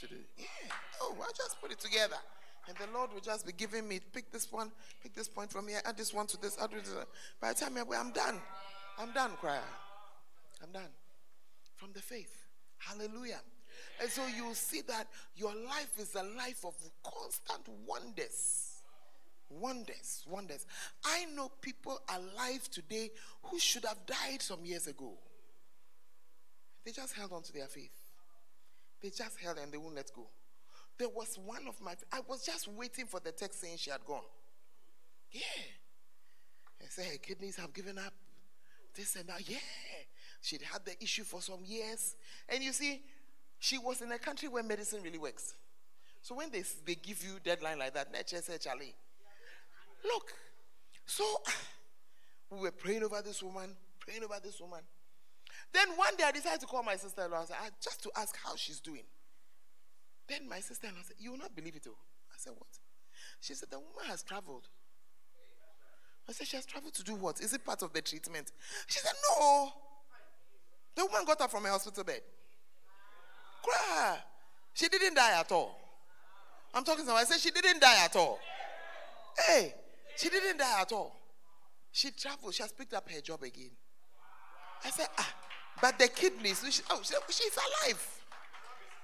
to 0.00 0.06
do. 0.06 0.16
Yeah. 0.36 0.46
Oh, 1.00 1.16
I 1.20 1.30
just 1.36 1.60
put 1.60 1.72
it 1.72 1.78
together. 1.78 2.16
And 2.68 2.76
the 2.76 2.96
Lord 2.96 3.12
will 3.12 3.20
just 3.20 3.44
be 3.44 3.52
giving 3.52 3.88
me, 3.88 4.00
pick 4.12 4.30
this 4.30 4.52
one, 4.52 4.70
pick 5.02 5.14
this 5.14 5.28
point 5.28 5.50
from 5.50 5.66
here, 5.66 5.80
add 5.84 5.96
this 5.96 6.14
one 6.14 6.26
to 6.28 6.40
this, 6.40 6.56
add 6.62 6.70
this. 6.70 6.94
By 7.40 7.52
the 7.52 7.58
time 7.58 7.76
I'm 7.76 8.12
done, 8.12 8.40
I'm 8.98 9.12
done, 9.12 9.32
cry. 9.40 9.58
I'm 10.62 10.70
done. 10.70 10.90
From 11.74 11.92
the 11.92 12.00
faith. 12.00 12.46
Hallelujah. 12.78 13.40
And 14.00 14.08
so 14.08 14.22
you 14.26 14.54
see 14.54 14.82
that 14.82 15.08
your 15.34 15.52
life 15.54 15.98
is 15.98 16.14
a 16.14 16.22
life 16.36 16.64
of 16.64 16.74
constant 17.02 17.68
wonders. 17.86 18.80
Wonders, 19.50 20.24
wonders. 20.28 20.66
I 21.04 21.26
know 21.34 21.50
people 21.60 22.00
alive 22.08 22.70
today 22.70 23.10
who 23.42 23.58
should 23.58 23.84
have 23.84 24.06
died 24.06 24.40
some 24.40 24.64
years 24.64 24.86
ago. 24.86 25.14
They 26.84 26.92
just 26.92 27.14
held 27.14 27.32
on 27.32 27.42
to 27.42 27.52
their 27.52 27.66
faith. 27.66 27.92
They 29.02 29.10
just 29.10 29.38
held 29.38 29.58
and 29.58 29.72
they 29.72 29.78
won't 29.78 29.94
let 29.94 30.12
go. 30.14 30.26
There 30.98 31.08
was 31.08 31.38
one 31.44 31.66
of 31.68 31.80
my, 31.80 31.94
I 32.12 32.20
was 32.28 32.44
just 32.44 32.68
waiting 32.68 33.06
for 33.06 33.20
the 33.20 33.32
text 33.32 33.60
saying 33.60 33.76
she 33.78 33.90
had 33.90 34.04
gone. 34.04 34.22
Yeah. 35.30 35.40
I 36.80 36.84
said 36.88 37.06
her 37.06 37.18
kidneys 37.18 37.56
have 37.56 37.72
given 37.72 37.98
up. 37.98 38.12
This 38.94 39.16
and 39.16 39.28
that. 39.28 39.48
Yeah. 39.48 39.56
She'd 40.42 40.62
had 40.62 40.84
the 40.84 41.02
issue 41.02 41.24
for 41.24 41.40
some 41.40 41.64
years. 41.64 42.16
And 42.48 42.62
you 42.62 42.72
see, 42.72 43.00
she 43.58 43.78
was 43.78 44.02
in 44.02 44.12
a 44.12 44.18
country 44.18 44.48
where 44.48 44.62
medicine 44.62 45.02
really 45.02 45.18
works. 45.18 45.54
So 46.20 46.34
when 46.34 46.50
they, 46.50 46.62
they 46.84 46.94
give 46.96 47.22
you 47.24 47.38
deadline 47.42 47.78
like 47.78 47.94
that, 47.94 48.12
nature 48.12 48.40
said, 48.42 48.60
Charlie, 48.60 48.94
look. 50.04 50.32
So 51.06 51.24
we 52.50 52.60
were 52.60 52.70
praying 52.70 53.02
over 53.02 53.22
this 53.22 53.42
woman, 53.42 53.74
praying 54.00 54.24
over 54.24 54.34
this 54.42 54.60
woman. 54.60 54.80
Then 55.72 55.88
one 55.96 56.16
day 56.16 56.24
I 56.24 56.32
decided 56.32 56.60
to 56.60 56.66
call 56.66 56.82
my 56.82 56.96
sister-in-law 56.96 57.46
just 57.82 58.02
to 58.02 58.10
ask 58.16 58.36
how 58.44 58.54
she's 58.56 58.80
doing. 58.80 59.04
Then 60.28 60.48
my 60.48 60.60
sister-in-law 60.60 61.00
said, 61.04 61.16
You 61.18 61.32
will 61.32 61.38
not 61.38 61.54
believe 61.56 61.76
it, 61.76 61.86
oh. 61.88 61.96
I 62.30 62.36
said, 62.36 62.52
What? 62.56 62.68
She 63.40 63.54
said, 63.54 63.70
The 63.70 63.78
woman 63.78 64.04
has 64.08 64.22
traveled. 64.22 64.68
I 66.28 66.32
said, 66.32 66.46
She 66.46 66.56
has 66.56 66.66
traveled 66.66 66.94
to 66.94 67.02
do 67.02 67.14
what? 67.14 67.40
Is 67.40 67.52
it 67.52 67.64
part 67.64 67.82
of 67.82 67.92
the 67.92 68.02
treatment? 68.02 68.52
She 68.86 68.98
said, 68.98 69.14
No. 69.30 69.72
The 70.94 71.06
woman 71.06 71.24
got 71.26 71.40
up 71.40 71.50
from 71.50 71.64
her 71.64 71.70
hospital 71.70 72.04
bed. 72.04 72.20
Cry. 73.62 74.18
She 74.74 74.88
didn't 74.88 75.14
die 75.14 75.40
at 75.40 75.50
all. 75.50 75.78
I'm 76.74 76.84
talking 76.84 77.04
to 77.04 77.10
her. 77.12 77.16
I 77.16 77.24
said, 77.24 77.40
She 77.40 77.50
didn't 77.50 77.80
die 77.80 78.04
at 78.04 78.14
all. 78.14 78.38
Hey, 79.46 79.74
she 80.16 80.28
didn't 80.28 80.58
die 80.58 80.80
at 80.80 80.92
all. 80.92 81.16
She 81.90 82.10
traveled. 82.10 82.54
She 82.54 82.62
has 82.62 82.72
picked 82.72 82.92
up 82.94 83.10
her 83.10 83.20
job 83.20 83.42
again. 83.42 83.70
I 84.84 84.90
said, 84.90 85.06
Ah, 85.18 85.34
but 85.80 85.98
the 85.98 86.08
kidneys, 86.08 86.62
oh, 86.90 87.00
she, 87.02 87.14
she's 87.30 87.56
alive. 87.56 88.20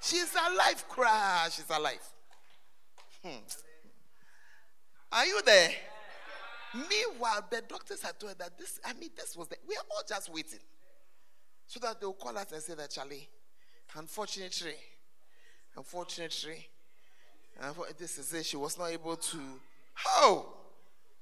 She's 0.01 0.35
alive, 0.35 0.85
cry. 0.89 1.49
She's 1.51 1.69
alive. 1.71 2.13
Hmm. 3.25 3.39
Are 5.11 5.27
you 5.27 5.41
there? 5.43 5.71
Meanwhile, 6.75 7.47
the 7.51 7.63
doctors 7.67 8.03
had 8.03 8.19
told 8.21 8.33
her 8.33 8.39
that 8.39 8.59
this, 8.59 8.79
I 8.85 8.93
mean, 8.93 9.11
this 9.17 9.37
was 9.37 9.49
the, 9.49 9.57
we 9.67 9.75
are 9.75 9.85
all 9.91 10.03
just 10.07 10.33
waiting. 10.33 10.61
So 11.67 11.81
that 11.81 12.01
they'll 12.01 12.13
call 12.13 12.37
us 12.37 12.53
and 12.53 12.63
say 12.63 12.75
that, 12.75 12.91
Charlie, 12.91 13.29
unfortunately, 13.97 14.77
unfortunately, 15.77 16.69
this 17.99 18.19
is 18.19 18.33
it. 18.33 18.47
She 18.47 18.57
was 18.57 18.79
not 18.79 18.91
able 18.91 19.17
to. 19.17 19.39
How? 19.95 20.47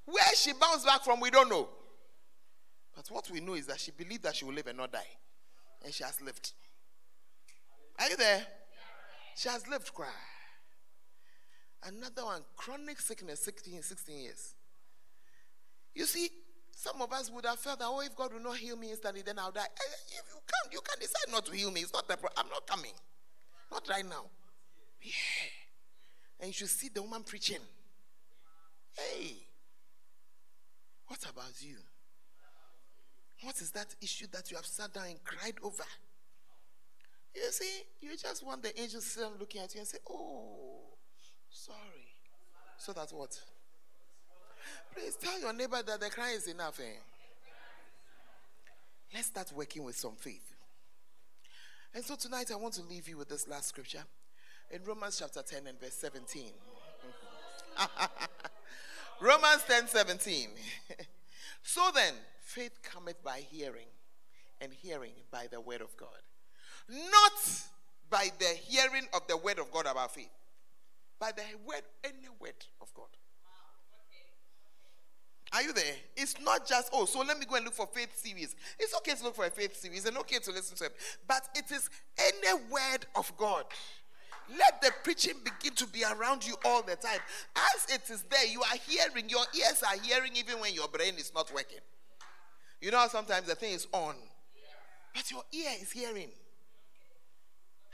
Where 0.05 0.35
she 0.35 0.53
bounced 0.53 0.85
back 0.85 1.03
from, 1.03 1.19
we 1.19 1.29
don't 1.29 1.49
know. 1.49 1.67
But 2.95 3.07
what 3.09 3.29
we 3.29 3.39
know 3.39 3.55
is 3.55 3.67
that 3.67 3.79
she 3.79 3.91
believed 3.91 4.23
that 4.23 4.35
she 4.35 4.45
will 4.45 4.53
live 4.53 4.67
and 4.67 4.77
not 4.77 4.91
die. 4.91 5.07
And 5.83 5.93
she 5.93 6.03
has 6.03 6.21
lived. 6.21 6.51
Are 7.99 8.09
you 8.09 8.17
there? 8.17 8.45
She 9.35 9.49
has 9.49 9.67
lived, 9.67 9.93
cry. 9.93 10.07
Another 11.83 12.25
one, 12.25 12.41
chronic 12.55 12.99
sickness, 12.99 13.41
16, 13.41 13.81
16 13.81 14.17
years. 14.17 14.55
You 15.93 16.05
see, 16.05 16.29
some 16.71 17.01
of 17.01 17.11
us 17.11 17.31
would 17.31 17.45
have 17.45 17.59
felt 17.59 17.79
that, 17.79 17.87
oh, 17.87 18.01
if 18.01 18.15
God 18.15 18.33
will 18.33 18.41
not 18.41 18.57
heal 18.57 18.75
me 18.75 18.91
instantly, 18.91 19.21
then 19.21 19.39
I'll 19.39 19.51
die. 19.51 19.61
Eh, 19.61 20.19
if 20.19 20.25
you 20.29 20.39
can't, 20.47 20.73
you 20.73 20.79
can 20.81 20.99
decide 20.99 21.31
not 21.31 21.45
to 21.45 21.51
heal 21.51 21.71
me. 21.71 21.81
It's 21.81 21.93
not 21.93 22.07
the 22.07 22.17
problem. 22.17 22.33
I'm 22.37 22.49
not 22.49 22.67
coming. 22.67 22.93
Not 23.71 23.87
right 23.89 24.05
now. 24.05 24.25
Yeah. 25.01 25.11
And 26.39 26.47
you 26.49 26.53
should 26.53 26.69
see 26.69 26.89
the 26.89 27.01
woman 27.01 27.23
preaching. 27.23 27.61
Hey, 28.95 29.37
what 31.07 31.23
about 31.29 31.53
you? 31.61 31.77
What 33.41 33.61
is 33.61 33.71
that 33.71 33.95
issue 34.01 34.27
that 34.31 34.49
you 34.49 34.57
have 34.57 34.65
sat 34.65 34.93
down 34.93 35.05
and 35.07 35.23
cried 35.23 35.55
over? 35.63 35.83
You 37.35 37.51
see, 37.51 37.83
you 38.01 38.17
just 38.17 38.43
want 38.45 38.63
the 38.63 38.79
angel 38.79 38.99
to 38.99 39.05
sit 39.05 39.27
looking 39.39 39.61
at 39.61 39.73
you 39.75 39.81
and 39.81 39.87
say, 39.87 39.99
Oh, 40.09 40.79
sorry. 41.49 41.77
So 42.77 42.93
that's 42.93 43.13
what? 43.13 43.39
Please 44.93 45.15
tell 45.15 45.39
your 45.39 45.53
neighbor 45.53 45.81
that 45.85 45.99
the 45.99 46.09
crying 46.09 46.35
is 46.35 46.47
enough. 46.47 46.79
Eh? 46.79 46.97
Let's 49.13 49.27
start 49.27 49.51
working 49.55 49.83
with 49.83 49.95
some 49.95 50.15
faith. 50.15 50.53
And 51.93 52.03
so 52.03 52.15
tonight 52.15 52.51
I 52.51 52.55
want 52.55 52.73
to 52.75 52.83
leave 52.83 53.07
you 53.07 53.17
with 53.17 53.29
this 53.29 53.47
last 53.47 53.69
scripture 53.69 54.03
in 54.71 54.83
Romans 54.83 55.19
chapter 55.19 55.41
10 55.41 55.67
and 55.67 55.79
verse 55.79 55.93
17. 55.93 56.51
Romans 59.21 59.63
10 59.67 59.87
17. 59.87 60.49
so 61.63 61.89
then, 61.93 62.13
faith 62.47 62.79
cometh 62.81 63.21
by 63.23 63.39
hearing, 63.51 63.87
and 64.61 64.71
hearing 64.71 65.11
by 65.31 65.47
the 65.51 65.59
word 65.59 65.81
of 65.81 65.95
God. 65.97 66.07
Not 66.89 67.33
by 68.09 68.29
the 68.39 68.45
hearing 68.45 69.05
of 69.13 69.27
the 69.27 69.35
word 69.35 69.59
of 69.59 69.69
God 69.69 69.85
about 69.85 70.15
faith, 70.15 70.31
by 71.19 71.31
the 71.33 71.43
word, 71.67 71.81
any 72.05 72.29
word 72.39 72.55
of 72.81 72.93
God. 72.93 73.07
Are 75.53 75.61
you 75.61 75.73
there? 75.73 75.95
It's 76.15 76.35
not 76.41 76.65
just, 76.67 76.89
oh, 76.93 77.05
so 77.05 77.19
let 77.19 77.37
me 77.37 77.45
go 77.45 77.55
and 77.55 77.65
look 77.65 77.73
for 77.73 77.87
faith 77.87 78.17
series. 78.17 78.55
It's 78.79 78.95
okay 78.95 79.13
to 79.15 79.23
look 79.23 79.35
for 79.35 79.45
a 79.45 79.49
faith 79.49 79.75
series 79.75 80.05
and 80.05 80.17
okay 80.17 80.39
to 80.39 80.51
listen 80.51 80.75
to 80.77 80.85
it. 80.85 80.95
But 81.27 81.47
it 81.55 81.71
is 81.71 81.89
any 82.17 82.61
word 82.69 83.05
of 83.15 83.31
God. 83.37 83.65
Let 84.49 84.81
the 84.81 84.91
preaching 85.03 85.35
begin 85.43 85.75
to 85.75 85.87
be 85.87 86.03
around 86.03 86.45
you 86.45 86.55
all 86.65 86.81
the 86.81 86.95
time. 86.95 87.19
As 87.55 87.93
it 87.93 88.09
is 88.09 88.23
there, 88.23 88.45
you 88.45 88.61
are 88.61 88.77
hearing, 88.87 89.29
your 89.29 89.43
ears 89.55 89.83
are 89.83 89.99
hearing 90.01 90.31
even 90.35 90.59
when 90.59 90.73
your 90.73 90.87
brain 90.87 91.15
is 91.17 91.31
not 91.33 91.53
working. 91.53 91.79
You 92.81 92.91
know 92.91 93.05
sometimes 93.09 93.47
the 93.47 93.55
thing 93.55 93.73
is 93.73 93.87
on, 93.91 94.15
but 95.13 95.31
your 95.31 95.43
ear 95.51 95.71
is 95.81 95.91
hearing. 95.91 96.29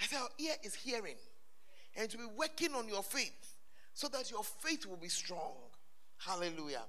I 0.01 0.05
said, 0.05 0.19
your 0.19 0.49
ear 0.49 0.55
is 0.63 0.75
hearing. 0.75 1.15
And 1.95 2.09
to 2.09 2.17
be 2.17 2.25
working 2.37 2.73
on 2.73 2.87
your 2.89 3.03
faith 3.03 3.55
so 3.93 4.07
that 4.09 4.29
your 4.31 4.43
faith 4.43 4.85
will 4.85 4.97
be 4.97 5.07
strong. 5.07 5.53
Hallelujah. 6.17 6.81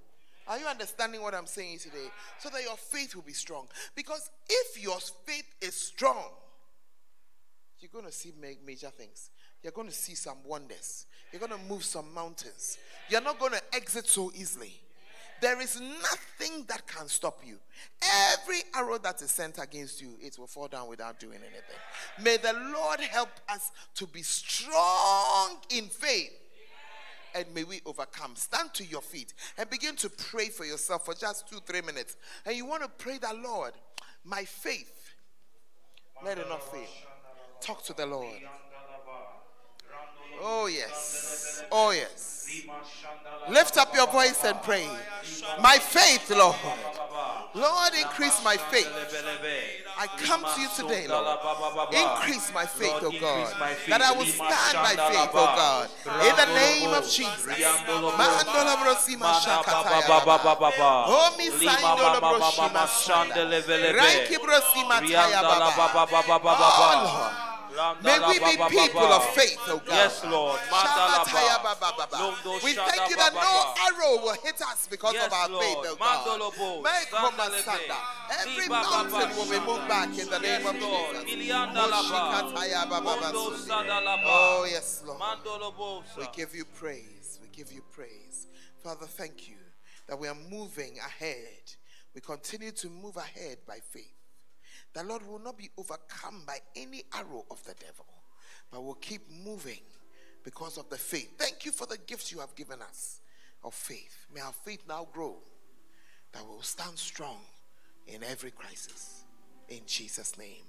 Are 0.48 0.58
you 0.58 0.66
understanding 0.66 1.22
what 1.22 1.34
I'm 1.34 1.46
saying 1.46 1.78
today? 1.78 2.08
So 2.38 2.48
that 2.50 2.62
your 2.62 2.76
faith 2.76 3.14
will 3.14 3.22
be 3.22 3.32
strong. 3.32 3.66
Because 3.94 4.30
if 4.48 4.82
your 4.82 4.98
faith 5.24 5.46
is 5.60 5.74
strong, 5.74 6.24
you're 7.78 7.90
going 7.92 8.06
to 8.06 8.12
see 8.12 8.32
major 8.66 8.90
things. 8.90 9.30
You're 9.62 9.72
going 9.72 9.88
to 9.88 9.94
see 9.94 10.14
some 10.14 10.38
wonders. 10.44 11.06
You're 11.32 11.40
going 11.40 11.52
to 11.52 11.68
move 11.68 11.84
some 11.84 12.12
mountains. 12.14 12.78
You're 13.08 13.20
not 13.20 13.38
going 13.38 13.52
to 13.52 13.62
exit 13.74 14.06
so 14.06 14.32
easily. 14.34 14.74
There 15.44 15.60
is 15.60 15.78
nothing 15.78 16.64
that 16.68 16.86
can 16.86 17.06
stop 17.06 17.40
you. 17.44 17.58
Every 18.32 18.60
arrow 18.74 18.96
that 18.96 19.20
is 19.20 19.30
sent 19.30 19.58
against 19.62 20.00
you, 20.00 20.16
it 20.18 20.38
will 20.38 20.46
fall 20.46 20.68
down 20.68 20.88
without 20.88 21.20
doing 21.20 21.36
anything. 21.38 21.76
May 22.18 22.38
the 22.38 22.54
Lord 22.72 23.00
help 23.00 23.28
us 23.50 23.70
to 23.96 24.06
be 24.06 24.22
strong 24.22 25.58
in 25.68 25.84
faith 25.88 26.32
and 27.34 27.44
may 27.54 27.64
we 27.64 27.82
overcome. 27.84 28.36
Stand 28.36 28.72
to 28.72 28.86
your 28.86 29.02
feet 29.02 29.34
and 29.58 29.68
begin 29.68 29.96
to 29.96 30.08
pray 30.08 30.48
for 30.48 30.64
yourself 30.64 31.04
for 31.04 31.12
just 31.12 31.46
two, 31.46 31.58
three 31.66 31.82
minutes. 31.82 32.16
And 32.46 32.56
you 32.56 32.64
want 32.64 32.82
to 32.82 32.88
pray 32.88 33.18
that, 33.18 33.38
Lord, 33.38 33.74
my 34.24 34.44
faith, 34.44 35.10
let 36.24 36.38
it 36.38 36.48
not 36.48 36.62
fail. 36.72 36.88
Talk 37.60 37.84
to 37.84 37.92
the 37.92 38.06
Lord. 38.06 38.40
Oh, 40.40 40.68
yes. 40.68 41.64
Oh, 41.70 41.90
yes. 41.90 42.43
Lift 43.48 43.76
up 43.76 43.94
your 43.94 44.06
voice 44.06 44.42
and 44.44 44.60
pray. 44.62 44.88
My 45.60 45.78
faith, 45.78 46.30
Lord. 46.30 46.56
Lord, 47.54 47.94
increase 47.94 48.42
my 48.42 48.56
faith. 48.56 48.88
I 49.96 50.08
come 50.08 50.42
to 50.42 50.60
you 50.60 50.68
today, 50.74 51.06
Lord. 51.06 51.38
Increase 51.92 52.52
my 52.52 52.66
faith, 52.66 52.98
oh 53.00 53.12
God. 53.20 53.54
That 53.88 54.02
I 54.02 54.10
will 54.12 54.26
stand 54.26 54.74
by 54.74 54.96
faith, 54.96 55.30
oh 55.32 55.54
God. 55.54 55.88
In 56.26 56.34
the 56.34 56.46
name 56.54 56.90
of 56.90 57.04
Jesus. 57.08 57.46
Oh, 57.88 58.00
Lord. 67.04 67.34
May 68.02 68.18
we 68.28 68.38
be 68.38 68.56
people 68.68 69.02
of 69.02 69.24
faith, 69.34 69.58
oh 69.66 69.82
God. 69.84 69.88
Yes, 69.88 70.24
Lord. 70.24 70.60
We 72.62 72.72
thank 72.72 73.10
you 73.10 73.16
that 73.16 73.34
no 73.34 73.74
arrow 73.88 74.22
will 74.22 74.36
hit 74.42 74.60
us 74.62 74.86
because 74.88 75.14
yes, 75.14 75.26
of 75.26 75.32
our 75.32 75.48
Lord. 75.48 75.64
faith, 75.64 75.78
oh 75.82 75.96
God. 75.98 76.40
Every 78.40 78.68
mountain 78.68 79.36
will 79.36 79.50
be 79.50 79.58
moved 79.66 79.88
back 79.88 80.16
in 80.18 80.28
the 80.30 80.38
name 80.38 80.66
of 80.66 80.74
Jesus. 80.74 81.24
Oh, 84.26 84.66
yes, 84.70 85.02
Lord. 85.06 85.20
We 86.18 86.26
give 86.32 86.54
you 86.54 86.64
praise. 86.64 87.40
We 87.42 87.48
give 87.48 87.72
you 87.72 87.82
praise. 87.90 88.46
Father, 88.82 89.06
thank 89.06 89.48
you 89.48 89.56
that 90.06 90.18
we 90.18 90.28
are 90.28 90.36
moving 90.50 90.98
ahead. 90.98 91.74
We 92.14 92.20
continue 92.20 92.70
to 92.70 92.88
move 92.88 93.16
ahead 93.16 93.58
by 93.66 93.78
faith 93.90 94.23
the 94.94 95.04
Lord 95.04 95.26
will 95.26 95.40
not 95.40 95.58
be 95.58 95.70
overcome 95.76 96.42
by 96.46 96.58
any 96.76 97.02
arrow 97.12 97.44
of 97.50 97.62
the 97.64 97.74
devil, 97.74 98.06
but 98.70 98.82
will 98.82 98.94
keep 98.94 99.22
moving 99.44 99.80
because 100.44 100.78
of 100.78 100.88
the 100.88 100.96
faith. 100.96 101.32
Thank 101.38 101.64
you 101.64 101.72
for 101.72 101.86
the 101.86 101.98
gifts 102.06 102.30
you 102.30 102.38
have 102.38 102.54
given 102.54 102.80
us 102.80 103.20
of 103.64 103.74
faith. 103.74 104.26
May 104.32 104.40
our 104.40 104.52
faith 104.52 104.82
now 104.88 105.08
grow 105.12 105.36
that 106.32 106.44
we 106.44 106.50
will 106.50 106.62
stand 106.62 106.98
strong 106.98 107.38
in 108.06 108.22
every 108.22 108.50
crisis. 108.50 109.24
In 109.68 109.80
Jesus' 109.86 110.36
name, 110.38 110.64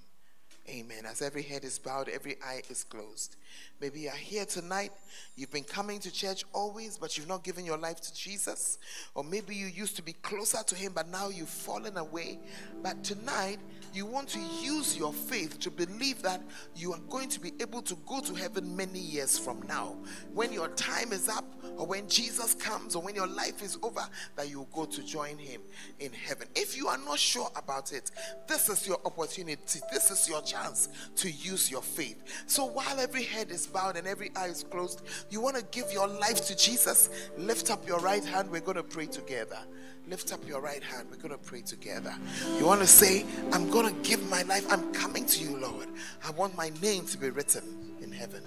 Amen. 0.68 1.05
As 1.05 1.22
every 1.22 1.43
head 1.43 1.63
is 1.63 1.78
bowed, 1.78 2.09
every 2.09 2.38
eye 2.43 2.63
is 2.72 2.84
closed. 2.84 3.36
Maybe 3.80 4.01
you're 4.01 4.13
here 4.13 4.45
tonight. 4.45 4.91
You've 5.36 5.51
been 5.51 5.63
coming 5.63 5.99
to 5.99 6.11
church 6.11 6.43
always, 6.53 6.97
but 6.97 7.18
you've 7.18 7.28
not 7.28 7.43
given 7.43 7.66
your 7.66 7.78
life 7.78 8.01
to 8.01 8.13
Jesus. 8.16 8.80
Or 9.13 9.24
maybe 9.24 9.53
you 9.53 9.68
used 9.68 9.95
to 9.97 10.01
be 10.01 10.13
closer 10.13 10.63
to 10.63 10.76
Him, 10.76 10.93
but 10.95 11.07
now 11.07 11.30
you've 11.30 11.49
fallen 11.49 11.97
away. 11.97 12.39
But 12.82 13.03
tonight, 13.03 13.59
you 13.93 14.07
want 14.07 14.28
to 14.30 14.39
use 14.39 14.97
your 14.97 15.13
faith 15.13 15.59
to 15.59 15.70
believe 15.70 16.24
that 16.24 16.41
you 16.76 16.93
are 16.93 16.99
going 17.09 17.30
to 17.30 17.39
be 17.39 17.53
able 17.59 17.84
to 17.84 17.95
go 18.07 18.20
to 18.22 18.34
heaven 18.34 18.76
many 18.76 18.99
years 18.99 19.38
from 19.38 19.61
now. 19.68 19.95
When 20.34 20.51
your 20.51 20.70
time 20.70 21.13
is 21.13 21.30
up, 21.30 21.45
or 21.78 21.86
when 21.86 22.07
Jesus 22.07 22.53
comes, 22.53 22.95
or 22.95 23.01
when 23.01 23.16
your 23.16 23.28
life 23.28 23.61
is 23.61 23.78
over, 23.84 24.01
that 24.36 24.49
you 24.49 24.68
go 24.74 24.86
to 24.86 25.03
join 25.03 25.38
Him 25.38 25.61
in 25.99 26.11
heaven. 26.13 26.47
If 26.55 26.78
you 26.78 26.88
are 26.88 26.97
not 26.97 27.20
sure 27.20 27.49
about 27.55 27.93
it, 27.93 28.11
this 28.47 28.70
is 28.70 28.88
your 28.88 28.99
opportunity. 29.05 29.80
This 29.91 30.11
is 30.11 30.28
your 30.30 30.41
chance 30.41 30.89
to 31.18 31.30
use 31.30 31.70
your 31.70 31.82
faith. 31.82 32.24
So 32.47 32.66
while 32.66 32.99
every 32.99 33.24
head 33.24 33.51
is 33.51 33.68
bowed 33.68 33.97
and 33.97 34.07
every 34.07 34.32
eye 34.36 34.47
is 34.47 34.63
closed, 34.63 35.01
you 35.30 35.41
want 35.41 35.55
to 35.57 35.63
give 35.72 35.91
your 35.91 36.07
life 36.07 36.45
to 36.47 36.55
Jesus, 36.55 37.09
lift 37.38 37.72
up 37.72 37.88
your 37.88 37.99
right 37.99 38.24
hand. 38.24 38.49
We're 38.49 38.61
going 38.61 38.78
to 38.78 38.84
pray 38.84 39.07
together. 39.07 39.59
Lift 40.07 40.32
up 40.32 40.47
your 40.47 40.61
right 40.61 40.84
hand. 40.84 41.07
We're 41.09 41.18
going 41.18 41.32
to 41.32 41.38
pray 41.38 41.61
together. 41.61 42.13
You 42.59 42.66
want 42.66 42.82
to 42.82 42.88
say, 42.88 43.26
I'm 43.51 43.70
going 43.72 43.93
to 43.93 44.07
give 44.07 44.30
my 44.30 44.43
life. 44.43 44.66
I'm 44.72 44.93
coming 44.93 45.26
to 45.26 45.43
you, 45.43 45.57
Lord. 45.57 45.88
I 46.24 46.30
want 46.32 46.55
my 46.55 46.70
name 46.82 47.07
to 47.07 47.18
be 47.18 47.30
written 47.32 47.84
heaven. 48.16 48.41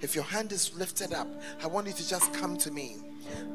If 0.00 0.14
your 0.14 0.24
hand 0.24 0.52
is 0.52 0.74
lifted 0.76 1.12
up, 1.12 1.28
I 1.62 1.66
want 1.66 1.86
you 1.86 1.92
to 1.94 2.08
just 2.08 2.32
come 2.34 2.56
to 2.58 2.70
me. 2.70 2.96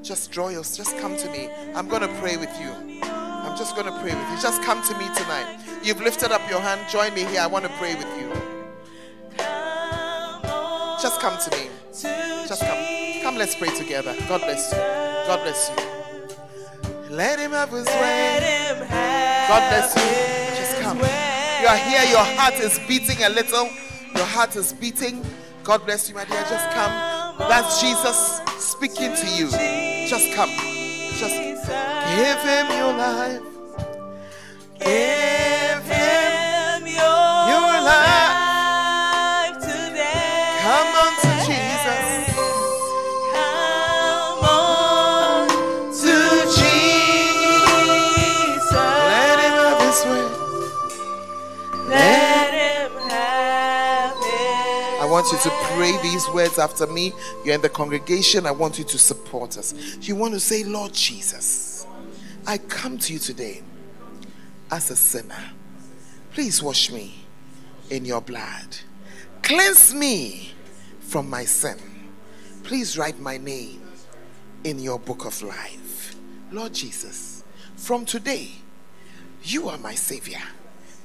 Just 0.02 0.32
draw 0.32 0.50
yours. 0.50 0.76
Just 0.76 0.98
come 0.98 1.16
to 1.18 1.30
me. 1.32 1.50
I'm 1.76 1.88
going 1.88 2.02
to 2.02 2.14
pray 2.20 2.38
with 2.38 2.50
you. 2.60 2.72
I'm 3.04 3.58
just 3.58 3.76
going 3.76 3.86
to 3.88 3.98
pray 4.02 4.14
with 4.16 4.30
you. 4.32 4.42
Just 4.42 4.62
come 4.64 4.82
to 4.88 4.98
me 4.98 5.06
tonight. 5.16 5.60
You've 5.84 6.02
lifted 6.02 6.32
up 6.32 6.42
your 6.50 6.60
hand. 6.60 6.82
Join 6.90 7.14
me 7.14 7.24
here. 7.24 7.42
I 7.42 7.48
want 7.48 7.66
to 7.66 7.72
pray 7.78 7.96
with 7.96 8.08
you. 8.20 8.30
Just 11.02 11.22
come 11.22 11.38
to 11.40 11.58
me. 11.58 11.70
Just 12.48 12.62
come. 12.62 13.22
Come, 13.22 13.38
let's 13.38 13.56
pray 13.56 13.74
together. 13.76 14.16
God 14.28 14.42
bless 14.42 14.72
you. 14.72 14.78
God 14.78 15.44
bless 15.44 15.70
you. 15.70 17.16
Let 17.16 17.40
him 17.40 17.52
have 17.52 17.70
his 17.70 17.86
way. 17.86 18.76
God 19.48 19.70
bless 19.70 19.96
you. 19.96 20.60
Just 20.60 20.82
come. 20.82 20.98
You 20.98 21.68
are 21.68 21.78
here. 21.78 22.04
Your 22.12 22.24
heart 22.24 22.56
is 22.56 22.80
beating 22.88 23.24
a 23.24 23.30
little. 23.30 23.70
Your 24.16 24.26
heart 24.26 24.56
is 24.56 24.74
beating. 24.74 25.24
God 25.70 25.86
bless 25.86 26.10
you, 26.10 26.16
my 26.16 26.26
dear. 26.26 26.42
Just 26.50 26.68
come. 26.72 27.38
That's 27.48 27.80
Jesus 27.80 28.42
speaking 28.58 29.14
to 29.14 29.28
you. 29.38 29.48
Just 30.08 30.34
come. 30.34 30.50
Just 30.50 31.36
give 31.38 32.42
him 32.42 32.66
your 32.76 32.94
life. 32.98 33.44
Give 34.80 35.19
to 55.44 55.50
pray 55.74 55.98
these 56.02 56.28
words 56.30 56.60
after 56.60 56.88
me. 56.88 57.14
You're 57.44 57.56
in 57.56 57.62
the 57.62 57.70
congregation. 57.70 58.46
I 58.46 58.52
want 58.52 58.78
you 58.78 58.86
to 58.86 58.98
support 58.98 59.58
us. 59.58 59.74
You 60.02 60.16
want 60.16 60.34
to 60.34 60.40
say, 60.40 60.64
Lord 60.64 60.94
Jesus, 60.94 61.86
I 62.46 62.58
come 62.58 62.98
to 63.00 63.14
you 63.14 63.20
today 63.20 63.62
as 64.72 64.92
a 64.92 64.96
sinner. 64.96 65.52
Please 66.32 66.62
wash 66.62 66.92
me 66.92 67.26
in 67.90 68.06
your 68.06 68.22
blood. 68.22 68.78
Cleanse 69.42 69.94
me 69.94 70.52
from 71.00 71.30
my 71.30 71.46
sin. 71.46 71.78
Please 72.64 72.98
write 72.98 73.20
my 73.20 73.38
name 73.38 73.82
in 74.64 74.80
your 74.80 75.00
book 75.00 75.26
of 75.26 75.42
life. 75.42 76.16
Lord 76.52 76.74
Jesus, 76.74 77.44
from 77.76 78.06
today, 78.06 78.52
you 79.44 79.70
are 79.70 79.78
my 79.78 79.96
Savior 79.96 80.42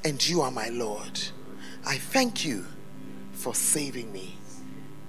and 0.04 0.26
you 0.28 0.40
are 0.42 0.50
my 0.50 0.68
Lord. 0.68 1.20
I 1.86 1.96
thank 1.96 2.44
you 2.44 2.66
for 3.44 3.54
saving 3.54 4.10
me 4.10 4.34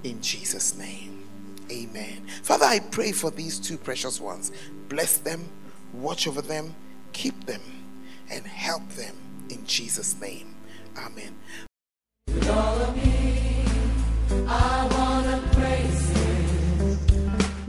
in 0.04 0.22
Jesus' 0.22 0.78
name. 0.78 1.24
Amen. 1.72 2.28
Father, 2.44 2.66
I 2.66 2.80
pray 2.80 3.14
for 3.14 3.32
these 3.32 3.58
two 3.58 3.78
precious 3.78 4.20
ones. 4.20 4.52
Bless 4.90 5.18
them, 5.20 5.48
watch 5.94 6.28
over 6.28 6.42
them, 6.42 6.76
keep 7.14 7.46
them, 7.46 7.62
and 8.30 8.46
help 8.46 8.90
them 8.90 9.16
in 9.50 9.66
Jesus' 9.66 10.20
name. 10.20 10.54
Amen. 10.98 11.34